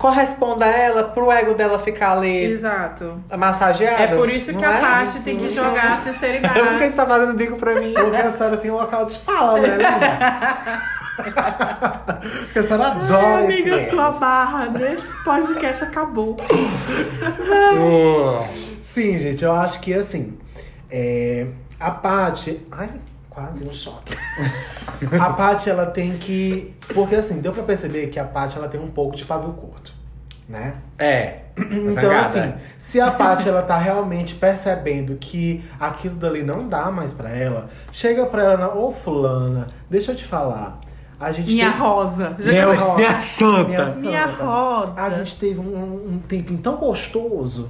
[0.00, 3.22] corresponda a ela pro ego dela ficar ali Exato.
[3.36, 4.02] massageado.
[4.02, 4.80] É por isso que não a é?
[4.80, 6.92] Paty tem que jogar a Por que sinceridade.
[6.96, 7.92] tá fazendo bico pra mim?
[7.92, 9.76] Porque a senhora tem um local de fala, né?
[12.44, 16.38] Porque a senhora adora Ai, amiga, esse sua barra nesse podcast acabou.
[18.82, 20.38] Sim, gente, eu acho que assim.
[20.90, 21.46] é,
[21.78, 22.66] a Paty.
[22.72, 22.88] Ai,
[23.40, 24.14] quase um choque.
[25.18, 26.74] a Paty, ela tem que.
[26.94, 29.92] Porque assim, deu pra perceber que a Paty ela tem um pouco de pavio curto,
[30.48, 30.74] né?
[30.98, 31.40] É.
[31.56, 32.20] Então, Zangada.
[32.20, 37.30] assim, se a Paty ela tá realmente percebendo que aquilo dali não dá mais pra
[37.30, 40.78] ela, chega pra ela, na- ô fulana, deixa eu te falar.
[41.20, 42.36] A gente Minha tem- rosa.
[42.38, 42.66] Já Minha
[42.96, 43.64] minha santa.
[43.68, 44.42] Minha Minha santa.
[44.42, 44.92] rosa.
[44.96, 47.68] A gente teve um, um tempinho tão gostoso.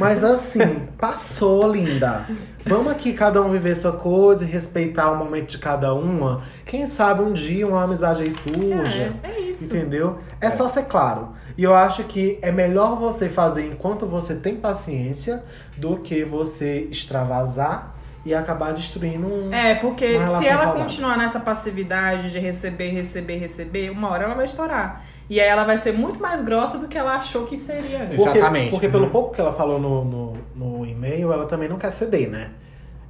[0.00, 2.24] Mas assim, passou, linda.
[2.64, 6.42] Vamos aqui cada um viver sua coisa e respeitar o momento de cada uma.
[6.64, 9.14] Quem sabe um dia uma amizade aí surja.
[9.22, 9.66] É, é isso.
[9.66, 10.18] Entendeu?
[10.40, 11.30] É, só ser claro.
[11.58, 15.42] E eu acho que é melhor você fazer enquanto você tem paciência
[15.76, 17.97] do que você extravasar
[18.28, 19.54] e acabar destruindo um.
[19.54, 20.82] É, porque se ela saudável.
[20.82, 25.02] continuar nessa passividade de receber, receber, receber, uma hora ela vai estourar.
[25.30, 28.00] E aí ela vai ser muito mais grossa do que ela achou que seria.
[28.00, 28.70] Porque, Exatamente.
[28.70, 32.28] Porque pelo pouco que ela falou no, no, no e-mail, ela também não quer ceder,
[32.28, 32.50] né?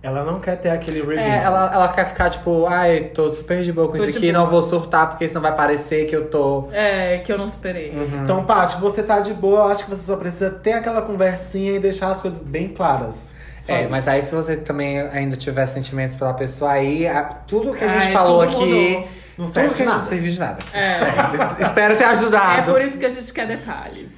[0.00, 1.18] Ela não quer ter aquele review.
[1.18, 4.32] É, ela, ela quer ficar tipo, ai, tô super de boa com Tô isso aqui,
[4.32, 4.44] boa.
[4.44, 6.68] não vou surtar porque senão vai parecer que eu tô.
[6.70, 7.90] É, que eu não superei.
[7.90, 8.22] Uhum.
[8.22, 11.72] Então, Paty, você tá de boa, eu acho que você só precisa ter aquela conversinha
[11.72, 13.36] e deixar as coisas bem claras.
[13.68, 13.90] Só É, isso.
[13.90, 17.88] mas aí se você também ainda tiver sentimentos pela pessoa aí, a- tudo que a
[17.88, 19.08] gente Ai, falou tudo aqui, mudou.
[19.36, 20.08] não tudo serve que a de gente não nada.
[20.08, 20.58] serviu de nada.
[20.72, 21.62] É.
[21.62, 22.72] Espero ter É ajudado.
[22.72, 24.16] por isso que a gente quer detalhes.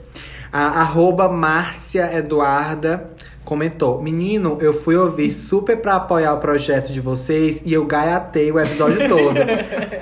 [0.52, 3.10] A arroba Márcia Eduarda
[3.46, 8.52] comentou: Menino, eu fui ouvir super pra apoiar o projeto de vocês e eu gaiatei
[8.52, 9.34] o episódio todo.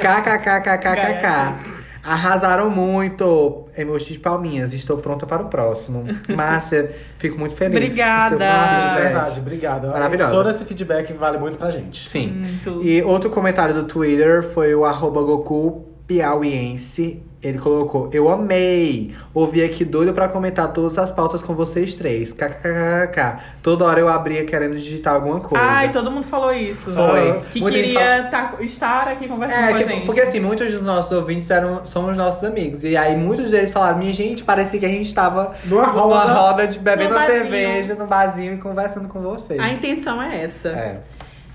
[0.01, 1.75] KKKKKKK.
[2.03, 3.66] Arrasaram muito.
[3.77, 4.75] Emoji de palminhas.
[4.75, 6.05] Estou pronta para o próximo.
[6.35, 7.77] Márcia, fico muito feliz.
[7.77, 8.37] Obrigada.
[8.37, 9.89] Nossa, de verdade, obrigado.
[9.89, 10.33] Maravilhosa.
[10.33, 12.07] Todo esse feedback vale muito pra gente.
[12.09, 12.43] Sim.
[12.45, 12.83] Muito.
[12.85, 17.23] E outro comentário do Twitter foi o arroba Goku Piauiense.
[17.45, 19.15] Ele colocou: Eu amei!
[19.35, 22.33] Ouvi aqui doido pra comentar todas as pautas com vocês três.
[22.33, 23.39] KKKK.
[23.62, 25.62] Toda hora eu abria querendo digitar alguma coisa.
[25.65, 26.91] Ai, todo mundo falou isso.
[26.93, 27.41] Foi.
[27.53, 30.07] Que Muita queria tá- estar aqui conversando É, com a que- gente.
[30.07, 32.83] porque assim, muitos dos nossos ouvintes eram, são os nossos amigos.
[32.83, 36.33] E aí muitos deles falaram, minha gente, parecia que a gente tava Numa numa roda.
[36.33, 39.61] roda de bebendo cerveja no barzinho e conversando com vocês.
[39.61, 40.69] A intenção é essa.
[40.71, 41.01] É.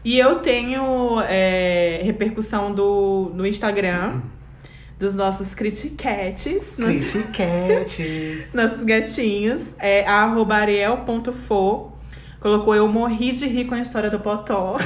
[0.06, 4.22] E eu tenho é, repercussão do, no Instagram
[5.00, 8.48] dos nossos critiquetes, nossos, Critiquetes.
[8.54, 9.74] nossos gatinhos.
[9.80, 11.94] É arroba ariel.fo.
[12.42, 14.78] Colocou eu morri de rir com a história do Potó.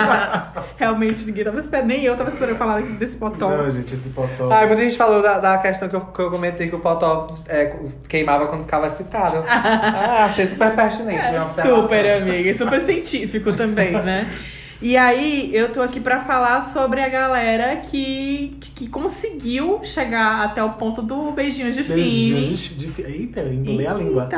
[0.76, 3.50] Realmente ninguém tava esperando, nem eu tava esperando falar desse Potó.
[3.50, 4.50] Não, gente, esse potão.
[4.50, 7.34] Ah, muita gente falou da, da questão que eu, que eu comentei que o Potó
[7.48, 7.76] é,
[8.08, 9.44] queimava quando ficava excitado.
[9.48, 11.26] ah, achei super pertinente.
[11.26, 11.82] observação.
[11.82, 12.50] Super, amiga.
[12.50, 14.30] E super científico também, né?
[14.80, 20.62] E aí, eu tô aqui pra falar sobre a galera que, que conseguiu chegar até
[20.62, 21.94] o ponto do beijinho de fim.
[21.94, 23.02] Beijinhos de, de fim.
[23.02, 24.28] Eita, eu embolei a língua.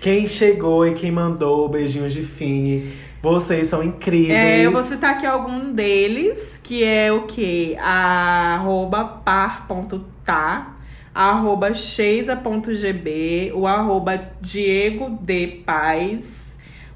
[0.00, 2.92] Quem chegou e quem mandou beijinhos de fim.
[3.20, 4.38] Vocês são incríveis.
[4.38, 7.76] É, eu vou citar aqui algum deles, que é o quê?
[7.80, 10.76] A arroba par.tá,
[11.14, 15.62] arroba sheisa.gb, o arroba Diego D.
[15.64, 16.43] Paz,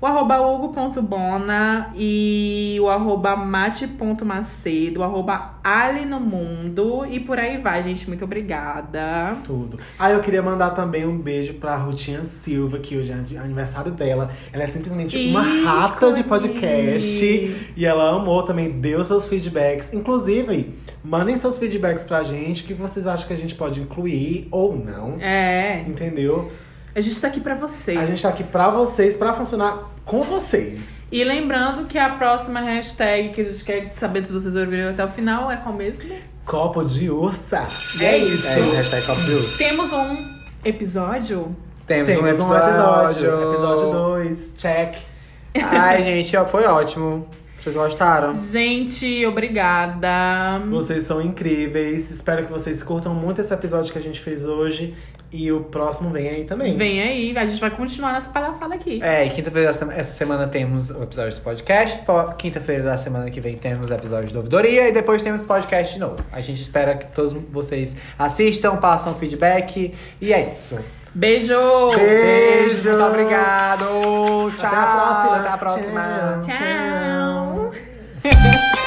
[0.01, 7.59] o arroba hugo.bona e o arroba mate.macedo, o arroba ali no mundo e por aí
[7.59, 8.07] vai, gente.
[8.09, 9.37] Muito obrigada.
[9.45, 9.79] Tudo.
[9.99, 14.31] Ah, eu queria mandar também um beijo pra Rutinha Silva, que hoje é aniversário dela.
[14.53, 15.65] Ela é simplesmente uma Ícone.
[15.65, 17.73] rata de podcast.
[17.77, 19.93] E ela amou também, deu seus feedbacks.
[19.93, 22.63] Inclusive, mandem seus feedbacks pra gente.
[22.63, 25.17] O que vocês acham que a gente pode incluir ou não.
[25.21, 26.51] É, Entendeu?
[26.99, 27.97] A gente tá aqui pra vocês.
[27.97, 31.07] A gente tá aqui pra vocês, pra funcionar com vocês.
[31.13, 35.05] E lembrando que a próxima hashtag que a gente quer saber se vocês ouviram até
[35.05, 36.13] o final é qual mesmo?
[36.45, 37.69] Copo de ursa.
[38.01, 38.35] É é isso.
[38.35, 38.49] isso.
[38.49, 39.59] É, hashtag Copo de Urso.
[39.59, 40.17] Temos um
[40.65, 41.57] episódio.
[41.87, 43.53] Temos, Temos um episódio.
[43.53, 44.55] Episódio 2.
[44.57, 44.97] Check.
[45.63, 47.29] Ai, gente, foi ótimo.
[47.61, 48.35] Vocês gostaram?
[48.35, 50.61] Gente, obrigada.
[50.69, 52.11] Vocês são incríveis.
[52.11, 54.97] Espero que vocês curtam muito esse episódio que a gente fez hoje.
[55.31, 56.75] E o próximo vem aí também.
[56.77, 58.99] Vem aí, a gente vai continuar nessa palhaçada aqui.
[59.03, 61.99] É, e quinta-feira essa semana temos o episódio do podcast.
[62.07, 64.89] Po- Quinta-feira da semana que vem temos o episódio do Ouvidoria.
[64.89, 66.17] E depois temos podcast de novo.
[66.33, 69.93] A gente espera que todos vocês assistam, passam feedback.
[70.19, 70.79] E é isso.
[71.15, 71.55] Beijo!
[71.95, 72.89] Beijo!
[72.91, 73.85] Muito obrigado!
[74.59, 74.67] Tchau!
[74.67, 75.37] Até a próxima.
[75.37, 76.41] Até a próxima!
[76.43, 77.73] Tchau.
[78.23, 78.69] Tchau!